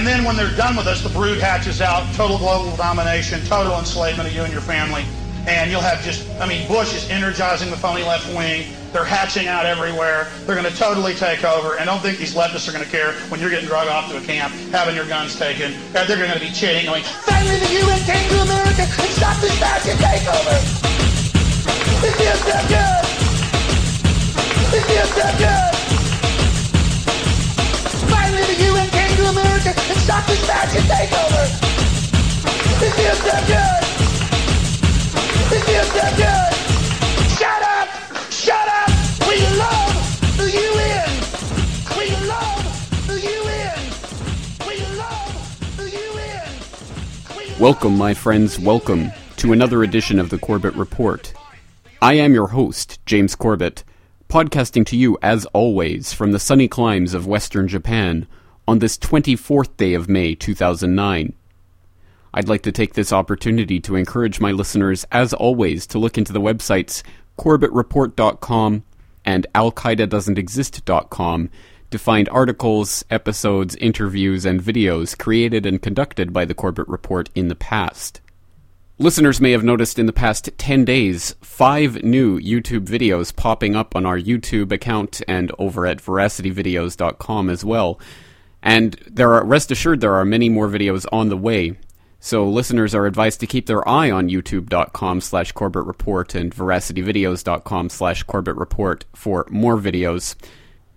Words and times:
And 0.00 0.06
then 0.06 0.24
when 0.24 0.34
they're 0.34 0.56
done 0.56 0.76
with 0.76 0.86
us, 0.86 1.02
the 1.02 1.10
brood 1.10 1.40
hatches 1.40 1.82
out, 1.82 2.10
total 2.14 2.38
global 2.38 2.74
domination, 2.74 3.44
total 3.44 3.78
enslavement 3.78 4.26
of 4.26 4.34
you 4.34 4.40
and 4.40 4.50
your 4.50 4.62
family. 4.62 5.04
And 5.46 5.70
you'll 5.70 5.84
have 5.84 6.02
just, 6.02 6.26
I 6.40 6.48
mean, 6.48 6.66
Bush 6.66 6.94
is 6.94 7.10
energizing 7.10 7.68
the 7.68 7.76
phony 7.76 8.02
left 8.02 8.26
wing. 8.34 8.72
They're 8.94 9.04
hatching 9.04 9.46
out 9.46 9.66
everywhere. 9.66 10.32
They're 10.46 10.56
going 10.56 10.72
to 10.72 10.74
totally 10.74 11.12
take 11.12 11.44
over. 11.44 11.76
And 11.76 11.84
don't 11.84 12.00
think 12.00 12.16
these 12.16 12.34
leftists 12.34 12.66
are 12.66 12.72
going 12.72 12.82
to 12.82 12.90
care 12.90 13.12
when 13.28 13.40
you're 13.40 13.50
getting 13.50 13.68
drug 13.68 13.88
off 13.88 14.10
to 14.10 14.16
a 14.16 14.22
camp, 14.22 14.54
having 14.72 14.96
your 14.96 15.06
guns 15.06 15.38
taken. 15.38 15.74
They're 15.92 16.16
going 16.16 16.32
to 16.32 16.40
be 16.40 16.50
cheating, 16.50 16.86
going, 16.86 17.04
finally 17.04 17.60
the 17.60 17.68
UN 17.84 18.00
came 18.08 18.26
to 18.30 18.40
America 18.40 18.88
and 18.88 19.10
stopped 19.20 19.42
this 19.42 19.52
fascist 19.60 20.00
takeover. 20.00 20.56
It 22.08 22.16
feels 22.16 22.40
so 22.40 22.56
good. 22.72 23.04
It 24.72 24.82
feels 24.88 25.12
so 25.12 25.28
good. 25.36 25.79
America 29.30 29.68
and 29.68 29.98
stopped 29.98 30.26
this 30.26 30.44
fascist 30.44 30.86
takeover. 30.88 31.44
It 32.82 32.92
feels 32.98 33.18
so 33.18 33.36
good. 33.46 33.82
It 35.52 35.62
feels 35.70 35.86
so 35.86 36.06
good. 36.16 36.52
Shut 37.38 37.62
up! 37.62 37.88
Shut 38.32 38.68
up! 38.68 38.90
We 39.28 39.38
love 39.56 39.94
the 40.36 40.50
UN! 40.50 41.10
We 41.96 42.10
love 42.26 43.06
the 43.06 43.20
UN! 43.20 43.78
We 44.66 44.76
love 44.98 45.76
the 45.76 45.88
UN! 46.08 46.48
We 47.36 47.62
Welcome, 47.62 47.96
my 47.96 48.14
friends, 48.14 48.58
welcome 48.58 49.12
to 49.36 49.52
another 49.52 49.84
edition 49.84 50.18
of 50.18 50.30
the 50.30 50.38
Corbett 50.38 50.74
Report. 50.74 51.32
I 52.02 52.14
am 52.14 52.34
your 52.34 52.48
host, 52.48 52.98
James 53.06 53.36
Corbett, 53.36 53.84
podcasting 54.28 54.84
to 54.86 54.96
you 54.96 55.16
as 55.22 55.46
always 55.46 56.12
from 56.12 56.32
the 56.32 56.40
sunny 56.40 56.66
climes 56.66 57.14
of 57.14 57.28
western 57.28 57.68
Japan 57.68 58.26
on 58.66 58.78
this 58.78 58.96
24th 58.98 59.76
day 59.76 59.94
of 59.94 60.08
May 60.08 60.34
2009. 60.34 61.34
I'd 62.32 62.48
like 62.48 62.62
to 62.62 62.72
take 62.72 62.94
this 62.94 63.12
opportunity 63.12 63.80
to 63.80 63.96
encourage 63.96 64.40
my 64.40 64.52
listeners, 64.52 65.04
as 65.10 65.32
always, 65.34 65.86
to 65.88 65.98
look 65.98 66.16
into 66.16 66.32
the 66.32 66.40
websites 66.40 67.02
corbettreport.com 67.38 68.84
and 69.24 69.46
alqaidadoesn'texist.com 69.54 71.50
to 71.90 71.98
find 71.98 72.28
articles, 72.28 73.04
episodes, 73.10 73.74
interviews, 73.76 74.44
and 74.44 74.62
videos 74.62 75.18
created 75.18 75.66
and 75.66 75.82
conducted 75.82 76.32
by 76.32 76.44
the 76.44 76.54
Corbett 76.54 76.88
Report 76.88 77.28
in 77.34 77.48
the 77.48 77.56
past. 77.56 78.20
Listeners 78.98 79.40
may 79.40 79.52
have 79.52 79.64
noticed 79.64 79.98
in 79.98 80.04
the 80.04 80.12
past 80.12 80.50
10 80.58 80.84
days 80.84 81.34
five 81.40 82.04
new 82.04 82.38
YouTube 82.38 82.86
videos 82.86 83.34
popping 83.34 83.74
up 83.74 83.96
on 83.96 84.04
our 84.04 84.18
YouTube 84.18 84.70
account 84.70 85.22
and 85.26 85.50
over 85.58 85.86
at 85.86 85.98
veracityvideos.com 85.98 87.48
as 87.48 87.64
well. 87.64 87.98
And 88.62 88.94
there 89.06 89.32
are 89.34 89.44
rest 89.44 89.70
assured 89.70 90.00
there 90.00 90.14
are 90.14 90.24
many 90.24 90.48
more 90.48 90.68
videos 90.68 91.06
on 91.12 91.28
the 91.28 91.36
way. 91.36 91.78
So 92.18 92.46
listeners 92.46 92.94
are 92.94 93.06
advised 93.06 93.40
to 93.40 93.46
keep 93.46 93.66
their 93.66 93.86
eye 93.88 94.10
on 94.10 94.28
youtube.com 94.28 95.22
slash 95.22 95.52
Corbett 95.52 95.86
Report 95.86 96.34
and 96.34 96.54
veracityvideos.com 96.54 97.88
slash 97.88 98.22
Corbett 98.24 98.56
Report 98.56 99.06
for 99.14 99.46
more 99.48 99.78
videos. 99.78 100.34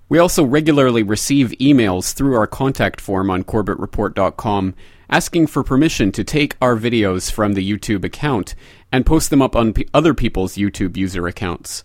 We 0.09 0.19
also 0.19 0.43
regularly 0.43 1.01
receive 1.01 1.51
emails 1.61 2.13
through 2.13 2.35
our 2.35 2.45
contact 2.45 2.99
form 2.99 3.31
on 3.31 3.45
corbettreport.com 3.45 4.75
asking 5.09 5.47
for 5.47 5.63
permission 5.63 6.11
to 6.11 6.23
take 6.23 6.57
our 6.61 6.75
videos 6.75 7.31
from 7.31 7.53
the 7.53 7.71
YouTube 7.71 8.03
account 8.03 8.53
and 8.91 9.05
post 9.05 9.29
them 9.29 9.41
up 9.41 9.55
on 9.55 9.73
p- 9.73 9.87
other 9.93 10.13
people's 10.13 10.55
YouTube 10.55 10.97
user 10.97 11.25
accounts. 11.27 11.83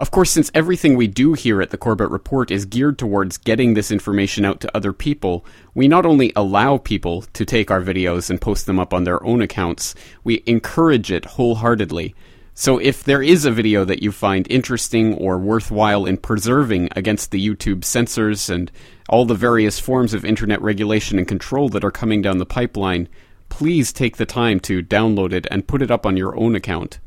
Of 0.00 0.10
course, 0.10 0.30
since 0.30 0.50
everything 0.54 0.96
we 0.96 1.08
do 1.08 1.34
here 1.34 1.60
at 1.60 1.68
the 1.68 1.76
Corbett 1.76 2.08
Report 2.08 2.50
is 2.50 2.64
geared 2.64 2.98
towards 2.98 3.36
getting 3.36 3.74
this 3.74 3.90
information 3.90 4.46
out 4.46 4.58
to 4.60 4.74
other 4.74 4.94
people, 4.94 5.44
we 5.74 5.88
not 5.88 6.06
only 6.06 6.32
allow 6.34 6.78
people 6.78 7.20
to 7.34 7.44
take 7.44 7.70
our 7.70 7.82
videos 7.82 8.30
and 8.30 8.40
post 8.40 8.64
them 8.64 8.80
up 8.80 8.94
on 8.94 9.04
their 9.04 9.22
own 9.22 9.42
accounts, 9.42 9.94
we 10.24 10.42
encourage 10.46 11.12
it 11.12 11.26
wholeheartedly. 11.26 12.14
So 12.54 12.78
if 12.78 13.04
there 13.04 13.20
is 13.20 13.44
a 13.44 13.50
video 13.50 13.84
that 13.84 14.02
you 14.02 14.10
find 14.10 14.50
interesting 14.50 15.12
or 15.16 15.36
worthwhile 15.36 16.06
in 16.06 16.16
preserving 16.16 16.88
against 16.96 17.30
the 17.30 17.46
YouTube 17.46 17.84
censors 17.84 18.48
and 18.48 18.72
all 19.10 19.26
the 19.26 19.34
various 19.34 19.78
forms 19.78 20.14
of 20.14 20.24
internet 20.24 20.62
regulation 20.62 21.18
and 21.18 21.28
control 21.28 21.68
that 21.68 21.84
are 21.84 21.90
coming 21.90 22.22
down 22.22 22.38
the 22.38 22.46
pipeline, 22.46 23.06
please 23.50 23.92
take 23.92 24.16
the 24.16 24.24
time 24.24 24.60
to 24.60 24.82
download 24.82 25.34
it 25.34 25.46
and 25.50 25.68
put 25.68 25.82
it 25.82 25.90
up 25.90 26.06
on 26.06 26.16
your 26.16 26.34
own 26.38 26.56
account. 26.56 27.00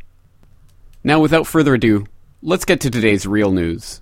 Now, 1.04 1.20
without 1.20 1.48
further 1.48 1.74
ado, 1.74 2.06
let's 2.46 2.66
get 2.66 2.82
to 2.82 2.92
today's 2.92 3.26
real 3.26 3.52
news. 3.52 4.02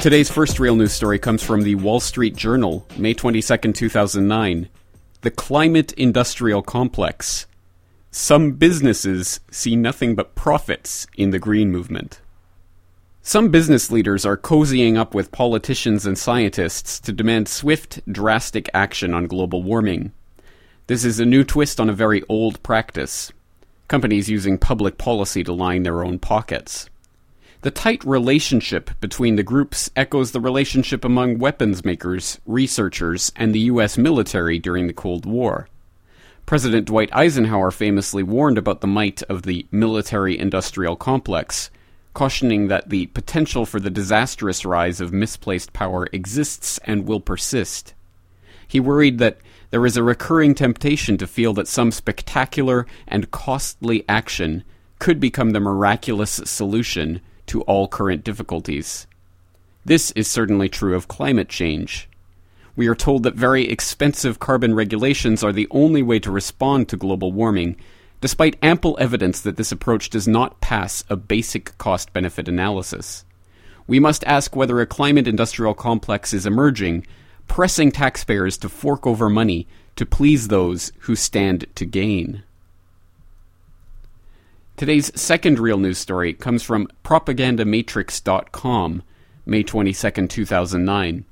Today's 0.00 0.30
first 0.30 0.58
real 0.58 0.76
news 0.76 0.92
story 0.92 1.18
comes 1.18 1.42
from 1.42 1.62
the 1.62 1.76
Wall 1.76 2.00
Street 2.00 2.34
Journal, 2.36 2.86
May 2.96 3.14
22nd, 3.14 3.74
2009. 3.74 4.68
The 5.20 5.30
Climate 5.30 5.92
Industrial 5.94 6.62
Complex. 6.62 7.46
Some 8.10 8.52
businesses 8.52 9.40
see 9.50 9.76
nothing 9.76 10.14
but 10.14 10.34
profits 10.34 11.06
in 11.16 11.30
the 11.30 11.38
green 11.38 11.70
movement. 11.70 12.20
Some 13.24 13.50
business 13.50 13.92
leaders 13.92 14.26
are 14.26 14.36
cozying 14.36 14.96
up 14.96 15.14
with 15.14 15.30
politicians 15.30 16.04
and 16.04 16.18
scientists 16.18 16.98
to 16.98 17.12
demand 17.12 17.46
swift, 17.46 18.00
drastic 18.10 18.68
action 18.74 19.14
on 19.14 19.28
global 19.28 19.62
warming. 19.62 20.10
This 20.88 21.04
is 21.04 21.20
a 21.20 21.24
new 21.24 21.44
twist 21.44 21.78
on 21.78 21.88
a 21.88 21.92
very 21.92 22.24
old 22.28 22.60
practice. 22.64 23.30
Companies 23.86 24.28
using 24.28 24.58
public 24.58 24.98
policy 24.98 25.44
to 25.44 25.52
line 25.52 25.84
their 25.84 26.02
own 26.02 26.18
pockets. 26.18 26.90
The 27.60 27.70
tight 27.70 28.02
relationship 28.04 28.90
between 29.00 29.36
the 29.36 29.44
groups 29.44 29.88
echoes 29.94 30.32
the 30.32 30.40
relationship 30.40 31.04
among 31.04 31.38
weapons 31.38 31.84
makers, 31.84 32.40
researchers, 32.44 33.30
and 33.36 33.54
the 33.54 33.70
U.S. 33.70 33.96
military 33.96 34.58
during 34.58 34.88
the 34.88 34.92
Cold 34.92 35.26
War. 35.26 35.68
President 36.44 36.86
Dwight 36.86 37.14
Eisenhower 37.14 37.70
famously 37.70 38.24
warned 38.24 38.58
about 38.58 38.80
the 38.80 38.88
might 38.88 39.22
of 39.22 39.42
the 39.44 39.64
military 39.70 40.36
industrial 40.36 40.96
complex, 40.96 41.70
cautioning 42.14 42.68
that 42.68 42.90
the 42.90 43.06
potential 43.06 43.64
for 43.64 43.80
the 43.80 43.90
disastrous 43.90 44.64
rise 44.64 45.00
of 45.00 45.12
misplaced 45.12 45.72
power 45.72 46.08
exists 46.12 46.78
and 46.84 47.06
will 47.06 47.20
persist. 47.20 47.94
He 48.68 48.80
worried 48.80 49.18
that 49.18 49.38
there 49.70 49.86
is 49.86 49.96
a 49.96 50.02
recurring 50.02 50.54
temptation 50.54 51.16
to 51.18 51.26
feel 51.26 51.52
that 51.54 51.68
some 51.68 51.90
spectacular 51.90 52.86
and 53.08 53.30
costly 53.30 54.04
action 54.08 54.64
could 54.98 55.18
become 55.18 55.50
the 55.50 55.60
miraculous 55.60 56.40
solution 56.44 57.20
to 57.46 57.62
all 57.62 57.88
current 57.88 58.22
difficulties. 58.22 59.06
This 59.84 60.10
is 60.12 60.28
certainly 60.28 60.68
true 60.68 60.94
of 60.94 61.08
climate 61.08 61.48
change. 61.48 62.08
We 62.76 62.86
are 62.86 62.94
told 62.94 63.22
that 63.24 63.34
very 63.34 63.68
expensive 63.68 64.38
carbon 64.38 64.74
regulations 64.74 65.42
are 65.42 65.52
the 65.52 65.68
only 65.70 66.02
way 66.02 66.18
to 66.20 66.30
respond 66.30 66.88
to 66.88 66.96
global 66.96 67.32
warming, 67.32 67.76
despite 68.22 68.56
ample 68.62 68.96
evidence 69.00 69.40
that 69.40 69.56
this 69.56 69.72
approach 69.72 70.08
does 70.08 70.28
not 70.28 70.60
pass 70.60 71.02
a 71.10 71.16
basic 71.16 71.76
cost 71.76 72.12
benefit 72.12 72.46
analysis. 72.46 73.24
We 73.88 73.98
must 73.98 74.22
ask 74.24 74.54
whether 74.54 74.80
a 74.80 74.86
climate 74.86 75.26
industrial 75.26 75.74
complex 75.74 76.32
is 76.32 76.46
emerging, 76.46 77.04
pressing 77.48 77.90
taxpayers 77.90 78.56
to 78.58 78.68
fork 78.68 79.08
over 79.08 79.28
money 79.28 79.66
to 79.96 80.06
please 80.06 80.46
those 80.46 80.92
who 81.00 81.16
stand 81.16 81.66
to 81.74 81.84
gain. 81.84 82.44
Today's 84.76 85.10
second 85.20 85.58
real 85.58 85.78
news 85.78 85.98
story 85.98 86.32
comes 86.32 86.62
from 86.62 86.86
propagandamatrix.com, 87.04 89.02
May 89.44 89.62
22, 89.64 90.28
2009. 90.28 91.24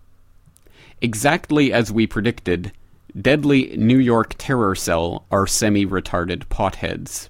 Exactly 1.00 1.72
as 1.72 1.92
we 1.92 2.08
predicted, 2.08 2.72
deadly 3.18 3.76
New 3.76 3.98
York 3.98 4.34
terror 4.38 4.74
cell 4.74 5.26
are 5.30 5.46
semi 5.46 5.86
retarded 5.86 6.46
potheads. 6.46 7.28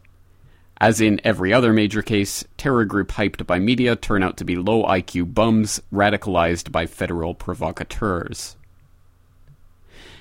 As 0.80 1.00
in 1.00 1.20
every 1.24 1.52
other 1.52 1.72
major 1.72 2.00
case, 2.00 2.44
terror 2.56 2.84
group 2.84 3.12
hyped 3.12 3.46
by 3.46 3.58
media 3.58 3.96
turn 3.96 4.22
out 4.22 4.38
to 4.38 4.44
be 4.44 4.56
low 4.56 4.84
IQ 4.84 5.34
bums 5.34 5.80
radicalized 5.92 6.72
by 6.72 6.86
federal 6.86 7.34
provocateurs. 7.34 8.56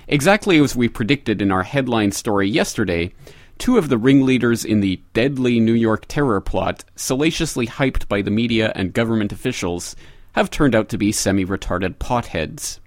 Exactly 0.07 0.59
as 0.59 0.75
we 0.75 0.89
predicted 0.89 1.41
in 1.41 1.51
our 1.51 1.63
headline 1.63 2.11
story 2.11 2.49
yesterday, 2.49 3.13
two 3.57 3.77
of 3.77 3.89
the 3.89 3.97
ringleaders 3.97 4.65
in 4.65 4.81
the 4.81 5.01
deadly 5.13 5.59
New 5.59 5.73
York 5.73 6.05
terror 6.07 6.41
plot, 6.41 6.83
salaciously 6.95 7.67
hyped 7.67 8.07
by 8.07 8.21
the 8.21 8.31
media 8.31 8.73
and 8.75 8.93
government 8.93 9.31
officials, 9.31 9.95
have 10.33 10.49
turned 10.49 10.75
out 10.75 10.89
to 10.89 10.97
be 10.97 11.11
semi 11.11 11.45
retarded 11.45 11.95
potheads. 11.95 12.79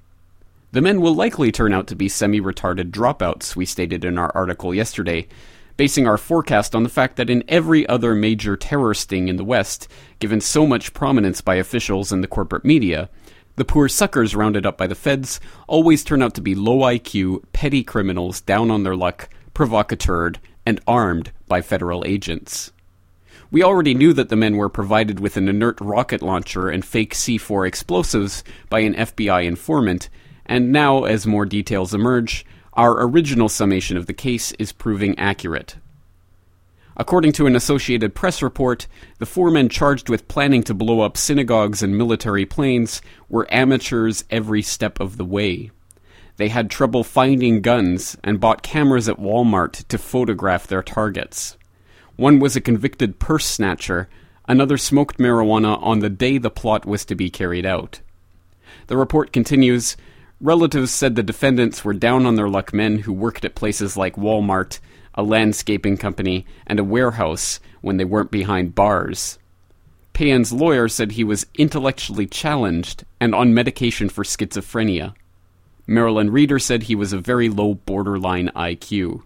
The 0.73 0.81
men 0.81 1.03
will 1.03 1.15
likely 1.15 1.53
turn 1.53 1.75
out 1.75 1.87
to 1.89 1.95
be 1.95 2.09
semi 2.09 2.41
retarded 2.41 2.91
dropouts, 2.91 3.55
we 3.55 3.67
stated 3.67 4.07
in 4.07 4.17
our 4.17 4.33
article 4.35 4.75
yesterday, 4.75 5.29
basing 5.77 6.07
our 6.07 6.17
forecast 6.17 6.75
on 6.75 6.83
the 6.83 6.89
fact 6.89 7.17
that 7.17 7.29
in 7.29 7.45
every 7.47 7.87
other 7.87 8.15
major 8.15 8.57
terror 8.57 8.95
sting 8.95 9.29
in 9.29 9.37
the 9.37 9.45
West, 9.45 9.87
given 10.19 10.41
so 10.41 10.67
much 10.67 10.95
prominence 10.95 11.43
by 11.43 11.57
officials 11.57 12.11
and 12.11 12.25
the 12.25 12.29
corporate 12.29 12.65
media, 12.65 13.11
the 13.57 13.67
poor 13.67 13.87
suckers 13.87 14.35
rounded 14.35 14.65
up 14.65 14.79
by 14.79 14.87
the 14.87 14.95
feds 14.95 15.41
always 15.67 16.03
turn 16.03 16.23
out 16.23 16.33
to 16.37 16.41
be 16.41 16.55
low 16.55 16.79
IQ, 16.79 17.43
petty 17.53 17.85
criminals 17.85 18.41
down 18.41 18.71
on 18.71 18.83
their 18.83 18.97
luck, 18.97 19.29
provocateured, 19.53 20.39
and 20.65 20.81
armed 20.87 21.33
by 21.49 21.61
federal 21.61 22.03
agents. 22.07 22.73
We 23.51 23.63
already 23.63 23.93
knew 23.93 24.15
that 24.15 24.31
the 24.31 24.37
men 24.37 24.57
were 24.57 24.71
provided 24.71 25.21
with 25.21 25.37
an 25.37 25.51
inert 25.51 25.79
rocket 25.83 26.23
launcher 26.23 26.71
and 26.71 26.83
fake 26.83 27.13
C4 27.13 27.69
explosives 27.69 28.43
by 28.71 28.81
an 28.81 28.95
FBI 28.95 29.45
informant, 29.45 30.09
and 30.47 30.73
now, 30.73 31.05
as 31.05 31.27
more 31.27 31.47
details 31.47 31.95
emerge, 31.95 32.45
our 32.75 33.03
original 33.03 33.49
summation 33.49 33.97
of 33.97 34.07
the 34.07 34.13
case 34.13 34.53
is 34.53 34.73
proving 34.73 35.19
accurate. 35.19 35.77
According 36.97 37.33
to 37.33 37.47
an 37.47 37.57
Associated 37.57 38.15
Press 38.15 38.43
report, 38.43 38.87
the 39.19 39.27
four 39.27 39.51
men 39.51 39.69
charged 39.69 40.09
with 40.09 40.29
planning 40.29 40.63
to 40.65 40.75
blow 40.75 41.01
up 41.01 41.17
synagogues 41.17 41.83
and 41.83 41.97
military 41.97 42.45
planes 42.45 43.01
were 43.29 43.53
amateurs 43.53 44.25
every 44.31 44.63
step 44.63 45.01
of 45.01 45.17
the 45.17 45.25
way. 45.25 45.71
They 46.37 46.49
had 46.49 46.71
trouble 46.71 47.05
finding 47.05 47.61
guns 47.61 48.17
and 48.23 48.41
bought 48.41 48.63
cameras 48.63 49.09
at 49.09 49.19
Walmart 49.19 49.87
to 49.89 49.99
photograph 49.99 50.67
their 50.67 50.83
targets. 50.83 51.57
One 52.17 52.41
was 52.41 52.57
a 52.57 52.61
convicted 52.61 53.19
purse 53.19 53.47
snatcher, 53.47 54.09
another 54.47 54.77
smoked 54.77 55.19
marijuana 55.19 55.83
on 55.83 56.01
the 56.01 56.11
day 56.11 56.39
the 56.39 56.51
plot 56.51 56.85
was 56.85 57.05
to 57.07 57.15
be 57.15 57.31
carried 57.31 57.65
out. 57.65 58.01
The 58.89 58.97
report 58.97 59.33
continues 59.33 59.97
Relatives 60.43 60.91
said 60.91 61.15
the 61.15 61.23
defendants 61.23 61.85
were 61.85 61.95
down 61.95 62.27
on 62.27 62.37
their 62.37 62.49
luck 62.49 62.75
men 62.75 62.99
who 62.99 63.13
worked 63.15 63.47
at 63.47 63.55
places 63.55 63.97
like 63.97 64.17
Walmart 64.17 64.81
a 65.15 65.23
landscaping 65.23 65.97
company, 65.97 66.47
and 66.67 66.79
a 66.79 66.85
warehouse 66.85 67.61
when 67.81 67.97
they 67.97 68.05
weren't 68.05 68.31
behind 68.31 68.75
bars. 68.75 69.39
Payen's 70.13 70.53
lawyer 70.53 70.89
said 70.89 71.13
he 71.13 71.25
was 71.25 71.47
intellectually 71.55 72.27
challenged 72.27 73.05
and 73.21 73.35
on 73.35 73.55
medication 73.55 74.09
for 74.09 74.25
schizophrenia. 74.25 75.15
Marilyn 75.87 76.31
Reeder 76.31 76.59
said 76.59 76.85
he 76.85 76.95
was 76.95 77.13
a 77.13 77.19
very 77.19 77.49
low 77.49 77.75
borderline 77.75 78.51
IQ. 78.55 79.23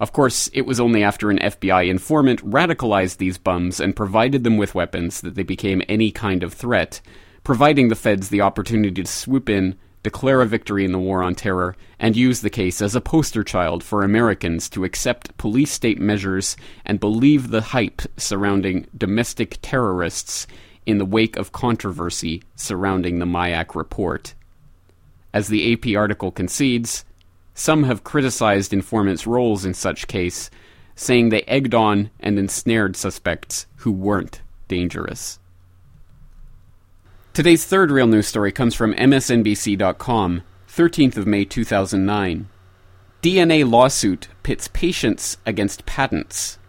Of 0.00 0.12
course, 0.12 0.50
it 0.52 0.62
was 0.62 0.80
only 0.80 1.02
after 1.02 1.30
an 1.30 1.38
FBI 1.38 1.88
informant 1.88 2.44
radicalized 2.44 3.18
these 3.18 3.38
bums 3.38 3.80
and 3.80 3.94
provided 3.94 4.42
them 4.42 4.56
with 4.56 4.74
weapons 4.74 5.20
that 5.20 5.34
they 5.34 5.44
became 5.44 5.82
any 5.88 6.10
kind 6.10 6.42
of 6.42 6.52
threat, 6.52 7.00
providing 7.44 7.88
the 7.88 7.94
feds 7.94 8.28
the 8.28 8.40
opportunity 8.40 9.02
to 9.02 9.10
swoop 9.10 9.48
in, 9.48 9.76
declare 10.04 10.42
a 10.42 10.46
victory 10.46 10.84
in 10.84 10.92
the 10.92 10.98
war 10.98 11.22
on 11.22 11.34
terror, 11.34 11.74
and 11.98 12.14
use 12.14 12.42
the 12.42 12.50
case 12.50 12.80
as 12.80 12.94
a 12.94 13.00
poster 13.00 13.42
child 13.42 13.82
for 13.82 14.02
Americans 14.02 14.68
to 14.68 14.84
accept 14.84 15.36
police 15.38 15.72
state 15.72 15.98
measures 15.98 16.56
and 16.84 17.00
believe 17.00 17.48
the 17.48 17.62
hype 17.62 18.02
surrounding 18.16 18.86
domestic 18.96 19.58
terrorists 19.62 20.46
in 20.86 20.98
the 20.98 21.06
wake 21.06 21.36
of 21.36 21.52
controversy 21.52 22.42
surrounding 22.54 23.18
the 23.18 23.26
MIAC 23.26 23.74
report. 23.74 24.34
As 25.32 25.48
the 25.48 25.72
AP 25.72 25.96
article 25.96 26.30
concedes, 26.30 27.04
some 27.54 27.84
have 27.84 28.04
criticized 28.04 28.74
informants' 28.74 29.26
roles 29.26 29.64
in 29.64 29.72
such 29.72 30.06
case, 30.06 30.50
saying 30.94 31.30
they 31.30 31.42
egged 31.42 31.74
on 31.74 32.10
and 32.20 32.38
ensnared 32.38 32.94
suspects 32.94 33.66
who 33.76 33.90
weren't 33.90 34.42
dangerous. 34.68 35.38
Today's 37.34 37.64
third 37.64 37.90
real 37.90 38.06
news 38.06 38.28
story 38.28 38.52
comes 38.52 38.76
from 38.76 38.94
MSNBC.com, 38.94 40.42
13th 40.68 41.16
of 41.16 41.26
May 41.26 41.44
2009. 41.44 42.48
DNA 43.22 43.68
lawsuit 43.68 44.28
pits 44.44 44.68
patients 44.68 45.36
against 45.44 45.84
patents. 45.84 46.60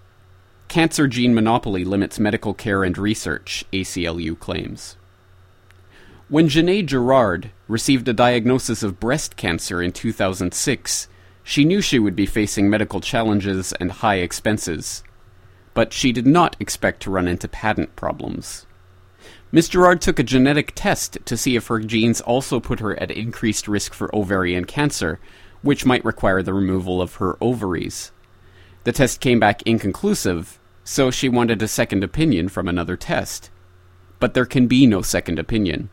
Cancer 0.67 1.05
gene 1.07 1.35
monopoly 1.35 1.85
limits 1.85 2.19
medical 2.19 2.55
care 2.55 2.83
and 2.83 2.97
research, 2.97 3.63
ACLU 3.71 4.39
claims. 4.39 4.97
When 6.29 6.47
Genae 6.47 6.83
Girard 6.83 7.51
received 7.67 8.07
a 8.07 8.13
diagnosis 8.13 8.81
of 8.81 8.99
breast 8.99 9.35
cancer 9.35 9.83
in 9.83 9.91
2006, 9.91 11.07
she 11.43 11.63
knew 11.63 11.79
she 11.79 11.99
would 11.99 12.15
be 12.15 12.25
facing 12.25 12.71
medical 12.71 13.01
challenges 13.01 13.71
and 13.73 13.91
high 13.91 14.15
expenses. 14.15 15.03
But 15.75 15.93
she 15.93 16.11
did 16.11 16.25
not 16.25 16.55
expect 16.59 17.03
to 17.03 17.11
run 17.11 17.27
into 17.27 17.47
patent 17.47 17.95
problems. 17.95 18.65
Ms. 19.55 19.69
Girard 19.69 20.01
took 20.01 20.19
a 20.19 20.23
genetic 20.23 20.73
test 20.75 21.17
to 21.23 21.37
see 21.37 21.55
if 21.55 21.67
her 21.67 21.79
genes 21.79 22.19
also 22.19 22.59
put 22.59 22.81
her 22.81 22.99
at 22.99 23.09
increased 23.09 23.69
risk 23.69 23.93
for 23.93 24.13
ovarian 24.13 24.65
cancer, 24.65 25.17
which 25.61 25.85
might 25.85 26.03
require 26.03 26.43
the 26.43 26.53
removal 26.53 27.01
of 27.01 27.15
her 27.15 27.37
ovaries. 27.39 28.11
The 28.83 28.91
test 28.91 29.21
came 29.21 29.39
back 29.39 29.61
inconclusive, 29.61 30.59
so 30.83 31.09
she 31.09 31.29
wanted 31.29 31.61
a 31.61 31.69
second 31.69 32.03
opinion 32.03 32.49
from 32.49 32.67
another 32.67 32.97
test. 32.97 33.49
But 34.19 34.33
there 34.33 34.45
can 34.45 34.67
be 34.67 34.85
no 34.85 35.01
second 35.01 35.39
opinion. 35.39 35.89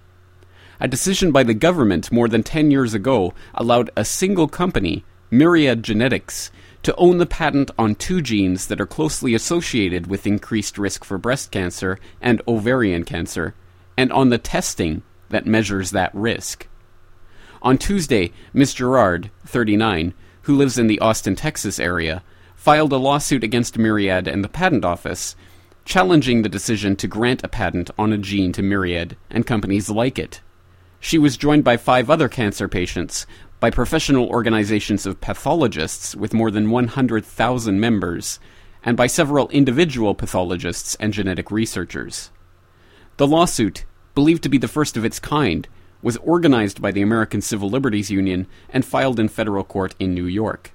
A 0.80 0.88
decision 0.88 1.30
by 1.30 1.44
the 1.44 1.54
government 1.54 2.10
more 2.10 2.26
than 2.26 2.42
10 2.42 2.72
years 2.72 2.94
ago 2.94 3.32
allowed 3.54 3.90
a 3.94 4.04
single 4.04 4.48
company, 4.48 5.04
Myriad 5.30 5.84
Genetics, 5.84 6.50
to 6.82 6.94
own 6.96 7.18
the 7.18 7.26
patent 7.26 7.70
on 7.78 7.94
two 7.94 8.20
genes 8.20 8.66
that 8.66 8.80
are 8.80 8.86
closely 8.86 9.34
associated 9.34 10.06
with 10.06 10.26
increased 10.26 10.78
risk 10.78 11.04
for 11.04 11.18
breast 11.18 11.50
cancer 11.50 11.98
and 12.20 12.42
ovarian 12.48 13.04
cancer, 13.04 13.54
and 13.96 14.12
on 14.12 14.30
the 14.30 14.38
testing 14.38 15.02
that 15.28 15.46
measures 15.46 15.90
that 15.92 16.14
risk. 16.14 16.68
On 17.62 17.78
Tuesday, 17.78 18.32
Ms. 18.52 18.74
Girard, 18.74 19.30
39, 19.46 20.14
who 20.42 20.56
lives 20.56 20.78
in 20.78 20.88
the 20.88 20.98
Austin, 20.98 21.36
Texas 21.36 21.78
area, 21.78 22.22
filed 22.56 22.92
a 22.92 22.96
lawsuit 22.96 23.44
against 23.44 23.78
Myriad 23.78 24.26
and 24.26 24.42
the 24.42 24.48
Patent 24.48 24.84
Office, 24.84 25.36
challenging 25.84 26.42
the 26.42 26.48
decision 26.48 26.96
to 26.96 27.06
grant 27.06 27.44
a 27.44 27.48
patent 27.48 27.90
on 27.98 28.12
a 28.12 28.18
gene 28.18 28.52
to 28.52 28.62
Myriad 28.62 29.16
and 29.30 29.46
companies 29.46 29.90
like 29.90 30.18
it. 30.18 30.40
She 31.00 31.18
was 31.18 31.36
joined 31.36 31.64
by 31.64 31.76
five 31.76 32.10
other 32.10 32.28
cancer 32.28 32.68
patients, 32.68 33.26
by 33.62 33.70
professional 33.70 34.26
organizations 34.26 35.06
of 35.06 35.20
pathologists 35.20 36.16
with 36.16 36.34
more 36.34 36.50
than 36.50 36.68
100,000 36.68 37.78
members, 37.78 38.40
and 38.84 38.96
by 38.96 39.06
several 39.06 39.48
individual 39.50 40.16
pathologists 40.16 40.96
and 40.96 41.12
genetic 41.12 41.48
researchers. 41.48 42.32
The 43.18 43.26
lawsuit, 43.28 43.84
believed 44.16 44.42
to 44.42 44.48
be 44.48 44.58
the 44.58 44.66
first 44.66 44.96
of 44.96 45.04
its 45.04 45.20
kind, 45.20 45.68
was 46.02 46.16
organized 46.16 46.82
by 46.82 46.90
the 46.90 47.02
American 47.02 47.40
Civil 47.40 47.70
Liberties 47.70 48.10
Union 48.10 48.48
and 48.68 48.84
filed 48.84 49.20
in 49.20 49.28
federal 49.28 49.62
court 49.62 49.94
in 50.00 50.12
New 50.12 50.26
York. 50.26 50.72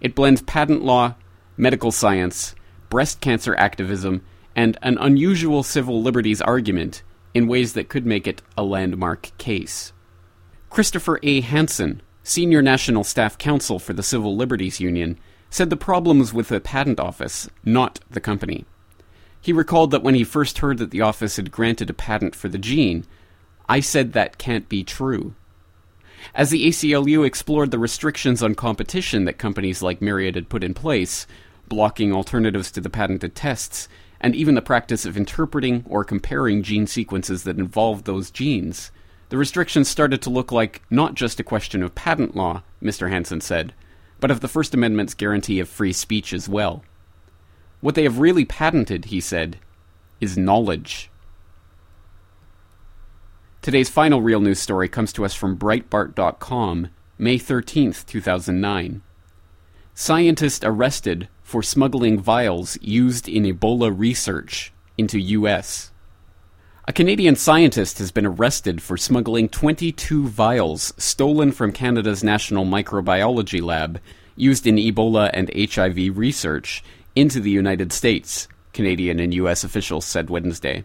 It 0.00 0.14
blends 0.14 0.40
patent 0.40 0.84
law, 0.84 1.16
medical 1.56 1.90
science, 1.90 2.54
breast 2.90 3.20
cancer 3.20 3.56
activism, 3.56 4.22
and 4.54 4.78
an 4.82 4.98
unusual 4.98 5.64
civil 5.64 6.00
liberties 6.00 6.40
argument 6.40 7.02
in 7.34 7.48
ways 7.48 7.72
that 7.72 7.88
could 7.88 8.06
make 8.06 8.28
it 8.28 8.40
a 8.56 8.62
landmark 8.62 9.36
case. 9.36 9.92
Christopher 10.74 11.20
A. 11.22 11.40
Hansen, 11.40 12.02
Senior 12.24 12.60
National 12.60 13.04
Staff 13.04 13.38
Counsel 13.38 13.78
for 13.78 13.92
the 13.92 14.02
Civil 14.02 14.34
Liberties 14.34 14.80
Union, 14.80 15.16
said 15.48 15.70
the 15.70 15.76
problem 15.76 16.18
was 16.18 16.34
with 16.34 16.48
the 16.48 16.58
patent 16.58 16.98
office, 16.98 17.48
not 17.64 18.00
the 18.10 18.18
company. 18.18 18.64
He 19.40 19.52
recalled 19.52 19.92
that 19.92 20.02
when 20.02 20.16
he 20.16 20.24
first 20.24 20.58
heard 20.58 20.78
that 20.78 20.90
the 20.90 21.00
office 21.00 21.36
had 21.36 21.52
granted 21.52 21.90
a 21.90 21.94
patent 21.94 22.34
for 22.34 22.48
the 22.48 22.58
gene, 22.58 23.06
I 23.68 23.78
said 23.78 24.14
that 24.14 24.36
can't 24.36 24.68
be 24.68 24.82
true. 24.82 25.36
As 26.34 26.50
the 26.50 26.66
ACLU 26.66 27.24
explored 27.24 27.70
the 27.70 27.78
restrictions 27.78 28.42
on 28.42 28.56
competition 28.56 29.26
that 29.26 29.38
companies 29.38 29.80
like 29.80 30.02
Myriad 30.02 30.34
had 30.34 30.48
put 30.48 30.64
in 30.64 30.74
place, 30.74 31.28
blocking 31.68 32.12
alternatives 32.12 32.72
to 32.72 32.80
the 32.80 32.90
patented 32.90 33.36
tests, 33.36 33.88
and 34.20 34.34
even 34.34 34.56
the 34.56 34.60
practice 34.60 35.06
of 35.06 35.16
interpreting 35.16 35.84
or 35.88 36.02
comparing 36.02 36.64
gene 36.64 36.88
sequences 36.88 37.44
that 37.44 37.60
involved 37.60 38.06
those 38.06 38.32
genes, 38.32 38.90
the 39.28 39.36
restrictions 39.36 39.88
started 39.88 40.22
to 40.22 40.30
look 40.30 40.52
like 40.52 40.82
not 40.90 41.14
just 41.14 41.40
a 41.40 41.44
question 41.44 41.82
of 41.82 41.94
patent 41.94 42.36
law, 42.36 42.62
Mr. 42.82 43.10
Hansen 43.10 43.40
said, 43.40 43.72
but 44.20 44.30
of 44.30 44.40
the 44.40 44.48
First 44.48 44.74
Amendment's 44.74 45.14
guarantee 45.14 45.60
of 45.60 45.68
free 45.68 45.92
speech 45.92 46.32
as 46.32 46.48
well. 46.48 46.84
What 47.80 47.94
they 47.94 48.04
have 48.04 48.18
really 48.18 48.44
patented, 48.44 49.06
he 49.06 49.20
said, 49.20 49.58
is 50.20 50.38
knowledge. 50.38 51.10
Today's 53.60 53.88
final 53.88 54.20
real 54.20 54.40
news 54.40 54.60
story 54.60 54.88
comes 54.88 55.12
to 55.14 55.24
us 55.24 55.34
from 55.34 55.56
Breitbart.com, 55.56 56.88
May 57.18 57.38
13th, 57.38 58.06
2009. 58.06 59.02
Scientist 59.94 60.64
arrested 60.64 61.28
for 61.42 61.62
smuggling 61.62 62.20
vials 62.20 62.76
used 62.82 63.28
in 63.28 63.44
Ebola 63.44 63.92
research 63.96 64.72
into 64.98 65.18
U.S. 65.18 65.92
A 66.86 66.92
Canadian 66.92 67.34
scientist 67.34 67.98
has 67.98 68.10
been 68.10 68.26
arrested 68.26 68.82
for 68.82 68.98
smuggling 68.98 69.48
22 69.48 70.28
vials 70.28 70.92
stolen 70.98 71.50
from 71.50 71.72
Canada's 71.72 72.22
National 72.22 72.66
Microbiology 72.66 73.62
Lab 73.62 73.98
used 74.36 74.66
in 74.66 74.76
Ebola 74.76 75.30
and 75.32 75.50
HIV 75.54 76.18
research 76.18 76.84
into 77.16 77.40
the 77.40 77.50
United 77.50 77.90
States, 77.90 78.48
Canadian 78.74 79.18
and 79.18 79.32
U.S. 79.32 79.64
officials 79.64 80.04
said 80.04 80.28
Wednesday. 80.28 80.84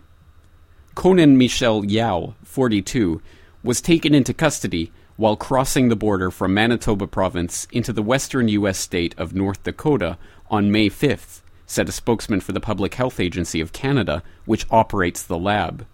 Konan 0.95 1.35
Michel 1.35 1.83
Yao, 1.83 2.33
42, 2.45 3.21
was 3.61 3.81
taken 3.81 4.15
into 4.15 4.33
custody 4.33 4.93
while 5.17 5.35
crossing 5.35 5.89
the 5.89 5.97
border 5.97 6.31
from 6.31 6.53
Manitoba 6.53 7.07
province 7.07 7.67
into 7.73 7.91
the 7.91 8.01
western 8.01 8.47
U.S. 8.47 8.79
state 8.79 9.13
of 9.17 9.35
North 9.35 9.63
Dakota 9.63 10.17
on 10.49 10.71
May 10.71 10.89
5th 10.89 11.41
said 11.69 11.87
a 11.87 11.91
spokesman 11.91 12.39
for 12.39 12.51
the 12.51 12.59
Public 12.59 12.95
Health 12.95 13.19
Agency 13.19 13.61
of 13.61 13.71
Canada, 13.71 14.23
which 14.45 14.65
operates 14.71 15.21
the 15.21 15.37
lab. 15.37 15.85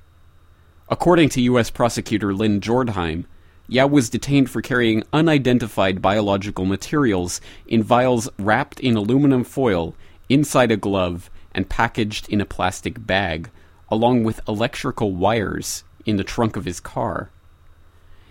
According 0.88 1.27
to 1.29 1.41
U.S. 1.41 1.70
prosecutor 1.70 2.34
Lynn 2.34 2.62
Jordheim, 2.62 3.25
Yao 3.67 3.86
was 3.86 4.10
detained 4.10 4.50
for 4.50 4.62
carrying 4.62 5.03
unidentified 5.12 6.01
biological 6.01 6.63
materials 6.63 7.41
in 7.67 7.84
vials 7.84 8.29
wrapped 8.39 8.79
in 8.79 8.96
aluminum 8.96 9.44
foil 9.44 9.96
inside 10.29 10.72
a 10.72 10.77
glove 10.77 11.29
and 11.53 11.67
packaged 11.67 12.29
in 12.29 12.39
a 12.39 12.46
plastic 12.46 13.05
bag, 13.05 13.50
along 13.89 14.24
with 14.24 14.48
electrical 14.48 15.12
wires 15.12 15.84
in 16.05 16.15
the 16.15 16.24
trunk 16.24 16.55
of 16.55 16.63
his 16.63 16.79
car. 16.79 17.32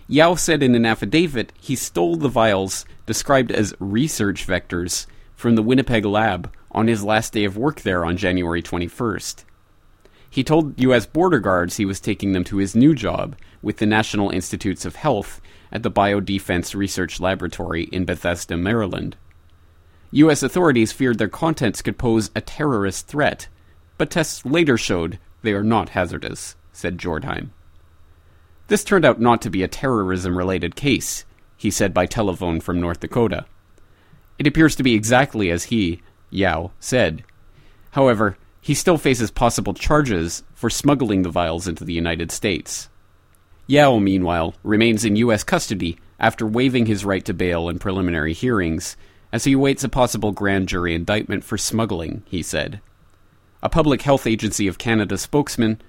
Yao 0.08 0.34
said 0.34 0.62
in 0.62 0.74
an 0.74 0.86
affidavit 0.86 1.52
he 1.60 1.76
stole 1.76 2.16
the 2.16 2.28
vials, 2.28 2.86
described 3.04 3.52
as 3.52 3.74
research 3.78 4.46
vectors, 4.46 5.06
from 5.44 5.56
the 5.56 5.62
Winnipeg 5.62 6.06
lab 6.06 6.50
on 6.70 6.86
his 6.86 7.04
last 7.04 7.34
day 7.34 7.44
of 7.44 7.58
work 7.58 7.82
there 7.82 8.02
on 8.02 8.16
January 8.16 8.62
21st. 8.62 9.44
He 10.30 10.42
told 10.42 10.80
U.S. 10.80 11.04
border 11.04 11.38
guards 11.38 11.76
he 11.76 11.84
was 11.84 12.00
taking 12.00 12.32
them 12.32 12.44
to 12.44 12.56
his 12.56 12.74
new 12.74 12.94
job 12.94 13.36
with 13.60 13.76
the 13.76 13.84
National 13.84 14.30
Institutes 14.30 14.86
of 14.86 14.96
Health 14.96 15.42
at 15.70 15.82
the 15.82 15.90
Biodefense 15.90 16.74
Research 16.74 17.20
Laboratory 17.20 17.82
in 17.92 18.06
Bethesda, 18.06 18.56
Maryland. 18.56 19.18
U.S. 20.12 20.42
authorities 20.42 20.92
feared 20.92 21.18
their 21.18 21.28
contents 21.28 21.82
could 21.82 21.98
pose 21.98 22.30
a 22.34 22.40
terrorist 22.40 23.06
threat, 23.06 23.48
but 23.98 24.10
tests 24.10 24.46
later 24.46 24.78
showed 24.78 25.18
they 25.42 25.52
are 25.52 25.62
not 25.62 25.90
hazardous, 25.90 26.56
said 26.72 26.96
Jordheim. 26.96 27.50
This 28.68 28.82
turned 28.82 29.04
out 29.04 29.20
not 29.20 29.42
to 29.42 29.50
be 29.50 29.62
a 29.62 29.68
terrorism 29.68 30.38
related 30.38 30.74
case, 30.74 31.26
he 31.54 31.70
said 31.70 31.92
by 31.92 32.06
telephone 32.06 32.60
from 32.60 32.80
North 32.80 33.00
Dakota. 33.00 33.44
It 34.38 34.46
appears 34.46 34.74
to 34.76 34.82
be 34.82 34.94
exactly 34.94 35.50
as 35.50 35.64
he, 35.64 36.02
Yao, 36.30 36.72
said. 36.80 37.24
However, 37.92 38.36
he 38.60 38.74
still 38.74 38.98
faces 38.98 39.30
possible 39.30 39.74
charges 39.74 40.42
for 40.54 40.70
smuggling 40.70 41.22
the 41.22 41.30
vials 41.30 41.68
into 41.68 41.84
the 41.84 41.92
United 41.92 42.32
States. 42.32 42.88
Yao, 43.66 43.98
meanwhile, 43.98 44.54
remains 44.62 45.04
in 45.04 45.16
U.S. 45.16 45.44
custody 45.44 45.98
after 46.18 46.46
waiving 46.46 46.86
his 46.86 47.04
right 47.04 47.24
to 47.24 47.34
bail 47.34 47.68
in 47.68 47.78
preliminary 47.78 48.32
hearings, 48.32 48.96
as 49.32 49.44
he 49.44 49.52
awaits 49.52 49.84
a 49.84 49.88
possible 49.88 50.32
grand 50.32 50.68
jury 50.68 50.94
indictment 50.94 51.44
for 51.44 51.58
smuggling, 51.58 52.22
he 52.26 52.42
said. 52.42 52.80
A 53.62 53.68
Public 53.68 54.02
Health 54.02 54.26
Agency 54.26 54.66
of 54.66 54.78
Canada 54.78 55.16
spokesman 55.16 55.80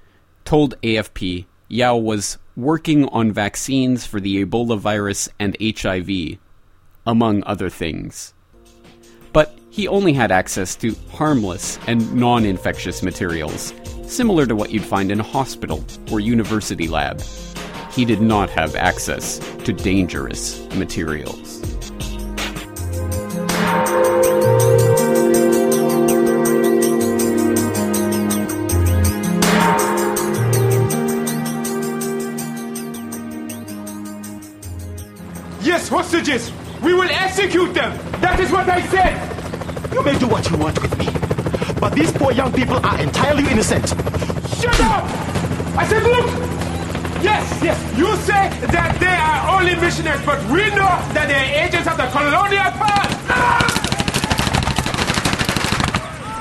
told 0.46 0.80
AFP 0.82 1.46
Yao 1.68 1.98
was 1.98 2.38
working 2.56 3.06
on 3.10 3.32
vaccines 3.32 4.06
for 4.06 4.20
the 4.20 4.46
Ebola 4.46 4.78
virus 4.78 5.28
and 5.40 5.58
HIV, 5.60 6.38
among 7.06 7.44
other 7.46 7.70
things. 7.70 8.34
But 9.36 9.54
he 9.70 9.90
only 9.90 10.14
had 10.14 10.32
access 10.32 10.78
to 10.78 10.96
harmless 11.12 11.78
and 11.88 12.16
non 12.16 12.46
infectious 12.46 13.04
materials, 13.04 13.74
similar 14.06 14.46
to 14.46 14.56
what 14.56 14.72
you'd 14.72 14.86
find 14.86 15.12
in 15.12 15.20
a 15.20 15.24
hospital 15.24 15.84
or 16.10 16.22
university 16.22 16.88
lab. 16.88 17.22
He 17.92 18.06
did 18.06 18.22
not 18.22 18.50
have 18.52 18.78
access 18.78 19.40
to 19.66 19.74
dangerous 19.74 20.66
materials. 20.76 21.60
Yes, 35.62 35.90
hostages! 35.90 36.54
We 36.86 36.94
will 36.94 37.10
execute 37.10 37.74
them! 37.74 37.98
That 38.22 38.40
is 38.40 38.52
what 38.52 38.70
I 38.70 38.80
said! 38.94 39.18
You 39.92 40.04
may 40.04 40.14
do 40.20 40.28
what 40.28 40.48
you 40.52 40.56
want 40.56 40.80
with 40.80 40.96
me, 41.00 41.10
but 41.82 41.94
these 41.94 42.12
poor 42.12 42.32
young 42.32 42.54
people 42.54 42.78
are 42.86 43.02
entirely 43.02 43.42
innocent. 43.50 43.90
Shut 44.62 44.80
up! 44.82 45.02
I 45.74 45.88
said, 45.90 46.04
look! 46.04 46.30
Yes, 47.26 47.42
yes, 47.64 47.98
you 47.98 48.06
say 48.18 48.54
that 48.70 49.00
they 49.02 49.18
are 49.18 49.58
only 49.58 49.74
missionaries, 49.82 50.22
but 50.28 50.38
we 50.54 50.70
know 50.78 50.94
that 51.18 51.26
they 51.26 51.34
are 51.34 51.66
agents 51.66 51.90
of 51.90 51.98
the 51.98 52.06
colonial 52.14 52.70
power! 52.78 53.10
Ah! 53.34 53.66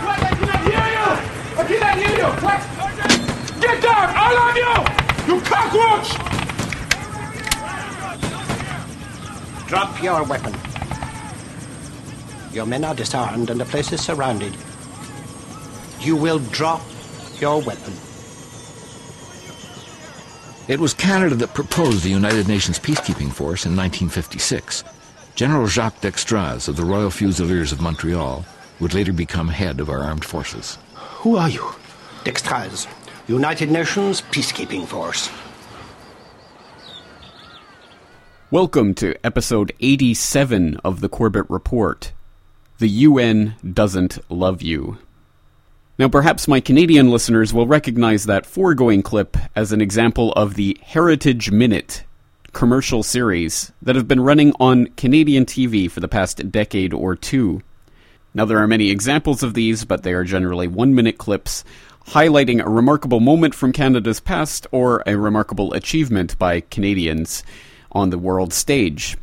What? 0.04 0.20
I 0.20 0.32
cannot 0.36 0.60
hear 0.68 0.86
you! 0.92 1.08
I 1.56 1.64
cannot 1.64 1.96
hear 1.96 2.14
you! 2.20 2.28
What? 2.44 2.60
Get 3.64 3.80
down, 3.80 4.12
all 4.12 4.36
of 4.44 4.52
you! 4.60 4.76
You 5.24 5.40
cockroach! 5.40 6.33
Drop 9.74 10.00
your 10.00 10.22
weapon. 10.22 10.54
Your 12.52 12.64
men 12.64 12.84
are 12.84 12.94
disarmed 12.94 13.50
and 13.50 13.60
the 13.60 13.64
place 13.64 13.92
is 13.92 14.00
surrounded. 14.00 14.56
You 15.98 16.14
will 16.14 16.38
drop 16.38 16.80
your 17.40 17.60
weapon. 17.60 17.92
It 20.68 20.78
was 20.78 20.94
Canada 20.94 21.34
that 21.34 21.54
proposed 21.54 22.04
the 22.04 22.10
United 22.10 22.46
Nations 22.46 22.78
Peacekeeping 22.78 23.32
Force 23.32 23.66
in 23.66 23.74
1956. 23.74 24.84
General 25.34 25.66
Jacques 25.66 26.00
Dextraze 26.00 26.68
of 26.68 26.76
the 26.76 26.84
Royal 26.84 27.10
Fusiliers 27.10 27.72
of 27.72 27.80
Montreal 27.80 28.44
would 28.78 28.94
later 28.94 29.12
become 29.12 29.48
head 29.48 29.80
of 29.80 29.90
our 29.90 30.04
armed 30.04 30.24
forces. 30.24 30.78
Who 30.94 31.34
are 31.36 31.50
you? 31.50 31.64
Dextraze, 32.22 32.86
United 33.26 33.72
Nations 33.72 34.22
Peacekeeping 34.22 34.86
Force. 34.86 35.30
Welcome 38.54 38.94
to 38.94 39.16
episode 39.26 39.72
87 39.80 40.76
of 40.84 41.00
the 41.00 41.08
Corbett 41.08 41.50
Report. 41.50 42.12
The 42.78 42.88
UN 42.88 43.56
doesn't 43.68 44.20
love 44.30 44.62
you. 44.62 44.98
Now, 45.98 46.08
perhaps 46.08 46.46
my 46.46 46.60
Canadian 46.60 47.10
listeners 47.10 47.52
will 47.52 47.66
recognize 47.66 48.26
that 48.26 48.46
foregoing 48.46 49.02
clip 49.02 49.36
as 49.56 49.72
an 49.72 49.80
example 49.80 50.30
of 50.34 50.54
the 50.54 50.78
Heritage 50.84 51.50
Minute 51.50 52.04
commercial 52.52 53.02
series 53.02 53.72
that 53.82 53.96
have 53.96 54.06
been 54.06 54.20
running 54.20 54.52
on 54.60 54.86
Canadian 54.96 55.46
TV 55.46 55.90
for 55.90 55.98
the 55.98 56.06
past 56.06 56.52
decade 56.52 56.94
or 56.94 57.16
two. 57.16 57.60
Now, 58.34 58.44
there 58.44 58.58
are 58.58 58.68
many 58.68 58.88
examples 58.88 59.42
of 59.42 59.54
these, 59.54 59.84
but 59.84 60.04
they 60.04 60.12
are 60.12 60.22
generally 60.22 60.68
one 60.68 60.94
minute 60.94 61.18
clips 61.18 61.64
highlighting 62.10 62.64
a 62.64 62.70
remarkable 62.70 63.18
moment 63.18 63.52
from 63.52 63.72
Canada's 63.72 64.20
past 64.20 64.68
or 64.70 65.02
a 65.08 65.16
remarkable 65.16 65.74
achievement 65.74 66.38
by 66.38 66.60
Canadians 66.60 67.42
on 67.94 68.10
the 68.10 68.18
world 68.18 68.52
stage. 68.52 69.16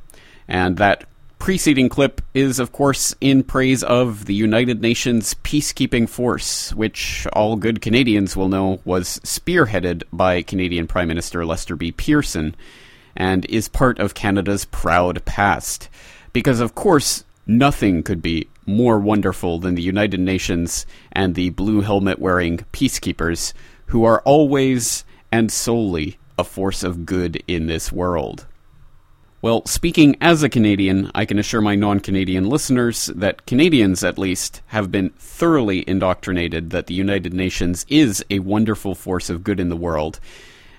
And 0.48 0.78
that 0.78 1.06
preceding 1.40 1.90
clip 1.90 2.22
is, 2.34 2.60
of 2.60 2.72
course, 2.72 3.16
in 3.20 3.44
praise 3.44 3.82
of 3.84 4.26
the 4.26 4.34
United 4.34 4.82
Nations 4.82 5.34
peacekeeping 5.44 6.08
force, 6.08 6.74
which 6.74 7.26
all 7.34 7.56
good 7.56 7.82
Canadians 7.82 8.38
will 8.38 8.48
know 8.48 8.80
was 8.86 9.20
spearheaded 9.24 10.04
by 10.14 10.44
Canadian 10.44 10.86
Prime 10.88 11.08
Minister 11.08 11.44
Lester 11.46 11.76
B. 11.76 11.92
Pearson 11.92 12.56
and 13.16 13.46
is 13.46 13.68
part 13.68 14.00
of 14.00 14.14
Canada's 14.14 14.66
proud 14.66 15.26
past. 15.26 15.90
Because, 16.32 16.60
of 16.60 16.76
course, 16.76 17.24
nothing 17.48 18.04
could 18.04 18.22
be 18.22 18.48
more 18.66 19.00
wonderful 19.00 19.58
than 19.58 19.76
the 19.76 19.82
United 19.82 20.20
Nations 20.20 20.86
and 21.12 21.34
the 21.34 21.50
blue 21.50 21.82
helmet 21.82 22.20
wearing 22.20 22.60
peacekeepers 22.72 23.54
who 23.88 24.04
are 24.04 24.22
always 24.22 25.04
and 25.32 25.52
solely 25.52 26.18
a 26.38 26.44
force 26.44 26.84
of 26.84 27.06
good 27.06 27.42
in 27.48 27.68
this 27.68 27.92
world. 27.92 28.46
Well, 29.44 29.66
speaking 29.66 30.18
as 30.22 30.44
a 30.44 30.50
Canadian, 30.50 31.10
I 31.16 31.26
can 31.26 31.40
assure 31.40 31.62
my 31.62 31.74
non 31.74 32.00
Canadian 32.00 32.48
listeners 32.48 33.08
that 33.08 33.48
Canadians, 33.48 34.04
at 34.04 34.20
least, 34.20 34.62
have 34.68 34.92
been 34.92 35.10
thoroughly 35.18 35.84
indoctrinated 35.90 36.70
that 36.70 36.86
the 36.86 36.94
United 36.94 37.34
Nations 37.34 37.84
is 37.90 38.24
a 38.30 38.38
wonderful 38.38 38.94
force 38.94 39.32
of 39.32 39.44
good 39.44 39.60
in 39.60 39.70
the 39.70 39.76
world. 39.76 40.20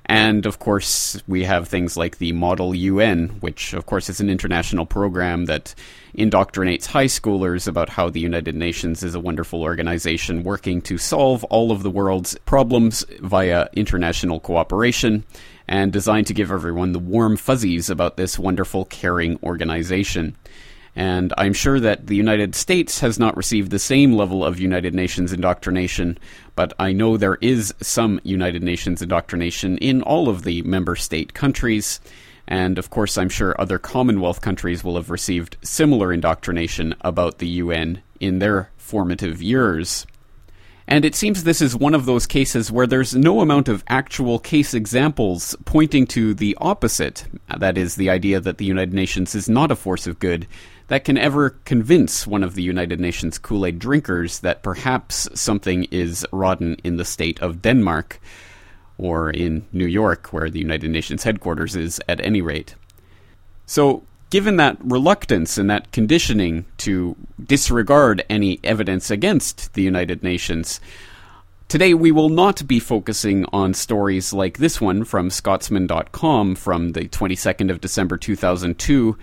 And 0.07 0.47
of 0.47 0.61
course, 0.61 1.21
we 1.27 1.43
have 1.43 1.67
things 1.67 1.97
like 1.97 2.19
the 2.19 2.33
Model 2.33 2.73
UN, 2.73 3.31
which, 3.41 3.73
of 3.73 3.87
course, 3.87 4.09
is 4.09 4.21
an 4.21 4.31
international 4.31 4.87
program 4.87 5.47
that 5.47 5.75
indoctrinates 6.17 6.87
high 6.87 7.07
schoolers 7.07 7.67
about 7.67 7.89
how 7.89 8.11
the 8.11 8.21
United 8.21 8.55
Nations 8.55 9.03
is 9.03 9.17
a 9.17 9.21
wonderful 9.21 9.63
organization 9.63 10.45
working 10.45 10.81
to 10.83 10.99
solve 10.99 11.43
all 11.45 11.73
of 11.73 11.83
the 11.83 11.91
world's 11.91 12.37
problems 12.45 13.05
via 13.21 13.69
international 13.75 14.39
cooperation 14.39 15.25
and 15.73 15.91
designed 15.91 16.27
to 16.27 16.35
give 16.35 16.51
everyone 16.51 16.93
the 16.93 16.99
warm 16.99 17.35
fuzzies 17.35 17.89
about 17.89 18.19
this 18.19 18.39
wonderful, 18.39 18.85
caring 18.85 19.39
organization. 19.43 20.37
And 20.95 21.33
I'm 21.39 21.55
sure 21.55 21.81
that 21.81 22.09
the 22.09 22.15
United 22.15 22.55
States 22.55 23.01
has 23.01 23.19
not 23.19 23.39
received 23.39 23.71
the 23.71 23.79
same 23.79 24.13
level 24.13 24.45
of 24.45 24.61
United 24.61 24.95
Nations 24.95 25.33
indoctrination, 25.33 26.19
but 26.57 26.75
I 26.79 26.93
know 26.93 27.17
there 27.17 27.39
is 27.41 27.73
some 27.81 28.21
United 28.23 28.63
Nations 28.63 29.01
indoctrination 29.01 29.79
in 29.79 30.03
all 30.03 30.29
of 30.29 30.43
the 30.43 30.61
member 30.61 30.95
state 30.95 31.33
countries. 31.33 32.01
And 32.47 32.77
of 32.77 32.91
course, 32.91 33.17
I'm 33.17 33.31
sure 33.31 33.59
other 33.59 33.79
Commonwealth 33.79 34.43
countries 34.43 34.85
will 34.85 34.97
have 34.97 35.09
received 35.09 35.57
similar 35.63 36.13
indoctrination 36.13 36.95
about 37.01 37.39
the 37.39 37.49
UN 37.49 38.03
in 38.21 38.41
their 38.41 38.71
formative 38.77 39.41
years. 39.41 40.07
And 40.87 41.05
it 41.05 41.15
seems 41.15 41.45
this 41.45 41.63
is 41.63 41.77
one 41.77 41.95
of 41.95 42.07
those 42.07 42.27
cases 42.27 42.73
where 42.73 42.87
there's 42.87 43.15
no 43.15 43.41
amount 43.41 43.69
of 43.69 43.85
actual 43.89 44.39
case 44.39 44.75
examples 44.75 45.55
pointing 45.65 46.07
to 46.09 46.35
the 46.35 46.57
opposite 46.61 47.25
that 47.57 47.79
is, 47.79 47.95
the 47.95 48.11
idea 48.11 48.41
that 48.41 48.59
the 48.59 48.65
United 48.65 48.93
Nations 48.93 49.35
is 49.35 49.49
not 49.49 49.71
a 49.71 49.77
force 49.77 50.07
of 50.07 50.19
good 50.19 50.47
that 50.89 51.05
can 51.05 51.17
ever 51.17 51.51
convince 51.65 52.27
one 52.27 52.43
of 52.43 52.55
the 52.55 52.63
United 52.63 53.01
Nations 53.01 53.39
Kool 53.39 53.65
Aid 53.65 53.79
drinkers 53.79 54.41
that 54.41 54.63
perhaps 54.63 55.29
something 55.35 55.85
is 55.85 56.27
rotten 56.33 56.77
in 56.85 56.97
the 56.97 57.05
state 57.05 57.41
of 57.41 57.63
Denmark 57.63 58.21
or 58.99 59.31
in 59.31 59.67
New 59.73 59.87
York, 59.87 60.33
where 60.33 60.51
the 60.51 60.59
United 60.59 60.91
Nations 60.91 61.25
headquarters 61.25 61.75
is, 61.77 62.01
at 62.09 62.21
any 62.21 62.43
rate. 62.43 62.75
So, 63.67 64.03
given 64.33 64.57
that 64.57 64.79
reluctance 64.83 65.59
and 65.59 65.69
that 65.69 65.93
conditioning 65.93 66.65
to 66.79 67.15
disregard 67.45 68.25
any 68.31 68.59
evidence 68.65 69.11
against 69.11 69.75
the 69.75 69.83
United 69.83 70.23
Nations, 70.23 70.81
Today, 71.69 71.95
we 71.95 72.13
will 72.13 72.29
not 72.29 72.67
be 72.67 72.79
focusing 72.79 73.47
on 73.51 73.73
stories 73.73 74.35
like 74.35 74.59
this 74.59 74.79
one 74.79 75.05
from 75.05 75.31
Scotsman.com 75.31 76.55
from 76.55 76.93
the 76.93 77.09
22nd 77.09 77.71
of 77.71 77.81
December 77.81 78.19
2002 78.19 79.17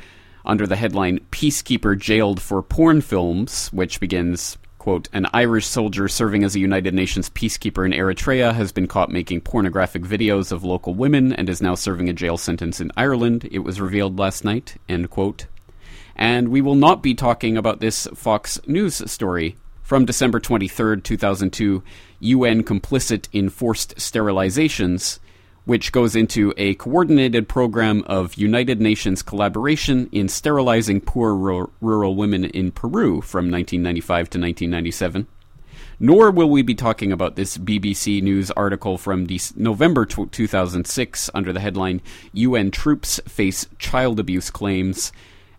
under 0.45 0.65
the 0.65 0.75
headline 0.75 1.19
Peacekeeper 1.31 1.95
Jailed 1.95 2.41
for 2.41 2.63
Porn 2.63 3.01
Films, 3.01 3.67
which 3.67 3.99
begins, 3.99 4.57
quote, 4.79 5.07
An 5.13 5.27
Irish 5.33 5.67
soldier 5.67 6.07
serving 6.07 6.43
as 6.43 6.55
a 6.55 6.59
United 6.59 6.93
Nations 6.95 7.29
peacekeeper 7.29 7.85
in 7.85 7.91
Eritrea 7.91 8.53
has 8.55 8.71
been 8.71 8.87
caught 8.87 9.11
making 9.11 9.41
pornographic 9.41 10.01
videos 10.01 10.51
of 10.51 10.63
local 10.63 10.95
women 10.95 11.31
and 11.33 11.47
is 11.49 11.61
now 11.61 11.75
serving 11.75 12.09
a 12.09 12.13
jail 12.13 12.37
sentence 12.37 12.81
in 12.81 12.91
Ireland. 12.97 13.47
It 13.51 13.59
was 13.59 13.79
revealed 13.79 14.17
last 14.17 14.43
night, 14.43 14.77
end 14.87 15.11
quote. 15.11 15.45
And 16.15 16.47
we 16.47 16.61
will 16.61 16.75
not 16.75 17.03
be 17.03 17.13
talking 17.13 17.57
about 17.57 17.79
this 17.79 18.07
Fox 18.15 18.59
News 18.65 19.09
story 19.11 19.57
from 19.83 20.05
December 20.05 20.39
23, 20.39 21.01
2002, 21.01 21.83
UN 22.19 22.63
complicit 22.63 23.27
in 23.31 23.49
forced 23.49 23.95
sterilizations, 23.97 25.19
which 25.65 25.91
goes 25.91 26.15
into 26.15 26.53
a 26.57 26.75
coordinated 26.75 27.47
program 27.47 28.03
of 28.07 28.35
United 28.35 28.81
Nations 28.81 29.21
collaboration 29.21 30.09
in 30.11 30.27
sterilizing 30.27 31.01
poor 31.01 31.35
rural 31.81 32.15
women 32.15 32.45
in 32.45 32.71
Peru 32.71 33.21
from 33.21 33.51
1995 33.51 34.29
to 34.29 34.39
1997. 34.39 35.27
Nor 35.99 36.31
will 36.31 36.49
we 36.49 36.61
be 36.61 36.75
talking 36.75 37.11
about 37.11 37.35
this 37.35 37.57
BBC 37.57 38.21
News 38.23 38.51
article 38.51 38.97
from 38.97 39.27
November 39.55 40.05
2006 40.05 41.29
under 41.33 41.51
the 41.51 41.59
headline 41.59 42.01
UN 42.31 42.71
Troops 42.71 43.19
Face 43.27 43.67
Child 43.77 44.19
Abuse 44.19 44.49
Claims 44.49 45.11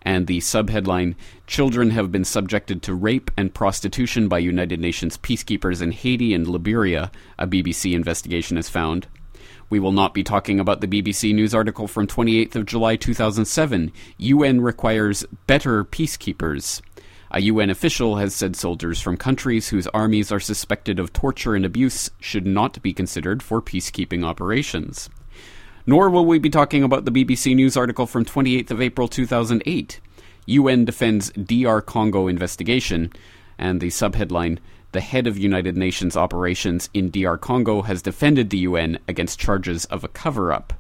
and 0.03 0.27
the 0.27 0.39
subheadline 0.39 1.15
Children 1.47 1.91
have 1.91 2.13
been 2.13 2.25
subjected 2.25 2.81
to 2.83 2.95
rape 2.95 3.31
and 3.37 3.53
prostitution 3.53 4.29
by 4.29 4.39
United 4.39 4.79
Nations 4.79 5.19
peacekeepers 5.19 5.83
in 5.83 5.91
Haiti 5.91 6.33
and 6.33 6.47
Liberia, 6.47 7.11
a 7.39 7.47
BBC 7.47 7.93
investigation 7.93 8.57
has 8.57 8.69
found. 8.69 9.09
We 9.71 9.79
will 9.79 9.93
not 9.93 10.15
be 10.15 10.25
talking 10.25 10.59
about 10.59 10.81
the 10.81 10.89
BBC 10.89 11.33
News 11.33 11.55
article 11.55 11.87
from 11.87 12.09
28th 12.09 12.57
of 12.57 12.67
July 12.67 12.97
2007 12.97 13.93
UN 14.19 14.61
requires 14.61 15.25
better 15.47 15.85
peacekeepers. 15.85 16.83
A 17.31 17.43
UN 17.43 17.71
official 17.71 18.17
has 18.17 18.35
said 18.35 18.57
soldiers 18.57 19.01
from 19.01 19.17
countries 19.17 19.69
whose 19.69 19.87
armies 19.89 20.33
are 20.33 20.41
suspected 20.41 20.99
of 20.99 21.13
torture 21.13 21.55
and 21.55 21.65
abuse 21.65 22.11
should 22.19 22.45
not 22.45 22.83
be 22.83 22.93
considered 22.93 23.45
for 23.45 23.63
peacekeeping 23.63 24.25
operations. 24.25 25.09
Nor 25.87 26.11
will 26.11 26.27
we 26.27 26.41
be 26.41 26.51
talking 26.51 26.83
about 26.83 27.05
the 27.05 27.13
BBC 27.13 27.55
News 27.55 27.77
article 27.77 28.09
from 28.09 28.25
28th 28.25 28.73
of 28.73 28.83
April 28.83 29.07
2008. 29.07 30.01
UN 30.47 30.85
defends 30.85 31.31
DR 31.31 31.81
Congo 31.81 32.27
investigation, 32.27 33.13
and 33.57 33.81
the 33.81 33.87
subheadline 33.87 34.59
The 34.93 35.01
head 35.01 35.29
of 35.29 35.39
United 35.39 35.77
Nations 35.77 36.17
operations 36.17 36.91
in 36.93 37.11
DR 37.11 37.37
Congo 37.37 37.83
has 37.83 38.03
defended 38.03 38.51
the 38.51 38.59
UN 38.59 38.99
against 39.07 39.39
charges 39.39 39.85
of 39.85 40.03
a 40.03 40.09
cover 40.09 40.53
up. 40.53 40.73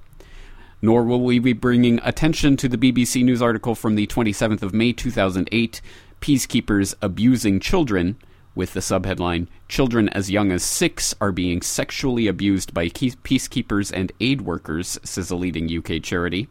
Nor 0.83 1.05
will 1.05 1.21
we 1.21 1.39
be 1.39 1.53
bringing 1.53 2.01
attention 2.03 2.57
to 2.57 2.69
the 2.69 2.79
BBC 2.79 3.23
News 3.23 3.41
article 3.41 3.77
from 3.77 3.95
the 3.95 4.09
27th 4.09 4.63
of 4.63 4.75
May 4.75 4.93
2008 4.93 5.81
Peacekeepers 6.21 6.95
Abusing 7.01 7.61
Children, 7.61 8.17
with 8.57 8.73
the 8.73 8.81
subheadline 8.81 9.47
Children 9.69 10.09
as 10.09 10.29
young 10.29 10.51
as 10.51 10.65
six 10.65 11.15
are 11.21 11.31
being 11.31 11.63
sexually 11.63 12.27
abused 12.27 12.75
by 12.75 12.89
peacekeepers 12.89 13.93
and 13.95 14.11
aid 14.19 14.41
workers, 14.41 14.99
says 15.05 15.31
a 15.31 15.37
leading 15.37 15.71
UK 15.71 16.03
charity. 16.03 16.49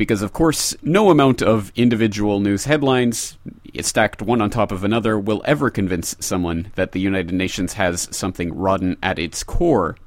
Because, 0.00 0.22
of 0.22 0.32
course, 0.32 0.74
no 0.82 1.10
amount 1.10 1.42
of 1.42 1.70
individual 1.76 2.40
news 2.40 2.64
headlines, 2.64 3.36
eh, 3.74 3.82
stacked 3.82 4.22
one 4.22 4.40
on 4.40 4.48
top 4.48 4.72
of 4.72 4.82
another, 4.82 5.18
will 5.18 5.42
ever 5.44 5.68
convince 5.68 6.16
someone 6.18 6.72
that 6.74 6.92
the 6.92 7.00
United 7.00 7.34
Nations 7.34 7.74
has 7.74 8.08
something 8.10 8.50
rotten 8.56 8.96
at 9.02 9.18
its 9.18 9.44
core. 9.44 9.98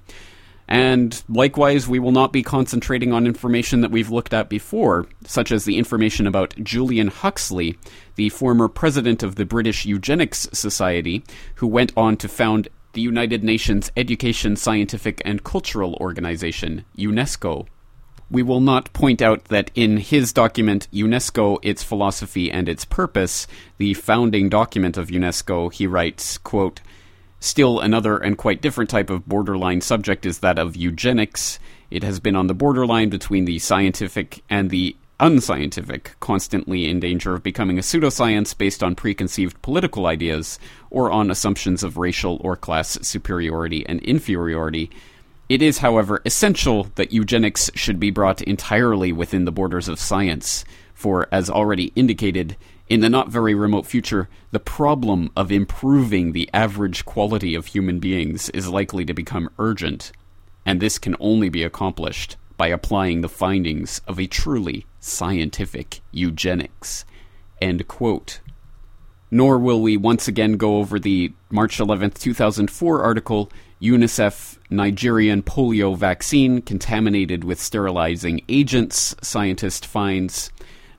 And 0.67 1.21
likewise, 1.29 1.87
we 1.87 1.99
will 1.99 2.11
not 2.11 2.33
be 2.33 2.41
concentrating 2.41 3.13
on 3.13 3.27
information 3.27 3.81
that 3.81 3.91
we've 3.91 4.09
looked 4.09 4.33
at 4.33 4.49
before, 4.49 5.05
such 5.27 5.51
as 5.51 5.65
the 5.65 5.77
information 5.77 6.25
about 6.25 6.55
Julian 6.63 7.09
Huxley, 7.09 7.77
the 8.15 8.29
former 8.29 8.67
president 8.67 9.21
of 9.21 9.35
the 9.35 9.45
British 9.45 9.85
Eugenics 9.85 10.49
Society, 10.53 11.23
who 11.57 11.67
went 11.67 11.93
on 11.95 12.17
to 12.17 12.27
found 12.27 12.67
the 12.93 13.01
United 13.01 13.43
Nations 13.43 13.91
Education, 13.95 14.55
Scientific 14.55 15.21
and 15.23 15.43
Cultural 15.43 15.93
Organization, 16.01 16.83
UNESCO. 16.97 17.67
We 18.33 18.41
will 18.41 18.61
not 18.61 18.91
point 18.93 19.21
out 19.21 19.45
that 19.49 19.69
in 19.75 19.97
his 19.97 20.33
document, 20.33 20.87
UNESCO, 20.91 21.59
Its 21.61 21.83
Philosophy 21.83 22.49
and 22.49 22.67
Its 22.67 22.83
Purpose, 22.83 23.45
the 23.77 23.93
founding 23.93 24.49
document 24.49 24.97
of 24.97 25.09
UNESCO, 25.09 25.71
he 25.71 25.85
writes, 25.85 26.39
quote, 26.39 26.81
Still, 27.39 27.79
another 27.79 28.17
and 28.17 28.35
quite 28.35 28.59
different 28.59 28.89
type 28.89 29.11
of 29.11 29.27
borderline 29.27 29.81
subject 29.81 30.25
is 30.25 30.39
that 30.39 30.57
of 30.57 30.75
eugenics. 30.75 31.59
It 31.91 32.01
has 32.01 32.19
been 32.19 32.35
on 32.35 32.47
the 32.47 32.55
borderline 32.55 33.09
between 33.09 33.45
the 33.45 33.59
scientific 33.59 34.41
and 34.49 34.71
the 34.71 34.95
unscientific, 35.19 36.15
constantly 36.19 36.89
in 36.89 36.99
danger 36.99 37.35
of 37.35 37.43
becoming 37.43 37.77
a 37.77 37.83
pseudoscience 37.83 38.57
based 38.57 38.81
on 38.81 38.95
preconceived 38.95 39.61
political 39.61 40.07
ideas 40.07 40.57
or 40.89 41.11
on 41.11 41.29
assumptions 41.29 41.83
of 41.83 41.97
racial 41.97 42.41
or 42.43 42.55
class 42.55 42.97
superiority 43.03 43.85
and 43.85 44.01
inferiority. 44.01 44.89
It 45.49 45.61
is, 45.61 45.79
however, 45.79 46.21
essential 46.25 46.87
that 46.95 47.11
eugenics 47.11 47.69
should 47.75 47.99
be 47.99 48.11
brought 48.11 48.41
entirely 48.41 49.11
within 49.11 49.45
the 49.45 49.51
borders 49.51 49.87
of 49.87 49.99
science, 49.99 50.63
for, 50.93 51.27
as 51.31 51.49
already 51.49 51.91
indicated, 51.95 52.55
in 52.89 53.01
the 53.01 53.09
not 53.09 53.29
very 53.29 53.53
remote 53.53 53.85
future, 53.85 54.29
the 54.51 54.59
problem 54.59 55.31
of 55.35 55.51
improving 55.51 56.31
the 56.31 56.49
average 56.53 57.05
quality 57.05 57.55
of 57.55 57.67
human 57.67 57.99
beings 57.99 58.49
is 58.49 58.67
likely 58.67 59.03
to 59.05 59.13
become 59.13 59.49
urgent, 59.57 60.11
and 60.65 60.79
this 60.79 60.97
can 60.97 61.15
only 61.19 61.49
be 61.49 61.63
accomplished 61.63 62.37
by 62.55 62.67
applying 62.67 63.21
the 63.21 63.29
findings 63.29 63.99
of 64.07 64.19
a 64.19 64.27
truly 64.27 64.85
scientific 64.99 66.01
eugenics. 66.11 67.03
Nor 69.31 69.57
will 69.57 69.81
we 69.81 69.97
once 69.97 70.27
again 70.27 70.57
go 70.57 70.77
over 70.77 70.99
the 70.99 71.33
March 71.49 71.79
11th, 71.79 72.19
2004 72.19 73.01
article 73.01 73.49
UNICEF 73.81 74.57
Nigerian 74.73 75.43
polio 75.43 75.97
vaccine 75.97 76.61
contaminated 76.61 77.43
with 77.43 77.61
sterilizing 77.61 78.41
agents, 78.49 79.15
scientist 79.21 79.85
finds 79.85 80.51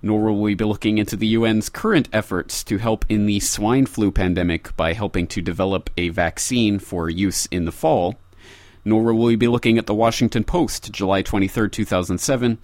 nor 0.04 0.24
will 0.24 0.40
we 0.40 0.54
be 0.54 0.66
looking 0.66 0.98
into 0.98 1.16
the 1.16 1.34
UN's 1.34 1.70
current 1.70 2.10
efforts 2.12 2.62
to 2.62 2.76
help 2.76 3.06
in 3.08 3.24
the 3.24 3.40
swine 3.40 3.86
flu 3.86 4.12
pandemic 4.12 4.76
by 4.76 4.92
helping 4.92 5.26
to 5.26 5.40
develop 5.40 5.88
a 5.96 6.10
vaccine 6.10 6.78
for 6.78 7.08
use 7.08 7.46
in 7.46 7.64
the 7.64 7.72
fall. 7.72 8.14
Nor 8.84 9.02
will 9.04 9.24
we 9.24 9.34
be 9.34 9.48
looking 9.48 9.78
at 9.78 9.86
the 9.86 9.94
Washington 9.94 10.44
Post, 10.44 10.92
July 10.92 11.22
23, 11.22 11.70
2007. 11.70 12.58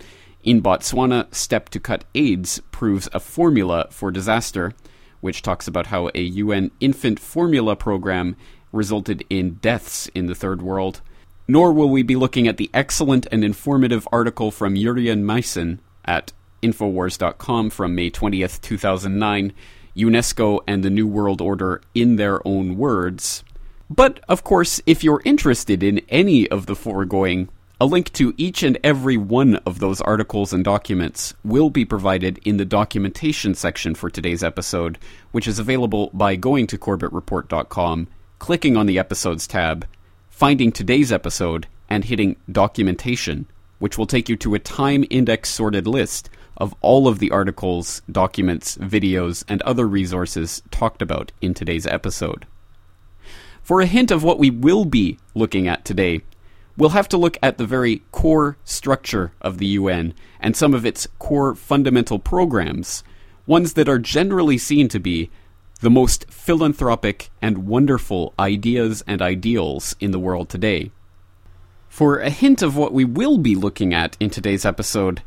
In 0.44 0.62
Botswana, 0.62 1.34
step 1.34 1.70
to 1.70 1.80
cut 1.80 2.04
AIDS 2.14 2.60
proves 2.72 3.08
a 3.14 3.20
formula 3.20 3.86
for 3.90 4.10
disaster, 4.10 4.74
which 5.22 5.40
talks 5.40 5.66
about 5.66 5.86
how 5.86 6.10
a 6.14 6.20
UN 6.20 6.70
infant 6.78 7.18
formula 7.18 7.74
program 7.74 8.36
resulted 8.72 9.24
in 9.30 9.54
deaths 9.54 10.09
in 10.14 10.26
the 10.26 10.35
third 10.35 10.62
world. 10.62 11.00
Nor 11.48 11.72
will 11.72 11.90
we 11.90 12.02
be 12.02 12.16
looking 12.16 12.46
at 12.46 12.56
the 12.56 12.70
excellent 12.72 13.26
and 13.33 13.42
informative 13.42 14.06
article 14.12 14.50
from 14.50 14.74
Jurriaan 14.74 15.22
Maessen 15.22 15.78
at 16.04 16.33
Infowars.com 16.62 17.70
from 17.70 17.94
May 17.94 18.11
20th, 18.11 18.61
2009, 18.61 19.52
UNESCO 19.96 20.61
and 20.66 20.85
the 20.85 20.90
New 20.90 21.06
World 21.06 21.40
Order 21.40 21.80
in 21.94 22.16
their 22.16 22.46
own 22.46 22.76
words. 22.76 23.42
But, 23.88 24.20
of 24.28 24.44
course, 24.44 24.80
if 24.87 25.02
you're 25.02 25.22
interested 25.24 25.83
in 25.83 26.00
any 26.09 26.48
of 26.48 26.66
the 26.66 26.76
foregoing, 26.76 27.48
a 27.80 27.87
link 27.87 28.12
to 28.12 28.35
each 28.37 28.62
and 28.62 28.78
every 28.85 29.16
one 29.16 29.56
of 29.66 29.78
those 29.78 30.00
articles 30.02 30.52
and 30.52 30.62
documents 30.62 31.35
will 31.42 31.70
be 31.70 31.85
provided 31.85 32.38
in 32.44 32.59
the 32.59 32.64
documentation 32.64 33.54
section 33.54 33.94
for 33.94 34.11
today's 34.11 34.44
episode, 34.44 34.98
which 35.33 35.48
is 35.48 35.59
available 35.59 36.11
by 36.12 36.37
going 36.37 36.66
to 36.68 36.78
CorbettReport.com, 36.78 38.06
clicking 38.40 38.76
on 38.76 38.87
the 38.87 38.98
Episodes 38.98 39.46
tab, 39.46 39.87
finding 40.29 40.72
today's 40.72 41.12
episode, 41.12 41.68
and 41.88 42.07
hitting 42.07 42.35
Documentation, 42.50 43.46
which 43.79 43.96
will 43.96 44.07
take 44.07 44.29
you 44.29 44.37
to 44.37 44.55
a 44.55 44.59
time 44.59 45.05
index 45.11 45.50
sorted 45.50 45.87
list 45.87 46.29
of 46.57 46.74
all 46.81 47.07
of 47.07 47.20
the 47.20 47.31
articles, 47.31 48.03
documents, 48.11 48.76
videos, 48.79 49.44
and 49.46 49.62
other 49.62 49.87
resources 49.87 50.62
talked 50.70 51.00
about 51.03 51.31
in 51.40 51.55
today's 51.55 51.87
episode. 51.87 52.46
For 53.62 53.81
a 53.81 53.87
hint 53.87 54.11
of 54.11 54.24
what 54.24 54.38
we 54.38 54.50
will 54.50 54.85
be 54.85 55.18
looking 55.35 55.68
at 55.68 55.85
today, 55.85 56.22
we'll 56.76 56.90
have 56.90 57.09
to 57.11 57.18
look 57.18 57.38
at 57.42 57.59
the 57.59 57.66
very 57.66 58.03
core 58.11 58.57
structure 58.64 59.33
of 59.42 59.59
the 59.59 59.66
UN 59.66 60.14
and 60.40 60.57
some 60.57 60.74
of 60.74 60.87
its 60.87 61.07
core 61.18 61.55
fundamental 61.55 62.18
programs, 62.18 63.05
ones 63.46 63.74
that 63.74 63.88
are 63.88 63.98
generally 63.98 64.57
seen 64.57 64.88
to 64.88 64.98
be 64.98 65.31
the 65.80 65.90
most 65.90 66.30
philanthropic 66.30 67.30
and 67.40 67.66
wonderful 67.66 68.34
ideas 68.38 69.02
and 69.06 69.20
ideals 69.20 69.96
in 70.00 70.10
the 70.10 70.18
world 70.18 70.48
today. 70.48 70.90
For 71.88 72.18
a 72.18 72.30
hint 72.30 72.62
of 72.62 72.76
what 72.76 72.92
we 72.92 73.04
will 73.04 73.38
be 73.38 73.54
looking 73.54 73.92
at 73.92 74.16
in 74.20 74.30
today's 74.30 74.64
episode, 74.64 75.22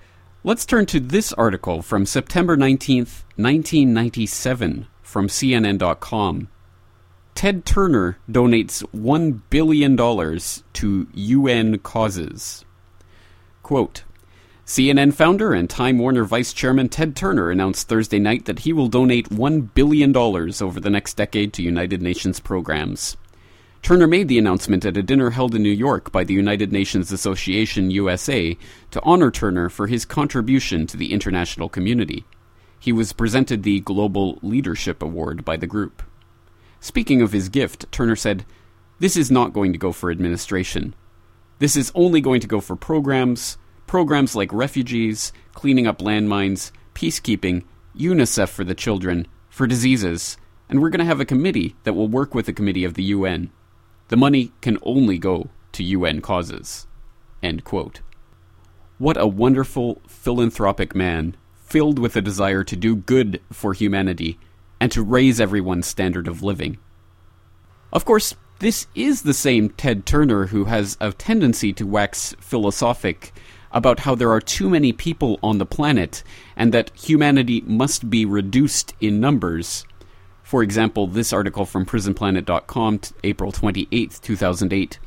Let's 0.45 0.65
turn 0.65 0.87
to 0.87 0.99
this 0.99 1.31
article 1.31 1.81
from 1.81 2.05
September 2.05 2.57
19th, 2.57 3.23
1997, 3.37 4.87
from 5.01 5.27
CNN.com. 5.29 6.49
Ted 7.33 7.65
Turner 7.65 8.17
donates 8.29 8.83
$1 8.93 9.41
billion 9.49 9.95
to 10.73 11.07
UN 11.13 11.79
causes. 11.79 12.65
Quote, 13.61 14.03
CNN 14.65 15.13
founder 15.13 15.51
and 15.51 15.69
Time 15.69 15.97
Warner 15.97 16.23
Vice 16.23 16.53
Chairman 16.53 16.87
Ted 16.87 17.17
Turner 17.17 17.51
announced 17.51 17.89
Thursday 17.89 18.17
night 18.17 18.45
that 18.45 18.59
he 18.59 18.71
will 18.71 18.87
donate 18.87 19.29
$1 19.29 19.73
billion 19.73 20.15
over 20.15 20.79
the 20.79 20.89
next 20.89 21.15
decade 21.15 21.51
to 21.53 21.61
United 21.61 22.01
Nations 22.01 22.39
programs. 22.39 23.17
Turner 23.81 24.07
made 24.07 24.29
the 24.29 24.39
announcement 24.39 24.85
at 24.85 24.95
a 24.95 25.03
dinner 25.03 25.31
held 25.31 25.53
in 25.53 25.61
New 25.61 25.69
York 25.69 26.13
by 26.13 26.23
the 26.23 26.33
United 26.33 26.71
Nations 26.71 27.11
Association 27.11 27.91
USA 27.91 28.57
to 28.91 29.01
honor 29.03 29.29
Turner 29.29 29.67
for 29.67 29.87
his 29.87 30.05
contribution 30.05 30.87
to 30.87 30.95
the 30.95 31.11
international 31.11 31.67
community. 31.67 32.23
He 32.79 32.93
was 32.93 33.11
presented 33.11 33.63
the 33.63 33.81
Global 33.81 34.39
Leadership 34.41 35.03
Award 35.03 35.43
by 35.43 35.57
the 35.57 35.67
group. 35.67 36.01
Speaking 36.79 37.21
of 37.21 37.33
his 37.33 37.49
gift, 37.49 37.91
Turner 37.91 38.15
said, 38.15 38.45
This 38.99 39.17
is 39.17 39.29
not 39.29 39.51
going 39.51 39.73
to 39.73 39.77
go 39.77 39.91
for 39.91 40.09
administration. 40.09 40.95
This 41.59 41.75
is 41.75 41.91
only 41.93 42.21
going 42.21 42.39
to 42.39 42.47
go 42.47 42.61
for 42.61 42.77
programs, 42.77 43.57
programs 43.87 44.35
like 44.35 44.51
refugees, 44.53 45.33
cleaning 45.53 45.87
up 45.87 45.99
landmines, 45.99 46.71
peacekeeping, 46.93 47.63
UNICEF 47.97 48.49
for 48.49 48.63
the 48.63 48.75
children, 48.75 49.27
for 49.49 49.67
diseases, 49.67 50.37
and 50.69 50.81
we're 50.81 50.89
going 50.89 50.99
to 50.99 51.05
have 51.05 51.19
a 51.19 51.25
committee 51.25 51.75
that 51.83 51.93
will 51.93 52.07
work 52.07 52.33
with 52.33 52.45
the 52.45 52.53
committee 52.53 52.83
of 52.83 52.95
the 52.95 53.03
UN. 53.03 53.51
The 54.07 54.17
money 54.17 54.51
can 54.61 54.77
only 54.83 55.17
go 55.17 55.49
to 55.73 55.83
UN 55.83 56.21
causes. 56.21 56.87
What 58.97 59.19
a 59.19 59.27
wonderful, 59.27 60.01
philanthropic 60.07 60.95
man, 60.95 61.35
filled 61.65 61.99
with 61.99 62.15
a 62.15 62.21
desire 62.21 62.63
to 62.63 62.75
do 62.75 62.95
good 62.95 63.41
for 63.51 63.73
humanity 63.73 64.39
and 64.79 64.91
to 64.91 65.03
raise 65.03 65.41
everyone's 65.41 65.87
standard 65.87 66.27
of 66.27 66.43
living. 66.43 66.77
Of 67.91 68.05
course, 68.05 68.35
this 68.59 68.87
is 68.95 69.23
the 69.23 69.33
same 69.33 69.69
Ted 69.69 70.05
Turner 70.05 70.47
who 70.47 70.65
has 70.65 70.97
a 71.01 71.11
tendency 71.11 71.73
to 71.73 71.85
wax 71.85 72.33
philosophic 72.39 73.32
about 73.73 74.01
how 74.01 74.15
there 74.15 74.31
are 74.31 74.39
too 74.39 74.69
many 74.69 74.93
people 74.93 75.39
on 75.41 75.57
the 75.57 75.65
planet 75.65 76.23
and 76.55 76.73
that 76.73 76.91
humanity 76.95 77.61
must 77.61 78.09
be 78.09 78.25
reduced 78.25 78.93
in 79.01 79.19
numbers. 79.19 79.85
For 80.43 80.61
example, 80.61 81.07
this 81.07 81.33
article 81.33 81.65
from 81.65 81.85
PrisonPlanet.com, 81.85 83.01
April 83.23 83.51
28, 83.51 84.19
2008, 84.21 84.99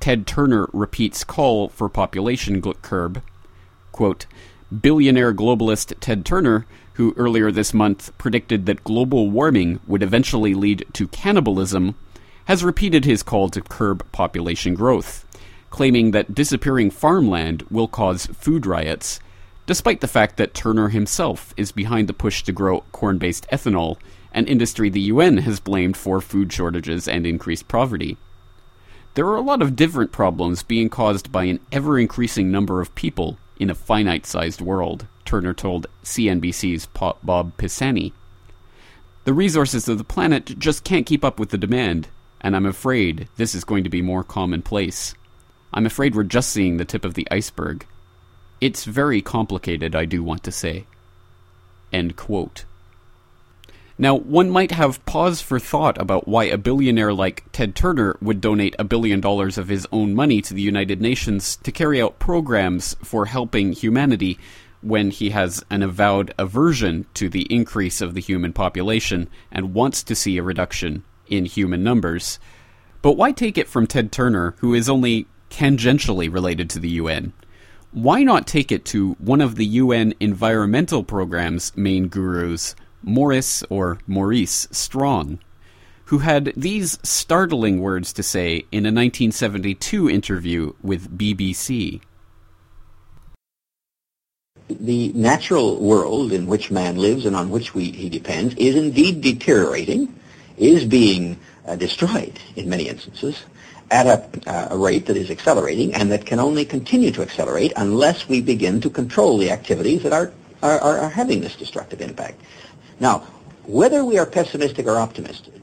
Ted 0.00 0.26
Turner 0.26 0.68
repeats 0.72 1.24
call 1.24 1.68
for 1.68 1.88
population 1.88 2.60
curb. 2.62 3.22
Quote, 3.92 4.26
Billionaire 4.80 5.34
globalist 5.34 5.94
Ted 6.00 6.24
Turner, 6.24 6.66
who 6.94 7.14
earlier 7.16 7.52
this 7.52 7.74
month 7.74 8.16
predicted 8.18 8.66
that 8.66 8.84
global 8.84 9.30
warming 9.30 9.80
would 9.86 10.02
eventually 10.02 10.54
lead 10.54 10.84
to 10.94 11.08
cannibalism, 11.08 11.94
has 12.46 12.64
repeated 12.64 13.04
his 13.04 13.22
call 13.22 13.48
to 13.50 13.60
curb 13.60 14.10
population 14.12 14.74
growth, 14.74 15.23
claiming 15.74 16.12
that 16.12 16.32
disappearing 16.32 16.88
farmland 16.88 17.64
will 17.68 17.88
cause 17.88 18.26
food 18.26 18.64
riots, 18.64 19.18
despite 19.66 20.00
the 20.00 20.06
fact 20.06 20.36
that 20.36 20.54
Turner 20.54 20.90
himself 20.90 21.52
is 21.56 21.72
behind 21.72 22.08
the 22.08 22.12
push 22.12 22.44
to 22.44 22.52
grow 22.52 22.84
corn 22.92 23.18
based 23.18 23.44
ethanol 23.50 23.96
an 24.30 24.46
industry 24.46 24.88
the 24.88 25.00
UN 25.00 25.38
has 25.38 25.58
blamed 25.58 25.96
for 25.96 26.20
food 26.20 26.52
shortages 26.52 27.08
and 27.08 27.26
increased 27.26 27.66
poverty. 27.66 28.16
There 29.14 29.26
are 29.26 29.34
a 29.34 29.40
lot 29.40 29.62
of 29.62 29.74
different 29.74 30.12
problems 30.12 30.62
being 30.62 30.88
caused 30.88 31.32
by 31.32 31.46
an 31.46 31.58
ever 31.72 31.98
increasing 31.98 32.52
number 32.52 32.80
of 32.80 32.94
people 32.94 33.36
in 33.58 33.68
a 33.68 33.74
finite 33.74 34.26
sized 34.26 34.60
world, 34.60 35.08
Turner 35.24 35.54
told 35.54 35.88
CNBC's 36.04 36.86
Bob 36.86 37.56
Pisani. 37.56 38.12
The 39.24 39.34
resources 39.34 39.88
of 39.88 39.98
the 39.98 40.04
planet 40.04 40.56
just 40.56 40.84
can't 40.84 41.04
keep 41.04 41.24
up 41.24 41.40
with 41.40 41.50
the 41.50 41.58
demand, 41.58 42.06
and 42.40 42.54
I'm 42.54 42.64
afraid 42.64 43.28
this 43.38 43.56
is 43.56 43.64
going 43.64 43.82
to 43.82 43.90
be 43.90 44.02
more 44.02 44.22
commonplace. 44.22 45.16
I'm 45.74 45.86
afraid 45.86 46.14
we're 46.14 46.22
just 46.22 46.50
seeing 46.50 46.76
the 46.76 46.84
tip 46.84 47.04
of 47.04 47.14
the 47.14 47.26
iceberg. 47.30 47.84
It's 48.60 48.84
very 48.84 49.20
complicated, 49.20 49.94
I 49.94 50.04
do 50.04 50.22
want 50.22 50.44
to 50.44 50.52
say. 50.52 50.86
End 51.92 52.16
quote. 52.16 52.64
Now, 53.98 54.14
one 54.14 54.50
might 54.50 54.70
have 54.70 55.04
pause 55.04 55.40
for 55.40 55.60
thought 55.60 56.00
about 56.00 56.26
why 56.26 56.44
a 56.44 56.58
billionaire 56.58 57.12
like 57.12 57.44
Ted 57.52 57.74
Turner 57.74 58.16
would 58.20 58.40
donate 58.40 58.74
a 58.78 58.84
billion 58.84 59.20
dollars 59.20 59.58
of 59.58 59.68
his 59.68 59.86
own 59.92 60.14
money 60.14 60.40
to 60.42 60.54
the 60.54 60.62
United 60.62 61.00
Nations 61.00 61.56
to 61.56 61.70
carry 61.70 62.00
out 62.00 62.18
programs 62.18 62.94
for 63.02 63.26
helping 63.26 63.72
humanity 63.72 64.38
when 64.80 65.10
he 65.10 65.30
has 65.30 65.64
an 65.70 65.82
avowed 65.82 66.34
aversion 66.38 67.06
to 67.14 67.28
the 67.28 67.46
increase 67.50 68.00
of 68.00 68.14
the 68.14 68.20
human 68.20 68.52
population 68.52 69.28
and 69.50 69.74
wants 69.74 70.02
to 70.04 70.14
see 70.14 70.38
a 70.38 70.42
reduction 70.42 71.04
in 71.28 71.44
human 71.44 71.82
numbers. 71.82 72.38
But 73.00 73.16
why 73.16 73.32
take 73.32 73.58
it 73.58 73.68
from 73.68 73.86
Ted 73.86 74.10
Turner, 74.10 74.54
who 74.58 74.74
is 74.74 74.88
only 74.88 75.26
tangentially 75.54 76.32
related 76.32 76.68
to 76.70 76.78
the 76.78 76.90
UN? 76.90 77.32
Why 77.92 78.24
not 78.24 78.46
take 78.46 78.72
it 78.72 78.84
to 78.86 79.12
one 79.14 79.40
of 79.40 79.54
the 79.54 79.66
UN 79.66 80.14
environmental 80.18 81.04
program's 81.04 81.76
main 81.76 82.08
gurus? 82.08 82.74
Morris 83.04 83.62
or 83.64 83.98
Maurice 84.06 84.66
Strong, 84.70 85.38
who 86.06 86.18
had 86.18 86.52
these 86.56 86.98
startling 87.02 87.80
words 87.80 88.12
to 88.14 88.22
say 88.22 88.64
in 88.72 88.84
a 88.84 88.92
1972 88.92 90.08
interview 90.08 90.72
with 90.82 91.16
BBC. 91.16 92.00
The 94.68 95.12
natural 95.12 95.78
world 95.78 96.32
in 96.32 96.46
which 96.46 96.70
man 96.70 96.96
lives 96.96 97.26
and 97.26 97.36
on 97.36 97.50
which 97.50 97.74
we, 97.74 97.90
he 97.90 98.08
depends 98.08 98.54
is 98.54 98.74
indeed 98.74 99.20
deteriorating, 99.20 100.18
is 100.56 100.84
being 100.84 101.38
uh, 101.66 101.76
destroyed 101.76 102.38
in 102.56 102.68
many 102.68 102.88
instances 102.88 103.44
at 103.94 104.06
a, 104.06 104.50
uh, 104.50 104.74
a, 104.74 104.76
rate 104.76 105.06
that 105.06 105.16
is 105.16 105.30
accelerating 105.30 105.94
and 105.94 106.10
that 106.10 106.26
can 106.26 106.40
only 106.40 106.64
continue 106.64 107.12
to 107.12 107.22
accelerate 107.22 107.72
unless 107.76 108.28
we 108.28 108.40
begin 108.40 108.80
to 108.80 108.90
control 108.90 109.38
the 109.38 109.52
activities 109.52 110.02
that 110.02 110.12
are, 110.12 110.32
are, 110.62 110.80
are 110.80 111.08
having 111.08 111.40
this 111.40 111.54
destructive 111.54 112.00
impact. 112.00 112.40
Now, 112.98 113.20
whether 113.66 114.04
we 114.04 114.18
are 114.18 114.26
pessimistic 114.26 114.86
or 114.86 114.96
optimistic 114.96 115.54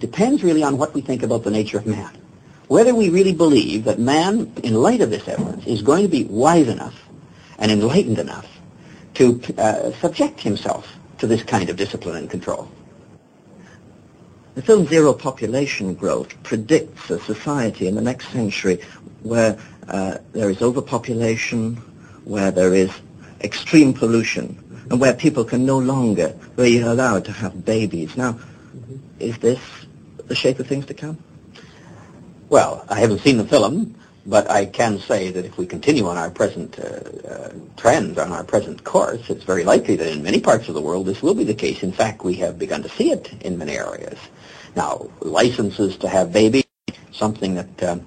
depends 0.00 0.44
really 0.44 0.62
on 0.62 0.76
what 0.76 0.92
we 0.92 1.00
think 1.00 1.22
about 1.22 1.44
the 1.44 1.50
nature 1.50 1.78
of 1.78 1.86
man. 1.86 2.14
Whether 2.68 2.94
we 2.94 3.08
really 3.08 3.32
believe 3.32 3.84
that 3.84 3.98
man, 3.98 4.52
in 4.62 4.74
light 4.74 5.00
of 5.00 5.08
this 5.08 5.26
evidence, 5.26 5.66
is 5.66 5.80
going 5.80 6.02
to 6.02 6.08
be 6.08 6.24
wise 6.24 6.68
enough 6.68 7.08
and 7.58 7.72
enlightened 7.72 8.18
enough 8.18 8.46
to 9.14 9.40
uh, 9.56 9.92
subject 9.92 10.40
himself 10.40 10.94
to 11.18 11.26
this 11.26 11.42
kind 11.42 11.70
of 11.70 11.76
discipline 11.76 12.16
and 12.16 12.28
control. 12.28 12.70
The 14.58 14.64
film 14.64 14.88
Zero 14.88 15.12
Population 15.12 15.94
Growth 15.94 16.34
predicts 16.42 17.10
a 17.10 17.20
society 17.20 17.86
in 17.86 17.94
the 17.94 18.00
next 18.00 18.30
century 18.30 18.80
where 19.22 19.56
uh, 19.86 20.18
there 20.32 20.50
is 20.50 20.62
overpopulation, 20.62 21.76
where 22.24 22.50
there 22.50 22.74
is 22.74 22.90
extreme 23.40 23.94
pollution, 23.94 24.58
and 24.90 25.00
where 25.00 25.14
people 25.14 25.44
can 25.44 25.64
no 25.64 25.78
longer 25.78 26.36
be 26.56 26.80
allowed 26.80 27.24
to 27.26 27.30
have 27.30 27.64
babies. 27.64 28.16
Now, 28.16 28.32
mm-hmm. 28.32 28.96
is 29.20 29.38
this 29.38 29.60
the 30.26 30.34
shape 30.34 30.58
of 30.58 30.66
things 30.66 30.86
to 30.86 30.94
come? 30.94 31.18
Well, 32.48 32.84
I 32.88 32.98
haven't 32.98 33.20
seen 33.20 33.36
the 33.36 33.46
film, 33.46 33.94
but 34.26 34.50
I 34.50 34.66
can 34.66 34.98
say 34.98 35.30
that 35.30 35.44
if 35.44 35.56
we 35.56 35.66
continue 35.66 36.06
on 36.06 36.16
our 36.16 36.30
present 36.30 36.78
uh, 36.78 36.82
uh, 37.28 37.52
trends, 37.76 38.18
on 38.18 38.32
our 38.32 38.44
present 38.44 38.84
course, 38.84 39.30
it's 39.30 39.44
very 39.44 39.64
likely 39.64 39.96
that 39.96 40.10
in 40.10 40.22
many 40.22 40.40
parts 40.40 40.68
of 40.68 40.74
the 40.74 40.82
world 40.82 41.06
this 41.06 41.22
will 41.22 41.34
be 41.34 41.44
the 41.44 41.54
case. 41.54 41.82
In 41.82 41.92
fact, 41.92 42.24
we 42.24 42.34
have 42.34 42.58
begun 42.58 42.82
to 42.82 42.88
see 42.88 43.10
it 43.10 43.32
in 43.42 43.56
many 43.56 43.78
areas. 43.78 44.18
Now, 44.76 45.08
licenses 45.20 45.96
to 45.98 46.08
have 46.08 46.32
babies, 46.32 46.64
something 47.12 47.54
that 47.54 47.82
uh, 47.82 47.98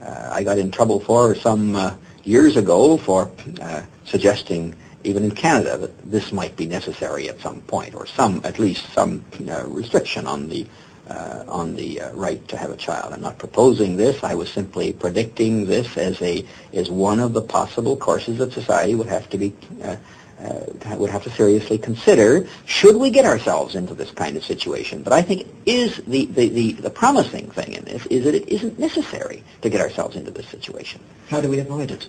uh 0.00 0.30
I 0.32 0.44
got 0.44 0.58
in 0.58 0.70
trouble 0.70 1.00
for 1.00 1.34
some 1.34 1.76
uh, 1.76 1.94
years 2.24 2.56
ago 2.56 2.96
for 2.96 3.30
uh, 3.60 3.82
suggesting 4.04 4.74
even 5.04 5.24
in 5.24 5.30
Canada, 5.30 5.76
that 5.76 6.10
this 6.10 6.32
might 6.32 6.56
be 6.56 6.66
necessary 6.66 7.28
at 7.28 7.40
some 7.40 7.60
point, 7.62 7.94
or 7.94 8.06
some, 8.06 8.40
at 8.44 8.58
least 8.58 8.90
some 8.92 9.24
uh, 9.48 9.64
restriction 9.66 10.26
on 10.26 10.48
the 10.48 10.66
uh, 11.08 11.44
on 11.48 11.74
the 11.76 12.00
uh, 12.00 12.12
right 12.12 12.46
to 12.48 12.56
have 12.56 12.70
a 12.70 12.76
child. 12.76 13.12
I'm 13.12 13.20
not 13.20 13.38
proposing 13.38 13.96
this. 13.96 14.22
I 14.24 14.34
was 14.34 14.50
simply 14.50 14.92
predicting 14.92 15.66
this 15.66 15.96
as 15.96 16.20
a 16.22 16.44
as 16.72 16.90
one 16.90 17.20
of 17.20 17.32
the 17.32 17.42
possible 17.42 17.96
courses 17.96 18.38
that 18.38 18.52
society 18.52 18.94
would 18.94 19.08
have 19.08 19.28
to 19.30 19.38
be 19.38 19.54
uh, 19.82 19.96
uh, 20.40 20.96
would 20.96 21.10
have 21.10 21.22
to 21.24 21.30
seriously 21.30 21.78
consider 21.78 22.46
should 22.66 22.96
we 22.96 23.10
get 23.10 23.24
ourselves 23.24 23.74
into 23.74 23.94
this 23.94 24.10
kind 24.10 24.36
of 24.36 24.44
situation. 24.44 25.02
But 25.02 25.12
I 25.12 25.22
think 25.22 25.46
is 25.66 25.96
the, 26.06 26.26
the, 26.26 26.48
the, 26.48 26.72
the 26.72 26.90
promising 26.90 27.50
thing 27.50 27.72
in 27.72 27.84
this 27.84 28.04
is 28.06 28.24
that 28.24 28.34
it 28.34 28.48
isn't 28.48 28.78
necessary 28.78 29.42
to 29.62 29.70
get 29.70 29.80
ourselves 29.80 30.16
into 30.16 30.30
this 30.30 30.48
situation. 30.48 31.00
How 31.28 31.40
do 31.40 31.48
we 31.48 31.60
avoid 31.60 31.90
it? 31.90 32.08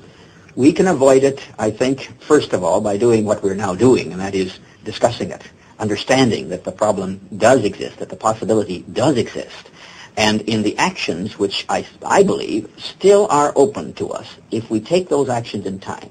We 0.55 0.71
can 0.71 0.87
avoid 0.87 1.23
it, 1.23 1.45
I 1.59 1.69
think, 1.69 2.11
first 2.21 2.53
of 2.53 2.63
all, 2.63 2.79
by 2.79 2.97
doing 2.97 3.25
what 3.25 3.43
we're 3.43 3.55
now 3.55 3.75
doing, 3.75 4.11
and 4.11 4.21
that 4.21 4.33
is 4.33 4.59
discussing 4.85 5.31
it, 5.31 5.43
understanding 5.79 6.49
that 6.49 6.63
the 6.63 6.71
problem 6.71 7.19
does 7.37 7.63
exist, 7.63 7.97
that 7.97 8.09
the 8.09 8.15
possibility 8.15 8.85
does 8.91 9.17
exist, 9.17 9.69
and 10.17 10.41
in 10.41 10.63
the 10.63 10.77
actions 10.77 11.37
which 11.37 11.65
I, 11.67 11.85
I 12.05 12.23
believe 12.23 12.71
still 12.77 13.27
are 13.29 13.51
open 13.55 13.93
to 13.95 14.09
us 14.09 14.37
if 14.51 14.69
we 14.69 14.79
take 14.79 15.09
those 15.09 15.29
actions 15.29 15.65
in 15.65 15.79
time. 15.79 16.09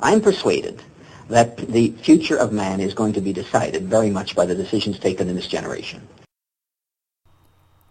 I'm 0.00 0.20
persuaded 0.20 0.82
that 1.28 1.56
the 1.56 1.90
future 2.02 2.36
of 2.36 2.52
man 2.52 2.80
is 2.80 2.94
going 2.94 3.12
to 3.14 3.20
be 3.20 3.32
decided 3.32 3.84
very 3.84 4.10
much 4.10 4.34
by 4.34 4.46
the 4.46 4.54
decisions 4.54 4.98
taken 4.98 5.28
in 5.28 5.36
this 5.36 5.48
generation. 5.48 6.06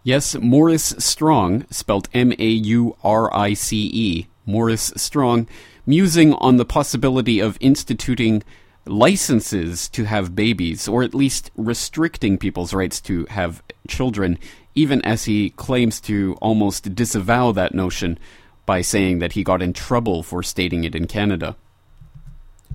Yes, 0.02 0.36
Morris 0.36 0.94
Strong, 0.98 1.66
spelled 1.70 2.08
M 2.14 2.32
A 2.38 2.48
U 2.48 2.96
R 3.04 3.34
I 3.34 3.54
C 3.54 3.90
E, 3.92 4.26
Maurice 4.46 4.92
Strong, 4.96 5.48
musing 5.84 6.32
on 6.34 6.56
the 6.56 6.64
possibility 6.64 7.40
of 7.40 7.58
instituting 7.60 8.42
licenses 8.88 9.88
to 9.90 10.04
have 10.04 10.34
babies, 10.34 10.88
or 10.88 11.02
at 11.02 11.14
least 11.14 11.50
restricting 11.56 12.38
people's 12.38 12.74
rights 12.74 13.00
to 13.02 13.26
have 13.26 13.62
children, 13.86 14.38
even 14.74 15.02
as 15.02 15.24
he 15.24 15.50
claims 15.50 16.00
to 16.00 16.36
almost 16.40 16.94
disavow 16.94 17.52
that 17.52 17.74
notion 17.74 18.18
by 18.66 18.80
saying 18.80 19.18
that 19.18 19.32
he 19.32 19.44
got 19.44 19.62
in 19.62 19.72
trouble 19.72 20.22
for 20.22 20.42
stating 20.42 20.84
it 20.84 20.94
in 20.94 21.06
Canada. 21.06 21.56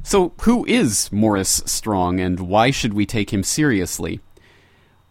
So, 0.01 0.33
who 0.41 0.65
is 0.65 1.11
Morris 1.11 1.61
Strong 1.65 2.19
and 2.19 2.39
why 2.41 2.71
should 2.71 2.93
we 2.93 3.05
take 3.05 3.31
him 3.31 3.43
seriously? 3.43 4.19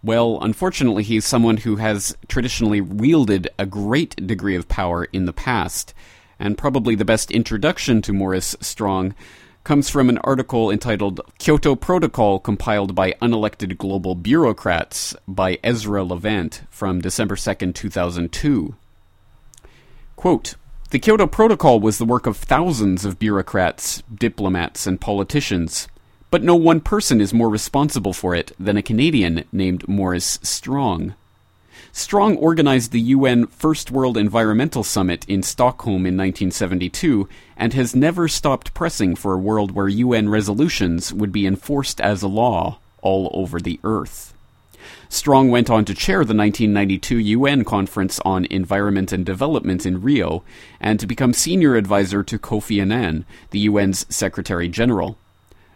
Well, 0.02 0.38
unfortunately, 0.42 1.04
he's 1.04 1.24
someone 1.24 1.58
who 1.58 1.76
has 1.76 2.16
traditionally 2.28 2.80
wielded 2.80 3.48
a 3.58 3.64
great 3.64 4.26
degree 4.26 4.56
of 4.56 4.68
power 4.68 5.04
in 5.04 5.24
the 5.24 5.32
past, 5.32 5.94
and 6.38 6.58
probably 6.58 6.94
the 6.94 7.04
best 7.04 7.30
introduction 7.30 8.02
to 8.02 8.12
Morris 8.12 8.56
Strong 8.60 9.14
comes 9.64 9.88
from 9.88 10.08
an 10.08 10.18
article 10.18 10.70
entitled 10.70 11.20
Kyoto 11.38 11.76
Protocol 11.76 12.40
compiled 12.40 12.94
by 12.94 13.12
unelected 13.22 13.78
global 13.78 14.14
bureaucrats 14.14 15.14
by 15.28 15.58
Ezra 15.62 16.02
Levant 16.02 16.62
from 16.70 17.00
December 17.00 17.36
2nd, 17.36 17.74
2002. 17.74 18.74
Quote, 20.16 20.54
the 20.90 20.98
Kyoto 20.98 21.26
Protocol 21.26 21.80
was 21.80 21.96
the 21.96 22.04
work 22.04 22.26
of 22.26 22.36
thousands 22.36 23.06
of 23.06 23.18
bureaucrats, 23.18 24.02
diplomats, 24.14 24.86
and 24.86 25.00
politicians. 25.00 25.88
But 26.30 26.42
no 26.42 26.54
one 26.54 26.80
person 26.80 27.20
is 27.20 27.32
more 27.32 27.48
responsible 27.48 28.12
for 28.12 28.34
it 28.34 28.52
than 28.58 28.76
a 28.76 28.82
Canadian 28.82 29.44
named 29.52 29.88
Maurice 29.88 30.38
Strong. 30.42 31.14
Strong 31.94 32.38
organized 32.38 32.90
the 32.90 33.00
UN 33.00 33.46
First 33.48 33.90
World 33.90 34.16
Environmental 34.16 34.82
Summit 34.82 35.26
in 35.28 35.42
Stockholm 35.42 36.06
in 36.06 36.16
1972 36.16 37.28
and 37.54 37.74
has 37.74 37.94
never 37.94 38.28
stopped 38.28 38.72
pressing 38.72 39.14
for 39.14 39.34
a 39.34 39.38
world 39.38 39.72
where 39.72 39.88
UN 39.88 40.30
resolutions 40.30 41.12
would 41.12 41.30
be 41.30 41.46
enforced 41.46 42.00
as 42.00 42.22
a 42.22 42.28
law 42.28 42.78
all 43.02 43.30
over 43.34 43.60
the 43.60 43.78
earth. 43.84 44.32
Strong 45.10 45.50
went 45.50 45.68
on 45.68 45.84
to 45.84 45.92
chair 45.92 46.24
the 46.24 46.34
1992 46.34 47.18
UN 47.18 47.62
Conference 47.62 48.18
on 48.24 48.46
Environment 48.46 49.12
and 49.12 49.26
Development 49.26 49.84
in 49.84 50.00
Rio 50.00 50.42
and 50.80 50.98
to 50.98 51.06
become 51.06 51.34
senior 51.34 51.76
advisor 51.76 52.22
to 52.22 52.38
Kofi 52.38 52.80
Annan, 52.80 53.26
the 53.50 53.66
UN's 53.68 54.06
Secretary 54.08 54.68
General. 54.68 55.18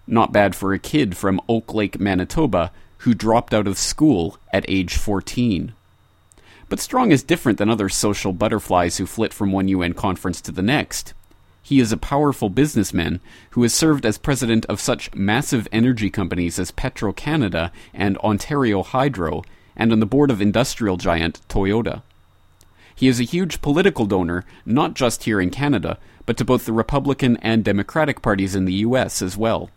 Not 0.06 0.32
bad 0.32 0.56
for 0.56 0.72
a 0.72 0.78
kid 0.78 1.14
from 1.14 1.42
Oak 1.46 1.74
Lake, 1.74 2.00
Manitoba, 2.00 2.72
who 2.98 3.12
dropped 3.12 3.52
out 3.52 3.66
of 3.66 3.76
school 3.76 4.38
at 4.50 4.64
age 4.66 4.96
14. 4.96 5.74
But 6.68 6.80
Strong 6.80 7.12
is 7.12 7.22
different 7.22 7.58
than 7.58 7.70
other 7.70 7.88
social 7.88 8.32
butterflies 8.32 8.96
who 8.96 9.06
flit 9.06 9.32
from 9.32 9.52
one 9.52 9.68
UN 9.68 9.92
conference 9.92 10.40
to 10.42 10.52
the 10.52 10.62
next. 10.62 11.14
He 11.62 11.80
is 11.80 11.92
a 11.92 11.96
powerful 11.96 12.48
businessman 12.48 13.20
who 13.50 13.62
has 13.62 13.74
served 13.74 14.06
as 14.06 14.18
president 14.18 14.66
of 14.66 14.80
such 14.80 15.14
massive 15.14 15.66
energy 15.72 16.10
companies 16.10 16.58
as 16.58 16.70
Petro 16.70 17.12
Canada 17.12 17.72
and 17.92 18.16
Ontario 18.18 18.82
Hydro, 18.82 19.42
and 19.76 19.92
on 19.92 20.00
the 20.00 20.06
board 20.06 20.30
of 20.30 20.40
industrial 20.40 20.96
giant 20.96 21.40
Toyota. 21.48 22.02
He 22.94 23.08
is 23.08 23.20
a 23.20 23.24
huge 23.24 23.60
political 23.60 24.06
donor, 24.06 24.44
not 24.64 24.94
just 24.94 25.24
here 25.24 25.40
in 25.40 25.50
Canada, 25.50 25.98
but 26.24 26.36
to 26.38 26.44
both 26.44 26.66
the 26.66 26.72
Republican 26.72 27.36
and 27.38 27.64
Democratic 27.64 28.22
parties 28.22 28.54
in 28.54 28.64
the 28.64 28.74
US 28.74 29.20
as 29.20 29.36
well. 29.36 29.70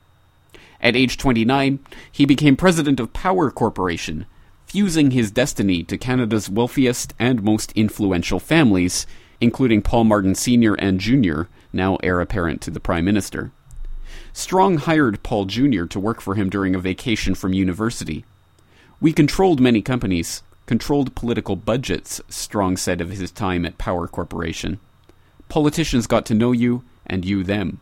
At 0.81 0.95
age 0.95 1.17
29, 1.17 1.79
he 2.11 2.25
became 2.25 2.55
president 2.55 2.99
of 2.99 3.13
Power 3.13 3.51
Corporation, 3.51 4.25
fusing 4.69 5.09
his 5.11 5.31
destiny 5.31 5.81
to 5.83 5.97
Canada's 5.97 6.47
wealthiest 6.47 7.15
and 7.17 7.41
most 7.41 7.71
influential 7.71 8.39
families, 8.39 9.07
including 9.41 9.81
Paul 9.81 10.03
Martin 10.03 10.35
Sr. 10.35 10.75
and 10.75 10.99
Jr., 10.99 11.43
now 11.73 11.97
heir 12.03 12.21
apparent 12.21 12.61
to 12.61 12.71
the 12.71 12.79
Prime 12.79 13.03
Minister. 13.03 13.51
Strong 14.31 14.77
hired 14.77 15.23
Paul 15.23 15.45
Jr. 15.45 15.85
to 15.85 15.99
work 15.99 16.21
for 16.21 16.35
him 16.35 16.51
during 16.51 16.75
a 16.75 16.79
vacation 16.79 17.33
from 17.33 17.51
university. 17.51 18.25
We 19.01 19.11
controlled 19.11 19.59
many 19.59 19.81
companies, 19.81 20.43
controlled 20.67 21.15
political 21.15 21.55
budgets, 21.55 22.21
Strong 22.29 22.77
said 22.77 23.01
of 23.01 23.09
his 23.09 23.31
time 23.31 23.65
at 23.65 23.79
Power 23.79 24.07
Corporation. 24.07 24.79
Politicians 25.47 26.05
got 26.05 26.27
to 26.27 26.35
know 26.35 26.51
you, 26.51 26.83
and 27.07 27.25
you 27.25 27.43
them. 27.43 27.79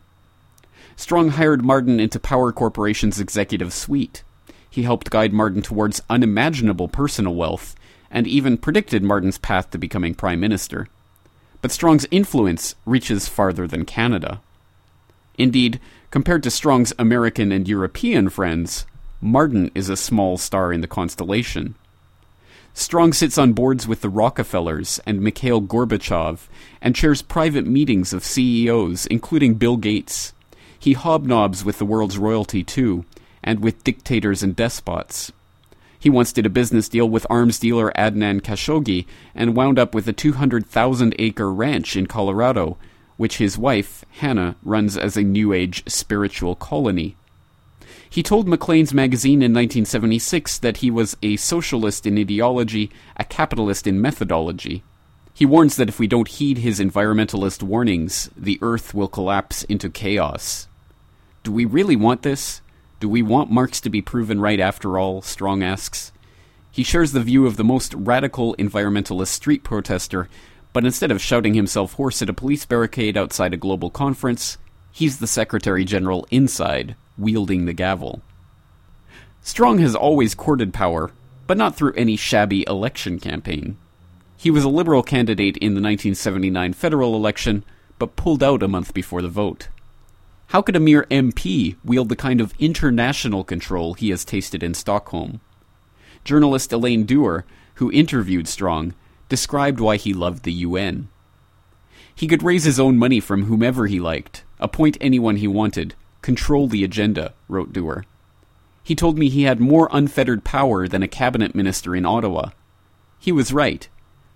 Strong 0.95 1.31
hired 1.31 1.65
Martin 1.65 1.99
into 1.99 2.17
Power 2.17 2.53
Corporation's 2.53 3.19
executive 3.19 3.73
suite. 3.73 4.23
He 4.69 4.83
helped 4.83 5.09
guide 5.09 5.33
Martin 5.33 5.61
towards 5.61 6.01
unimaginable 6.09 6.87
personal 6.87 7.35
wealth, 7.35 7.75
and 8.11 8.27
even 8.27 8.57
predicted 8.57 9.03
Martin's 9.03 9.37
path 9.37 9.71
to 9.71 9.77
becoming 9.77 10.13
Prime 10.13 10.39
Minister. 10.39 10.87
But 11.61 11.71
Strong's 11.71 12.05
influence 12.11 12.75
reaches 12.85 13.27
farther 13.27 13.67
than 13.67 13.85
Canada. 13.85 14.41
Indeed, 15.37 15.79
compared 16.11 16.43
to 16.43 16.51
Strong's 16.51 16.93
American 16.97 17.51
and 17.51 17.67
European 17.67 18.29
friends, 18.29 18.85
Martin 19.21 19.71
is 19.73 19.89
a 19.89 19.97
small 19.97 20.37
star 20.37 20.71
in 20.71 20.81
the 20.81 20.87
constellation. 20.87 21.75
Strong 22.73 23.13
sits 23.13 23.39
on 23.39 23.53
boards 23.53 23.87
with 23.87 24.01
the 24.01 24.09
Rockefellers 24.09 24.99
and 25.05 25.19
Mikhail 25.19 25.61
Gorbachev 25.61 26.47
and 26.79 26.95
chairs 26.95 27.23
private 27.23 27.65
meetings 27.65 28.13
of 28.13 28.23
CEOs, 28.23 29.07
including 29.07 29.55
Bill 29.55 29.77
Gates. 29.77 30.33
He 30.77 30.93
hobnobs 30.93 31.65
with 31.65 31.79
the 31.79 31.85
world's 31.85 32.19
royalty 32.19 32.63
too, 32.63 33.03
and 33.47 33.61
with 33.61 33.81
dictators 33.85 34.43
and 34.43 34.57
despots. 34.57 35.31
He 35.97 36.09
once 36.09 36.33
did 36.33 36.45
a 36.45 36.49
business 36.49 36.89
deal 36.89 37.07
with 37.07 37.25
arms 37.29 37.57
dealer 37.57 37.93
Adnan 37.97 38.41
Khashoggi 38.41 39.05
and 39.33 39.55
wound 39.55 39.79
up 39.79 39.95
with 39.95 40.05
a 40.09 40.13
200,000 40.13 41.15
acre 41.17 41.51
ranch 41.51 41.95
in 41.95 42.07
Colorado, 42.07 42.77
which 43.15 43.37
his 43.37 43.57
wife, 43.57 44.03
Hannah, 44.19 44.57
runs 44.63 44.97
as 44.97 45.15
a 45.15 45.23
New 45.23 45.53
Age 45.53 45.89
spiritual 45.89 46.55
colony. 46.55 47.15
He 48.09 48.21
told 48.21 48.49
Maclean's 48.49 48.93
magazine 48.93 49.41
in 49.41 49.53
1976 49.53 50.59
that 50.59 50.77
he 50.77 50.91
was 50.91 51.15
a 51.23 51.37
socialist 51.37 52.05
in 52.05 52.17
ideology, 52.17 52.91
a 53.15 53.23
capitalist 53.23 53.87
in 53.87 54.01
methodology. 54.01 54.83
He 55.33 55.45
warns 55.45 55.77
that 55.77 55.89
if 55.89 55.99
we 55.99 56.07
don't 56.07 56.27
heed 56.27 56.57
his 56.57 56.81
environmentalist 56.81 57.63
warnings, 57.63 58.29
the 58.35 58.59
Earth 58.61 58.93
will 58.93 59.07
collapse 59.07 59.63
into 59.63 59.89
chaos. 59.89 60.67
Do 61.43 61.51
we 61.53 61.63
really 61.63 61.95
want 61.95 62.23
this? 62.23 62.61
Do 62.99 63.07
we 63.07 63.21
want 63.21 63.51
Marx 63.51 63.79
to 63.81 63.91
be 63.91 64.01
proven 64.01 64.41
right 64.41 64.59
after 64.59 64.97
all? 64.97 65.21
Strong 65.21 65.61
asks. 65.61 66.11
He 66.71 66.83
shares 66.83 67.11
the 67.11 67.21
view 67.21 67.45
of 67.45 67.55
the 67.55 67.63
most 67.63 67.93
radical 67.93 68.55
environmentalist 68.55 69.27
street 69.27 69.63
protester, 69.63 70.27
but 70.73 70.83
instead 70.83 71.11
of 71.11 71.21
shouting 71.21 71.53
himself 71.53 71.93
hoarse 71.93 72.21
at 72.23 72.29
a 72.29 72.33
police 72.33 72.65
barricade 72.65 73.15
outside 73.15 73.53
a 73.53 73.57
global 73.57 73.91
conference, 73.91 74.57
he's 74.91 75.19
the 75.19 75.27
Secretary 75.27 75.85
General 75.85 76.27
inside, 76.31 76.95
wielding 77.17 77.65
the 77.65 77.73
gavel. 77.73 78.21
Strong 79.41 79.77
has 79.79 79.95
always 79.95 80.33
courted 80.35 80.73
power, 80.73 81.11
but 81.45 81.57
not 81.57 81.75
through 81.75 81.93
any 81.93 82.15
shabby 82.15 82.65
election 82.67 83.19
campaign. 83.19 83.77
He 84.35 84.51
was 84.51 84.63
a 84.63 84.69
Liberal 84.69 85.03
candidate 85.03 85.57
in 85.57 85.73
the 85.73 85.81
1979 85.81 86.73
federal 86.73 87.15
election, 87.15 87.63
but 87.99 88.15
pulled 88.15 88.43
out 88.43 88.61
a 88.61 88.67
month 88.67 88.93
before 88.93 89.21
the 89.21 89.29
vote. 89.29 89.69
How 90.47 90.61
could 90.61 90.77
a 90.77 90.79
mere 90.79 91.03
MP 91.11 91.75
wield 91.83 92.07
the 92.07 92.15
kind 92.15 92.39
of 92.39 92.53
international 92.57 93.43
control 93.43 93.95
he 93.95 94.11
has 94.11 94.23
tasted 94.23 94.63
in 94.63 94.73
Stockholm? 94.73 95.41
Journalist 96.23 96.71
Elaine 96.71 97.05
Dewar, 97.05 97.45
who 97.75 97.91
interviewed 97.91 98.47
Strong, 98.47 98.93
described 99.27 99.81
why 99.81 99.97
he 99.97 100.13
loved 100.13 100.43
the 100.43 100.53
UN. 100.53 101.09
He 102.15 102.27
could 102.27 102.43
raise 102.43 102.63
his 102.63 102.79
own 102.79 102.97
money 102.97 103.19
from 103.19 103.43
whomever 103.43 103.87
he 103.87 103.99
liked, 103.99 104.45
appoint 104.57 104.97
anyone 105.01 105.35
he 105.35 105.47
wanted, 105.49 105.95
control 106.21 106.67
the 106.67 106.83
agenda, 106.85 107.33
wrote 107.49 107.73
Dewar. 107.73 108.05
He 108.83 108.95
told 108.95 109.17
me 109.17 109.27
he 109.27 109.43
had 109.43 109.59
more 109.59 109.89
unfettered 109.91 110.45
power 110.45 110.87
than 110.87 111.03
a 111.03 111.09
cabinet 111.09 111.55
minister 111.55 111.93
in 111.93 112.05
Ottawa. 112.05 112.51
He 113.19 113.33
was 113.33 113.51
right. 113.51 113.89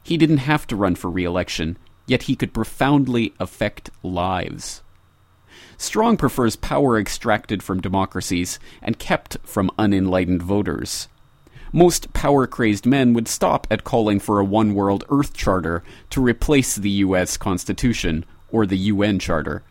He 0.04 0.18
didn't 0.18 0.40
have 0.40 0.68
to 0.68 0.76
run 0.76 0.96
for 0.96 1.10
re 1.10 1.24
election, 1.24 1.78
yet 2.06 2.24
he 2.24 2.36
could 2.36 2.54
profoundly 2.54 3.34
affect 3.40 3.92
lives. 4.04 4.82
Strong 5.82 6.18
prefers 6.18 6.56
power 6.56 7.00
extracted 7.00 7.64
from 7.64 7.82
democracies 7.82 8.60
and 8.84 9.00
kept 9.00 9.38
from 9.44 9.72
unenlightened 9.80 10.44
voters. 10.44 11.08
Most 11.74 12.14
power 12.14 12.46
crazed 12.46 12.86
men 12.86 13.14
would 13.14 13.28
stop 13.28 13.66
at 13.72 13.84
calling 13.84 14.20
for 14.20 14.38
a 14.38 14.46
one 14.46 14.76
world 14.76 15.04
Earth 15.10 15.34
Charter 15.34 15.82
to 16.12 16.22
replace 16.22 16.76
the 16.76 16.92
US 17.06 17.36
Constitution 17.36 18.26
or 18.52 18.68
the 18.68 18.78
UN 18.78 19.18
Charter. 19.18 19.64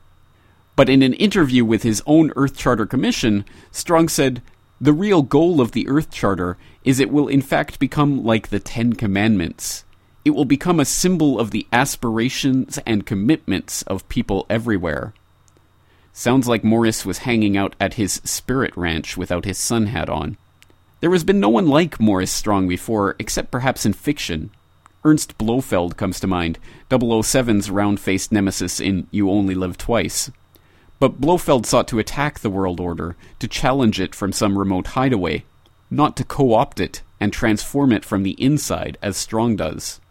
But 0.74 0.88
in 0.88 1.02
an 1.02 1.14
interview 1.14 1.64
with 1.64 1.84
his 1.84 2.02
own 2.06 2.32
Earth 2.34 2.56
Charter 2.56 2.86
Commission, 2.86 3.44
Strong 3.70 4.08
said, 4.08 4.42
The 4.80 4.92
real 4.92 5.22
goal 5.22 5.60
of 5.60 5.70
the 5.70 5.86
Earth 5.86 6.10
Charter 6.10 6.58
is 6.82 6.98
it 6.98 7.12
will 7.12 7.28
in 7.28 7.40
fact 7.40 7.78
become 7.78 8.24
like 8.24 8.48
the 8.48 8.58
Ten 8.58 8.94
Commandments. 8.94 9.84
It 10.24 10.30
will 10.30 10.44
become 10.44 10.80
a 10.80 10.84
symbol 10.84 11.38
of 11.38 11.52
the 11.52 11.68
aspirations 11.72 12.80
and 12.84 13.06
commitments 13.06 13.82
of 13.82 14.08
people 14.08 14.44
everywhere. 14.50 15.14
Sounds 16.20 16.46
like 16.46 16.62
Morris 16.62 17.06
was 17.06 17.20
hanging 17.24 17.56
out 17.56 17.74
at 17.80 17.94
his 17.94 18.20
spirit 18.24 18.76
ranch 18.76 19.16
without 19.16 19.46
his 19.46 19.56
sun 19.56 19.86
hat 19.86 20.10
on. 20.10 20.36
There 21.00 21.12
has 21.12 21.24
been 21.24 21.40
no 21.40 21.48
one 21.48 21.66
like 21.66 21.98
Morris 21.98 22.30
Strong 22.30 22.68
before, 22.68 23.16
except 23.18 23.50
perhaps 23.50 23.86
in 23.86 23.94
fiction. 23.94 24.50
Ernst 25.02 25.38
Blofeld 25.38 25.96
comes 25.96 26.20
to 26.20 26.26
mind, 26.26 26.58
007's 26.90 27.70
round 27.70 28.00
faced 28.00 28.32
nemesis 28.32 28.80
in 28.80 29.06
You 29.10 29.30
Only 29.30 29.54
Live 29.54 29.78
Twice. 29.78 30.30
But 30.98 31.22
Blofeld 31.22 31.64
sought 31.64 31.88
to 31.88 31.98
attack 31.98 32.40
the 32.40 32.50
world 32.50 32.80
order, 32.80 33.16
to 33.38 33.48
challenge 33.48 33.98
it 33.98 34.14
from 34.14 34.30
some 34.30 34.58
remote 34.58 34.88
hideaway, 34.88 35.46
not 35.90 36.18
to 36.18 36.24
co 36.24 36.52
opt 36.52 36.80
it 36.80 37.00
and 37.18 37.32
transform 37.32 37.92
it 37.92 38.04
from 38.04 38.24
the 38.24 38.32
inside 38.32 38.98
as 39.00 39.16
Strong 39.16 39.56
does. 39.56 40.02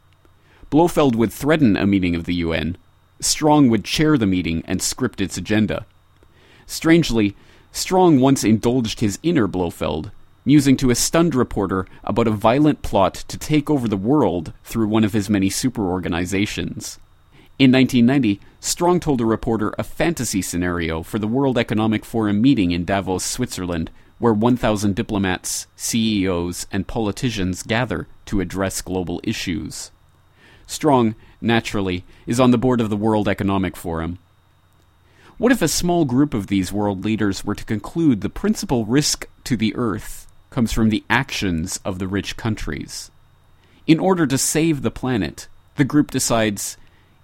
Blofeld 0.72 1.16
would 1.16 1.32
threaten 1.32 1.78
a 1.78 1.86
meeting 1.86 2.16
of 2.16 2.24
the 2.24 2.34
UN. 2.34 2.78
Strong 3.20 3.70
would 3.70 3.86
chair 3.86 4.18
the 4.18 4.26
meeting 4.26 4.64
and 4.66 4.82
script 4.82 5.22
its 5.22 5.38
agenda. 5.38 5.86
Strangely, 6.70 7.36
Strong 7.72 8.20
once 8.20 8.44
indulged 8.44 9.00
his 9.00 9.18
inner 9.24 9.48
Blofeld, 9.48 10.12
musing 10.46 10.78
to 10.78 10.92
a 10.92 10.96
stunned 10.96 11.34
reporter 11.34 11.88
about 12.04 12.28
a 12.28 12.32
violent 12.32 12.84
plot 12.84 13.16
to 13.16 13.40
take 13.40 13.72
over 13.72 13.88
the 13.88 13.98
world 13.98 14.54
through 14.64 14.88
one 14.88 15.04
of 15.04 15.14
his 15.14 15.32
many 15.32 15.50
superorganizations. 15.50 17.00
In 17.58 17.72
1990, 17.72 18.40
Strong 18.60 19.00
told 19.00 19.20
a 19.20 19.26
reporter 19.26 19.74
a 19.80 19.84
fantasy 19.84 20.44
scenario 20.44 21.02
for 21.02 21.18
the 21.18 21.28
World 21.28 21.58
Economic 21.58 22.06
Forum 22.06 22.40
meeting 22.40 22.70
in 22.70 22.86
Davos, 22.86 23.26
Switzerland, 23.26 23.90
where 24.20 24.32
1,000 24.32 24.96
diplomats, 24.96 25.66
CEOs, 25.76 26.68
and 26.72 26.86
politicians 26.86 27.64
gather 27.64 28.08
to 28.26 28.42
address 28.42 28.84
global 28.84 29.20
issues. 29.24 29.90
Strong, 30.68 31.16
naturally, 31.42 32.04
is 32.28 32.40
on 32.40 32.52
the 32.52 32.60
board 32.60 32.80
of 32.80 32.92
the 32.92 32.96
World 32.96 33.28
Economic 33.28 33.76
Forum. 33.76 34.20
What 35.40 35.54
if 35.54 35.62
a 35.62 35.70
small 35.70 36.04
group 36.04 36.34
of 36.34 36.48
these 36.48 36.74
world 36.74 37.06
leaders 37.06 37.46
were 37.46 37.56
to 37.56 37.64
conclude 37.64 38.20
the 38.20 38.30
principal 38.30 38.84
risk 38.84 39.26
to 39.46 39.56
the 39.56 39.74
Earth 39.74 40.28
comes 40.50 40.74
from 40.74 40.90
the 40.90 41.06
actions 41.10 41.80
of 41.86 41.98
the 41.98 42.10
rich 42.10 42.36
countries? 42.36 43.10
In 43.88 44.02
order 44.02 44.28
to 44.28 44.38
save 44.38 44.82
the 44.82 44.92
planet, 44.92 45.48
the 45.78 45.86
group 45.86 46.12
decides 46.12 46.76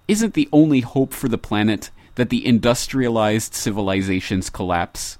isn't 0.08 0.34
the 0.34 0.48
only 0.54 0.80
hope 0.80 1.12
for 1.12 1.28
the 1.28 1.38
planet 1.38 1.90
that 2.16 2.30
the 2.30 2.46
industrialized 2.46 3.54
civilizations 3.54 4.50
collapse? 4.50 5.18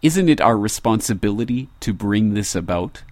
Isn't 0.00 0.30
it 0.30 0.40
our 0.40 0.56
responsibility 0.56 1.68
to 1.80 1.92
bring 1.92 2.32
this 2.32 2.54
about? 2.54 3.02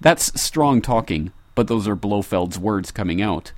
That's 0.00 0.40
strong 0.40 0.80
talking, 0.80 1.30
but 1.54 1.68
those 1.68 1.86
are 1.86 1.94
Blofeld's 1.94 2.58
words 2.58 2.90
coming 2.90 3.20
out. 3.20 3.52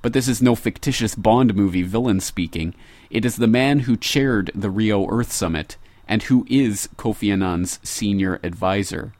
But 0.00 0.14
this 0.14 0.26
is 0.26 0.40
no 0.40 0.54
fictitious 0.54 1.14
Bond 1.14 1.54
movie 1.54 1.82
villain 1.82 2.20
speaking. 2.20 2.74
It 3.10 3.24
is 3.24 3.36
the 3.36 3.46
man 3.46 3.80
who 3.80 3.96
chaired 3.96 4.50
the 4.54 4.70
Rio 4.70 5.06
Earth 5.08 5.32
Summit 5.32 5.76
and 6.08 6.24
who 6.24 6.46
is 6.48 6.88
Kofi 6.96 7.32
Annan's 7.32 7.80
senior 7.82 8.40
advisor. 8.42 9.12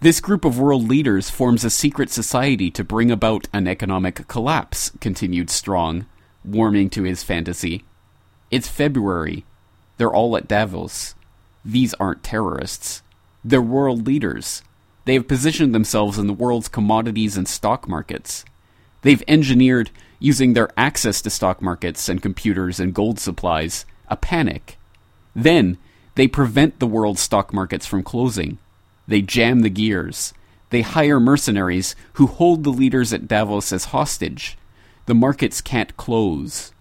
This 0.00 0.20
group 0.20 0.44
of 0.44 0.58
world 0.58 0.88
leaders 0.88 1.28
forms 1.28 1.64
a 1.64 1.70
secret 1.70 2.10
society 2.10 2.70
to 2.70 2.84
bring 2.84 3.10
about 3.10 3.48
an 3.52 3.68
economic 3.68 4.26
collapse, 4.28 4.92
continued 5.00 5.50
Strong, 5.50 6.06
warming 6.42 6.88
to 6.90 7.02
his 7.02 7.22
fantasy. 7.22 7.84
It's 8.50 8.66
February. 8.66 9.44
They're 9.98 10.12
all 10.12 10.36
at 10.38 10.48
Davos. 10.48 11.14
These 11.64 11.92
aren't 11.94 12.22
terrorists. 12.22 13.02
They're 13.44 13.60
world 13.60 14.06
leaders. 14.06 14.62
They 15.04 15.14
have 15.14 15.28
positioned 15.28 15.74
themselves 15.74 16.18
in 16.18 16.26
the 16.26 16.32
world's 16.32 16.68
commodities 16.68 17.36
and 17.36 17.46
stock 17.46 17.86
markets. 17.86 18.44
They've 19.02 19.22
engineered, 19.28 19.90
using 20.20 20.52
their 20.52 20.68
access 20.76 21.20
to 21.22 21.30
stock 21.30 21.60
markets 21.60 22.08
and 22.08 22.22
computers 22.22 22.78
and 22.78 22.94
gold 22.94 23.18
supplies, 23.18 23.84
a 24.06 24.16
panic. 24.16 24.78
Then, 25.34 25.78
they 26.14 26.28
prevent 26.28 26.78
the 26.78 26.86
world's 26.86 27.20
stock 27.20 27.52
markets 27.52 27.86
from 27.86 28.04
closing. 28.04 28.58
They 29.08 29.22
jam 29.22 29.60
the 29.60 29.70
gears. 29.70 30.32
They 30.68 30.82
hire 30.82 31.18
mercenaries 31.18 31.96
who 32.12 32.26
hold 32.28 32.62
the 32.62 32.70
leaders 32.70 33.12
at 33.12 33.26
Davos 33.26 33.72
as 33.72 33.86
hostage. 33.86 34.56
The 35.06 35.14
markets 35.14 35.60
can't 35.60 35.96
close. 35.96 36.72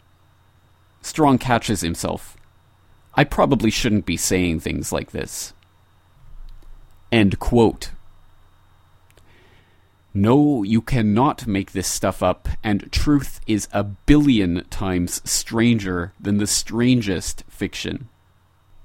Strong 1.02 1.40
catches 1.40 1.82
himself. 1.82 2.38
I 3.16 3.24
probably 3.24 3.72
shouldn't 3.72 4.06
be 4.06 4.18
saying 4.18 4.60
things 4.60 4.92
like 4.92 5.12
this. 5.12 5.54
End 7.12 7.40
quote. 7.40 7.92
No, 10.14 10.64
you 10.64 10.82
cannot 10.82 11.46
make 11.46 11.72
this 11.72 11.88
stuff 11.88 12.24
up, 12.24 12.50
and 12.64 12.92
truth 12.92 13.42
is 13.46 13.68
a 13.72 13.84
billion 13.84 14.66
times 14.70 15.22
stranger 15.30 16.14
than 16.20 16.38
the 16.38 16.48
strangest 16.48 17.44
fiction. 17.48 18.10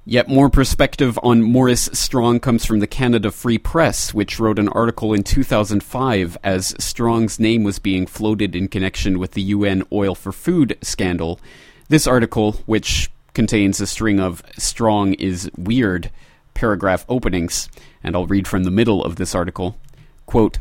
Yet 0.06 0.28
more 0.28 0.50
perspective 0.50 1.18
on 1.22 1.42
Maurice 1.42 1.88
Strong 1.94 2.40
comes 2.40 2.66
from 2.66 2.80
the 2.80 2.86
Canada 2.86 3.30
Free 3.30 3.56
Press, 3.56 4.12
which 4.12 4.38
wrote 4.38 4.58
an 4.58 4.68
article 4.68 5.14
in 5.14 5.22
2005 5.22 6.36
as 6.44 6.74
Strong's 6.78 7.40
name 7.40 7.64
was 7.64 7.78
being 7.78 8.06
floated 8.06 8.54
in 8.54 8.68
connection 8.68 9.18
with 9.18 9.30
the 9.30 9.40
UN 9.42 9.82
oil 9.90 10.14
for 10.14 10.30
food 10.30 10.76
scandal. 10.82 11.40
This 11.88 12.06
article, 12.06 12.52
which 12.66 13.10
contains 13.32 13.80
a 13.80 13.86
string 13.86 14.20
of 14.20 14.42
Strong 14.58 15.14
is 15.14 15.50
weird 15.56 16.10
paragraph 16.52 17.06
openings, 17.08 17.70
and 18.02 18.14
I'll 18.14 18.26
read 18.26 18.46
from 18.46 18.64
the 18.64 18.70
middle 18.70 19.02
of 19.02 19.16
this 19.16 19.34
article. 19.34 19.78
Quote, 20.26 20.58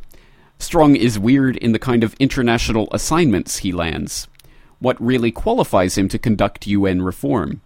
Strong 0.64 0.96
is 0.96 1.20
weird 1.20 1.58
in 1.58 1.74
the 1.74 1.78
kind 1.78 2.06
of 2.06 2.16
international 2.20 2.88
assignments 2.94 3.58
he 3.58 3.74
lands. 3.74 4.30
What 4.80 5.00
really 5.00 5.30
qualifies 5.30 5.98
him 5.98 6.08
to 6.08 6.18
conduct 6.18 6.68
UN 6.68 7.02
reform? 7.02 7.62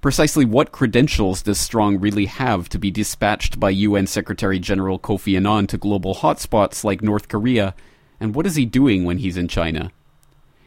Precisely 0.00 0.44
what 0.44 0.72
credentials 0.72 1.40
does 1.40 1.60
Strong 1.60 2.00
really 2.00 2.26
have 2.26 2.68
to 2.70 2.80
be 2.80 2.90
dispatched 2.90 3.60
by 3.60 3.70
UN 3.70 4.08
Secretary 4.08 4.58
General 4.58 4.98
Kofi 4.98 5.36
Annan 5.36 5.68
to 5.68 5.78
global 5.78 6.16
hotspots 6.16 6.82
like 6.82 7.00
North 7.00 7.28
Korea, 7.28 7.76
and 8.18 8.34
what 8.34 8.44
is 8.44 8.56
he 8.56 8.66
doing 8.66 9.04
when 9.04 9.18
he's 9.18 9.36
in 9.36 9.46
China? 9.46 9.92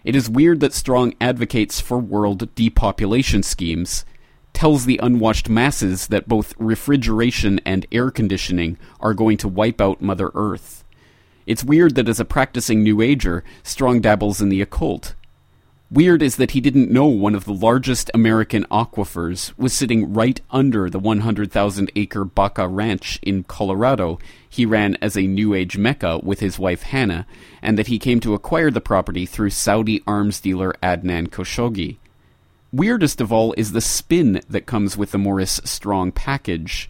It 0.05 0.15
is 0.15 0.29
weird 0.29 0.61
that 0.61 0.73
Strong 0.73 1.13
advocates 1.19 1.81
for 1.81 1.99
world 1.99 2.55
depopulation 2.55 3.43
schemes, 3.43 4.05
tells 4.53 4.85
the 4.85 5.01
unwashed 5.03 5.49
masses 5.49 6.07
that 6.07 6.29
both 6.29 6.53
refrigeration 6.57 7.59
and 7.65 7.85
air 7.91 8.11
conditioning 8.11 8.77
are 9.01 9.13
going 9.13 9.35
to 9.35 9.49
wipe 9.49 9.81
out 9.81 10.01
Mother 10.01 10.31
Earth. 10.33 10.84
It's 11.45 11.63
weird 11.63 11.95
that 11.95 12.09
as 12.09 12.19
a 12.19 12.25
practicing 12.25 12.83
New 12.83 13.01
Ager, 13.01 13.43
Strong 13.63 14.01
dabbles 14.01 14.41
in 14.41 14.49
the 14.49 14.61
occult. 14.61 15.15
Weird 15.91 16.23
is 16.23 16.37
that 16.37 16.51
he 16.51 16.61
didn't 16.61 16.89
know 16.89 17.05
one 17.05 17.35
of 17.35 17.45
the 17.45 17.53
largest 17.53 18.09
American 18.13 18.65
aquifers 18.71 19.53
was 19.55 19.71
sitting 19.71 20.13
right 20.13 20.41
under 20.49 20.89
the 20.89 20.97
100,000 20.97 21.91
acre 21.95 22.25
Baca 22.25 22.67
Ranch 22.67 23.19
in 23.21 23.43
Colorado 23.43 24.17
he 24.55 24.65
ran 24.65 24.97
as 25.01 25.17
a 25.17 25.27
New 25.27 25.53
Age 25.53 25.77
mecca 25.77 26.19
with 26.23 26.39
his 26.39 26.57
wife 26.57 26.83
Hannah, 26.83 27.27
and 27.61 27.77
that 27.77 27.87
he 27.87 27.99
came 27.99 28.21
to 28.21 28.33
acquire 28.33 28.71
the 28.71 28.79
property 28.79 29.25
through 29.25 29.49
Saudi 29.49 30.01
arms 30.07 30.39
dealer 30.39 30.73
Adnan 30.81 31.27
Khashoggi. 31.27 31.97
Weirdest 32.71 33.19
of 33.19 33.33
all 33.33 33.53
is 33.57 33.73
the 33.73 33.81
spin 33.81 34.41
that 34.49 34.65
comes 34.65 34.95
with 34.95 35.11
the 35.11 35.17
Maurice 35.17 35.59
Strong 35.65 36.13
package 36.13 36.89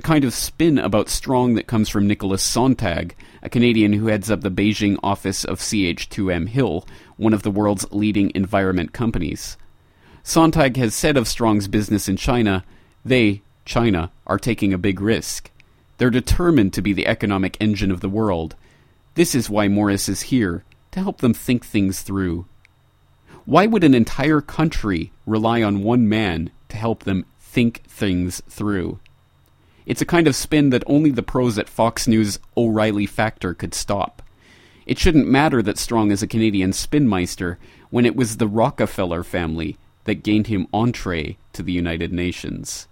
the 0.00 0.06
kind 0.06 0.24
of 0.24 0.32
spin 0.32 0.78
about 0.78 1.10
Strong 1.10 1.56
that 1.56 1.66
comes 1.66 1.90
from 1.90 2.06
Nicholas 2.06 2.42
Sonntag, 2.42 3.12
a 3.42 3.50
Canadian 3.50 3.92
who 3.92 4.06
heads 4.06 4.30
up 4.30 4.40
the 4.40 4.50
Beijing 4.50 4.98
office 5.02 5.44
of 5.44 5.60
CH2M 5.60 6.48
Hill, 6.48 6.88
one 7.18 7.34
of 7.34 7.42
the 7.42 7.50
world's 7.50 7.86
leading 7.92 8.32
environment 8.34 8.94
companies. 8.94 9.58
Sontag 10.22 10.78
has 10.78 10.94
said 10.94 11.18
of 11.18 11.28
Strong's 11.28 11.68
business 11.68 12.08
in 12.08 12.16
China, 12.16 12.64
they, 13.04 13.42
China, 13.66 14.10
are 14.26 14.38
taking 14.38 14.72
a 14.72 14.78
big 14.78 15.02
risk. 15.02 15.50
They're 15.98 16.08
determined 16.08 16.72
to 16.72 16.80
be 16.80 16.94
the 16.94 17.06
economic 17.06 17.58
engine 17.60 17.90
of 17.90 18.00
the 18.00 18.08
world. 18.08 18.56
This 19.16 19.34
is 19.34 19.50
why 19.50 19.68
Maurice 19.68 20.08
is 20.08 20.22
here, 20.22 20.64
to 20.92 21.02
help 21.02 21.18
them 21.18 21.34
think 21.34 21.62
things 21.62 22.00
through. 22.00 22.46
Why 23.44 23.66
would 23.66 23.84
an 23.84 23.92
entire 23.92 24.40
country 24.40 25.12
rely 25.26 25.62
on 25.62 25.82
one 25.82 26.08
man 26.08 26.50
to 26.70 26.78
help 26.78 27.02
them 27.02 27.26
think 27.38 27.82
things 27.86 28.40
through? 28.48 28.98
It's 29.86 30.02
a 30.02 30.06
kind 30.06 30.26
of 30.26 30.36
spin 30.36 30.70
that 30.70 30.84
only 30.86 31.10
the 31.10 31.22
pros 31.22 31.58
at 31.58 31.68
Fox 31.68 32.06
News' 32.06 32.38
O'Reilly 32.56 33.06
Factor 33.06 33.54
could 33.54 33.74
stop. 33.74 34.22
It 34.86 34.98
shouldn't 34.98 35.28
matter 35.28 35.62
that 35.62 35.78
Strong 35.78 36.10
is 36.10 36.22
a 36.22 36.26
Canadian 36.26 36.72
spinmeister 36.72 37.56
when 37.90 38.06
it 38.06 38.16
was 38.16 38.36
the 38.36 38.48
Rockefeller 38.48 39.22
family 39.22 39.76
that 40.04 40.22
gained 40.22 40.46
him 40.48 40.66
entree 40.72 41.36
to 41.52 41.62
the 41.62 41.72
United 41.72 42.12
Nations. 42.12 42.88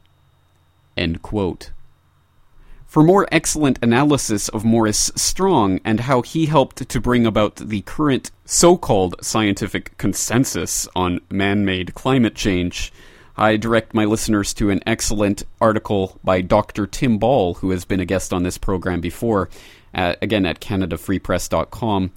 For 2.87 3.03
more 3.03 3.29
excellent 3.31 3.79
analysis 3.83 4.49
of 4.49 4.65
Maurice 4.65 5.11
Strong 5.15 5.81
and 5.85 6.01
how 6.01 6.23
he 6.23 6.47
helped 6.47 6.89
to 6.89 7.01
bring 7.01 7.27
about 7.27 7.57
the 7.57 7.83
current 7.83 8.31
so 8.45 8.77
called 8.77 9.15
scientific 9.21 9.97
consensus 9.99 10.89
on 10.97 11.21
man 11.31 11.65
made 11.65 11.95
climate 11.95 12.35
change, 12.35 12.93
I 13.39 13.57
direct 13.57 13.95
my 13.95 14.05
listeners 14.05 14.53
to 14.55 14.71
an 14.71 14.81
excellent 14.85 15.45
article 15.61 16.19
by 16.25 16.41
Dr. 16.41 16.89
Tim 16.89 17.19
Ball, 17.19 17.55
who 17.55 17.71
has 17.71 17.85
been 17.85 18.01
a 18.01 18.05
guest 18.05 18.33
on 18.33 18.43
this 18.43 18.59
program 18.59 19.01
before, 19.01 19.49
uh, 19.95 20.17
again 20.21 20.45
at 20.45 20.61
CanadaFreePress.com, 20.61 22.11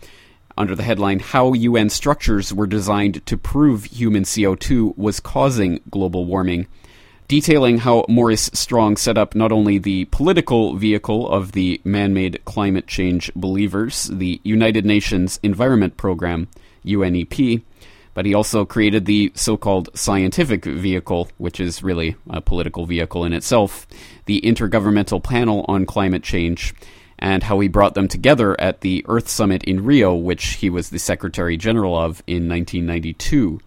under 0.58 0.76
the 0.76 0.82
headline 0.82 1.20
How 1.20 1.54
UN 1.54 1.90
Structures 1.92 2.52
Were 2.52 2.66
Designed 2.66 3.24
to 3.28 3.38
Prove 3.38 3.86
Human 3.86 4.24
CO2 4.24 4.98
Was 4.98 5.20
Causing 5.20 5.80
Global 5.92 6.26
Warming. 6.26 6.68
detailing 7.28 7.78
how 7.78 8.04
Maurice 8.10 8.50
Strong 8.54 8.98
set 8.98 9.18
up 9.18 9.36
not 9.36 9.54
only 9.54 9.78
the 9.78 10.04
political 10.06 10.76
vehicle 10.76 11.30
of 11.30 11.54
the 11.54 11.80
man 11.86 12.14
made 12.14 12.44
climate 12.44 12.88
change 12.88 13.32
believers, 13.36 14.10
the 14.12 14.42
United 14.44 14.86
Nations 14.86 15.40
Environment 15.42 15.96
Program, 15.96 16.50
UNEP, 16.84 17.62
but 18.14 18.26
he 18.26 18.34
also 18.34 18.66
created 18.66 19.06
the 19.06 19.32
so 19.36 19.58
called 19.58 19.90
scientific 19.94 20.66
vehicle, 20.66 21.30
which 21.38 21.60
is 21.60 21.84
really 21.84 22.16
a 22.30 22.42
political 22.42 22.86
vehicle 22.86 23.24
in 23.24 23.34
itself, 23.34 23.88
the 24.26 24.42
Intergovernmental 24.42 25.24
Panel 25.24 25.66
on 25.68 25.86
Climate 25.86 26.24
Change, 26.24 26.74
and 27.20 27.44
how 27.44 27.60
he 27.60 27.68
brought 27.68 27.94
them 27.94 28.08
together 28.08 28.60
at 28.60 28.82
the 28.82 29.06
Earth 29.08 29.30
Summit 29.30 29.64
in 29.64 29.86
Rio, 29.86 30.14
which 30.16 30.56
he 30.56 30.70
was 30.70 30.90
the 30.90 31.00
Secretary 31.00 31.56
General 31.56 31.96
of 31.96 32.24
in 32.28 32.50
1992. 32.50 33.60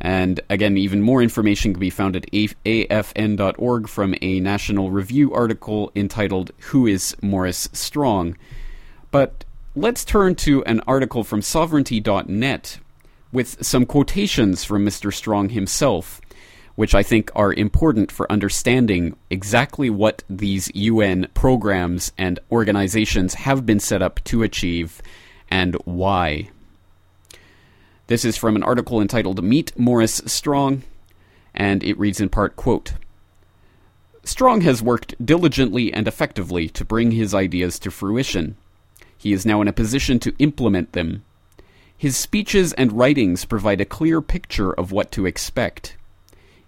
And 0.00 0.40
again, 0.50 0.76
even 0.76 1.00
more 1.00 1.22
information 1.22 1.72
can 1.72 1.80
be 1.80 1.90
found 1.90 2.14
at 2.14 2.30
afn.org 2.32 3.88
from 3.88 4.14
a 4.20 4.40
National 4.40 4.90
Review 4.90 5.32
article 5.32 5.90
entitled 5.96 6.52
Who 6.58 6.86
is 6.86 7.16
Maurice 7.22 7.68
Strong? 7.72 8.36
But 9.10 9.44
let's 9.74 10.04
turn 10.04 10.34
to 10.36 10.62
an 10.64 10.80
article 10.86 11.24
from 11.24 11.40
sovereignty.net 11.42 12.78
with 13.34 13.62
some 13.62 13.84
quotations 13.84 14.64
from 14.64 14.86
Mr. 14.86 15.12
Strong 15.12 15.50
himself, 15.50 16.20
which 16.76 16.94
I 16.94 17.02
think 17.02 17.30
are 17.34 17.52
important 17.52 18.10
for 18.10 18.30
understanding 18.30 19.16
exactly 19.28 19.90
what 19.90 20.22
these 20.30 20.70
UN 20.74 21.26
programs 21.34 22.12
and 22.16 22.38
organizations 22.50 23.34
have 23.34 23.66
been 23.66 23.80
set 23.80 24.02
up 24.02 24.22
to 24.24 24.44
achieve 24.44 25.02
and 25.50 25.74
why. 25.84 26.48
This 28.06 28.24
is 28.24 28.36
from 28.36 28.54
an 28.54 28.62
article 28.62 29.00
entitled 29.00 29.42
Meet 29.42 29.76
Maurice 29.78 30.22
Strong, 30.26 30.84
and 31.54 31.82
it 31.82 31.98
reads 31.98 32.20
in 32.20 32.28
part 32.28 32.54
quote, 32.54 32.94
Strong 34.22 34.62
has 34.62 34.80
worked 34.80 35.14
diligently 35.24 35.92
and 35.92 36.06
effectively 36.06 36.68
to 36.68 36.84
bring 36.84 37.10
his 37.10 37.34
ideas 37.34 37.78
to 37.80 37.90
fruition. 37.90 38.56
He 39.18 39.32
is 39.32 39.44
now 39.44 39.60
in 39.60 39.68
a 39.68 39.72
position 39.72 40.18
to 40.20 40.34
implement 40.38 40.92
them 40.92 41.24
his 42.04 42.18
speeches 42.18 42.74
and 42.74 42.92
writings 42.92 43.46
provide 43.46 43.80
a 43.80 43.86
clear 43.86 44.20
picture 44.20 44.70
of 44.74 44.92
what 44.92 45.10
to 45.10 45.24
expect. 45.24 45.96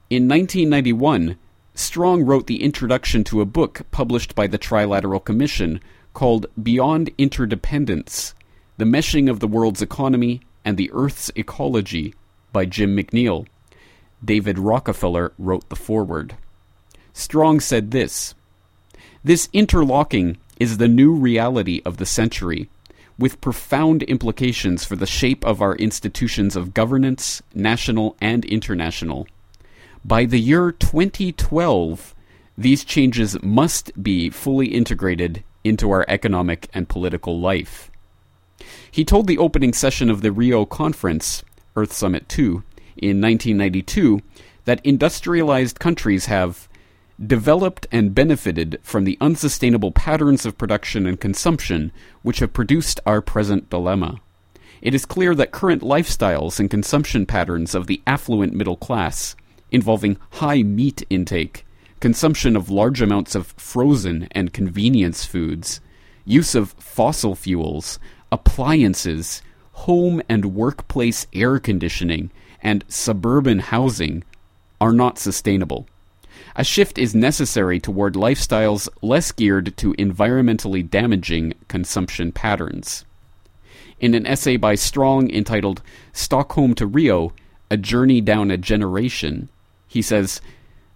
In 0.09 0.27
1991, 0.27 1.37
Strong 1.75 2.23
wrote 2.23 2.47
the 2.47 2.63
introduction 2.63 3.23
to 3.25 3.43
a 3.43 3.45
book 3.45 3.83
published 3.91 4.35
by 4.35 4.47
the 4.47 4.59
Trilateral 4.59 5.23
Commission 5.23 5.79
called 6.15 6.47
Beyond 6.63 7.11
Interdependence 7.19 8.33
The 8.79 8.87
Meshing 8.87 9.29
of 9.29 9.41
the 9.41 9.47
World's 9.47 9.83
Economy 9.83 10.41
and 10.65 10.79
the 10.79 10.91
Earth's 10.95 11.31
Ecology 11.37 12.15
by 12.51 12.65
Jim 12.65 12.97
McNeill. 12.97 13.47
David 14.25 14.59
Rockefeller 14.59 15.35
wrote 15.37 15.69
the 15.69 15.77
foreword. 15.77 16.39
Strong 17.13 17.61
said 17.61 17.91
this 17.91 18.35
This 19.23 19.51
interlocking 19.53 20.39
is 20.59 20.79
the 20.79 20.89
new 20.89 21.13
reality 21.13 21.83
of 21.85 21.99
the 21.99 22.07
century 22.07 22.71
with 23.19 23.41
profound 23.41 24.03
implications 24.05 24.85
for 24.85 24.97
the 24.97 25.07
shape 25.07 25.45
of 25.45 25.63
our 25.63 25.75
institutions 25.77 26.57
of 26.57 26.75
governance, 26.75 27.43
national 27.55 28.17
and 28.21 28.45
international. 28.45 29.27
By 30.05 30.25
the 30.25 30.41
year 30.41 30.73
2012, 30.73 32.15
these 32.59 32.85
changes 32.85 33.43
must 33.43 34.03
be 34.03 34.31
fully 34.31 34.69
integrated 34.69 35.43
into 35.65 35.91
our 35.91 36.05
economic 36.09 36.69
and 36.73 36.89
political 36.89 37.41
life. 37.41 37.91
He 38.91 39.05
told 39.05 39.27
the 39.27 39.39
opening 39.39 39.73
session 39.73 40.09
of 40.09 40.23
the 40.23 40.33
Rio 40.33 40.65
Conference, 40.65 41.43
Earth 41.75 41.93
Summit 41.93 42.29
2, 42.29 42.63
in 42.97 43.21
1992, 43.21 44.21
that 44.65 44.81
industrialized 44.85 45.79
countries 45.79 46.27
have 46.27 46.66
developed 47.25 47.87
and 47.91 48.15
benefited 48.15 48.79
from 48.83 49.05
the 49.05 49.17
unsustainable 49.21 49.91
patterns 49.91 50.45
of 50.45 50.59
production 50.59 51.07
and 51.07 51.21
consumption 51.21 51.91
which 52.23 52.41
have 52.41 52.53
produced 52.53 53.01
our 53.07 53.23
present 53.23 53.71
dilemma. 53.71 54.21
It 54.83 54.95
is 54.95 55.07
clear 55.07 55.35
that 55.35 55.53
current 55.53 55.83
lifestyles 55.83 56.61
and 56.61 56.71
consumption 56.71 57.25
patterns 57.25 57.75
of 57.75 57.87
the 57.87 58.03
affluent 58.07 58.53
middle 58.53 58.77
class, 58.77 59.35
involving 59.71 60.19
high 60.33 60.63
meat 60.63 61.05
intake, 61.09 61.65
consumption 62.01 62.55
of 62.55 62.69
large 62.69 63.01
amounts 63.01 63.35
of 63.35 63.55
frozen 63.57 64.29
and 64.33 64.53
convenience 64.53 65.25
foods, 65.25 65.81
use 66.27 66.55
of 66.55 66.73
fossil 66.73 67.35
fuels, 67.35 67.99
appliances, 68.31 69.41
home 69.73 70.21
and 70.29 70.55
workplace 70.55 71.27
air 71.33 71.59
conditioning, 71.59 72.31
and 72.63 72.85
suburban 72.89 73.61
housing, 73.61 74.23
are 74.79 74.93
not 74.93 75.19
sustainable 75.19 75.89
a 76.57 76.65
shift 76.65 76.97
is 76.97 77.15
necessary 77.15 77.79
toward 77.79 78.15
lifestyles 78.15 78.89
less 79.03 79.31
geared 79.31 79.77
to 79.77 79.93
environmentally 79.95 80.89
damaging 80.89 81.53
consumption 81.69 82.33
patterns. 82.33 83.05
In 84.01 84.15
an 84.15 84.27
essay 84.27 84.57
by 84.57 84.75
Strong 84.75 85.31
entitled 85.31 85.83
Stockholm 86.13 86.75
to 86.75 86.87
Rio 86.87 87.33
A 87.71 87.77
Journey 87.77 88.23
Down 88.23 88.51
a 88.51 88.57
Generation, 88.57 89.51
he 89.87 90.01
says, 90.01 90.41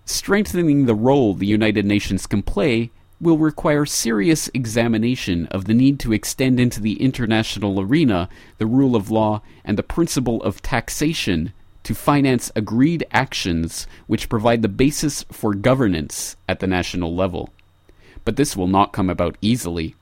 Strengthening 0.07 0.87
the 0.87 0.95
role 0.95 1.35
the 1.35 1.47
United 1.47 1.85
Nations 1.85 2.27
can 2.27 2.43
play 2.43 2.91
will 3.21 3.37
require 3.37 3.85
serious 3.85 4.49
examination 4.55 5.47
of 5.49 5.67
the 5.67 5.75
need 5.75 6.01
to 6.01 6.13
extend 6.13 6.59
into 6.59 6.81
the 6.81 7.01
international 7.03 7.79
arena 7.79 8.31
the 8.57 8.67
rule 8.67 8.97
of 8.97 9.11
law 9.11 9.43
and 9.63 9.77
the 9.77 9.83
principle 9.83 10.43
of 10.43 10.63
taxation 10.63 11.53
to 11.83 11.95
finance 11.95 12.53
agreed 12.55 13.07
actions 13.11 13.87
which 14.07 14.29
provide 14.29 14.63
the 14.63 14.69
basis 14.69 15.25
for 15.31 15.55
governance 15.55 16.37
at 16.49 16.61
the 16.61 16.67
national 16.67 17.15
level. 17.15 17.51
But 18.25 18.37
this 18.37 18.57
will 18.57 18.67
not 18.67 18.93
come 18.93 19.09
about 19.09 19.37
easily. 19.41 19.95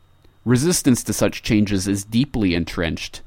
Resistance 0.44 1.02
to 1.04 1.12
such 1.12 1.42
changes 1.42 1.86
is 1.86 2.04
deeply 2.04 2.54
entrenched. 2.54 3.22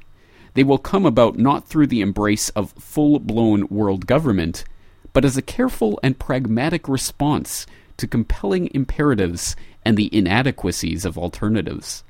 They 0.54 0.64
will 0.64 0.78
come 0.78 1.06
about 1.06 1.38
not 1.38 1.66
through 1.66 1.86
the 1.86 2.00
embrace 2.00 2.50
of 2.50 2.72
full 2.72 3.18
blown 3.18 3.66
world 3.68 4.06
government, 4.06 4.64
but 5.12 5.24
as 5.24 5.36
a 5.36 5.42
careful 5.42 5.98
and 6.02 6.18
pragmatic 6.18 6.88
response 6.88 7.66
to 7.96 8.06
compelling 8.06 8.70
imperatives 8.74 9.56
and 9.84 9.96
the 9.96 10.14
inadequacies 10.14 11.04
of 11.04 11.16
alternatives. 11.16 12.04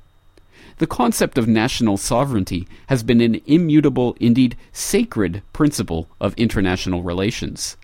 The 0.77 0.87
concept 0.87 1.37
of 1.37 1.47
national 1.47 1.97
sovereignty 1.97 2.67
has 2.87 3.03
been 3.03 3.21
an 3.21 3.41
immutable, 3.45 4.15
indeed 4.19 4.57
sacred, 4.71 5.43
principle 5.53 6.09
of 6.19 6.33
international 6.33 7.03
relations. 7.03 7.77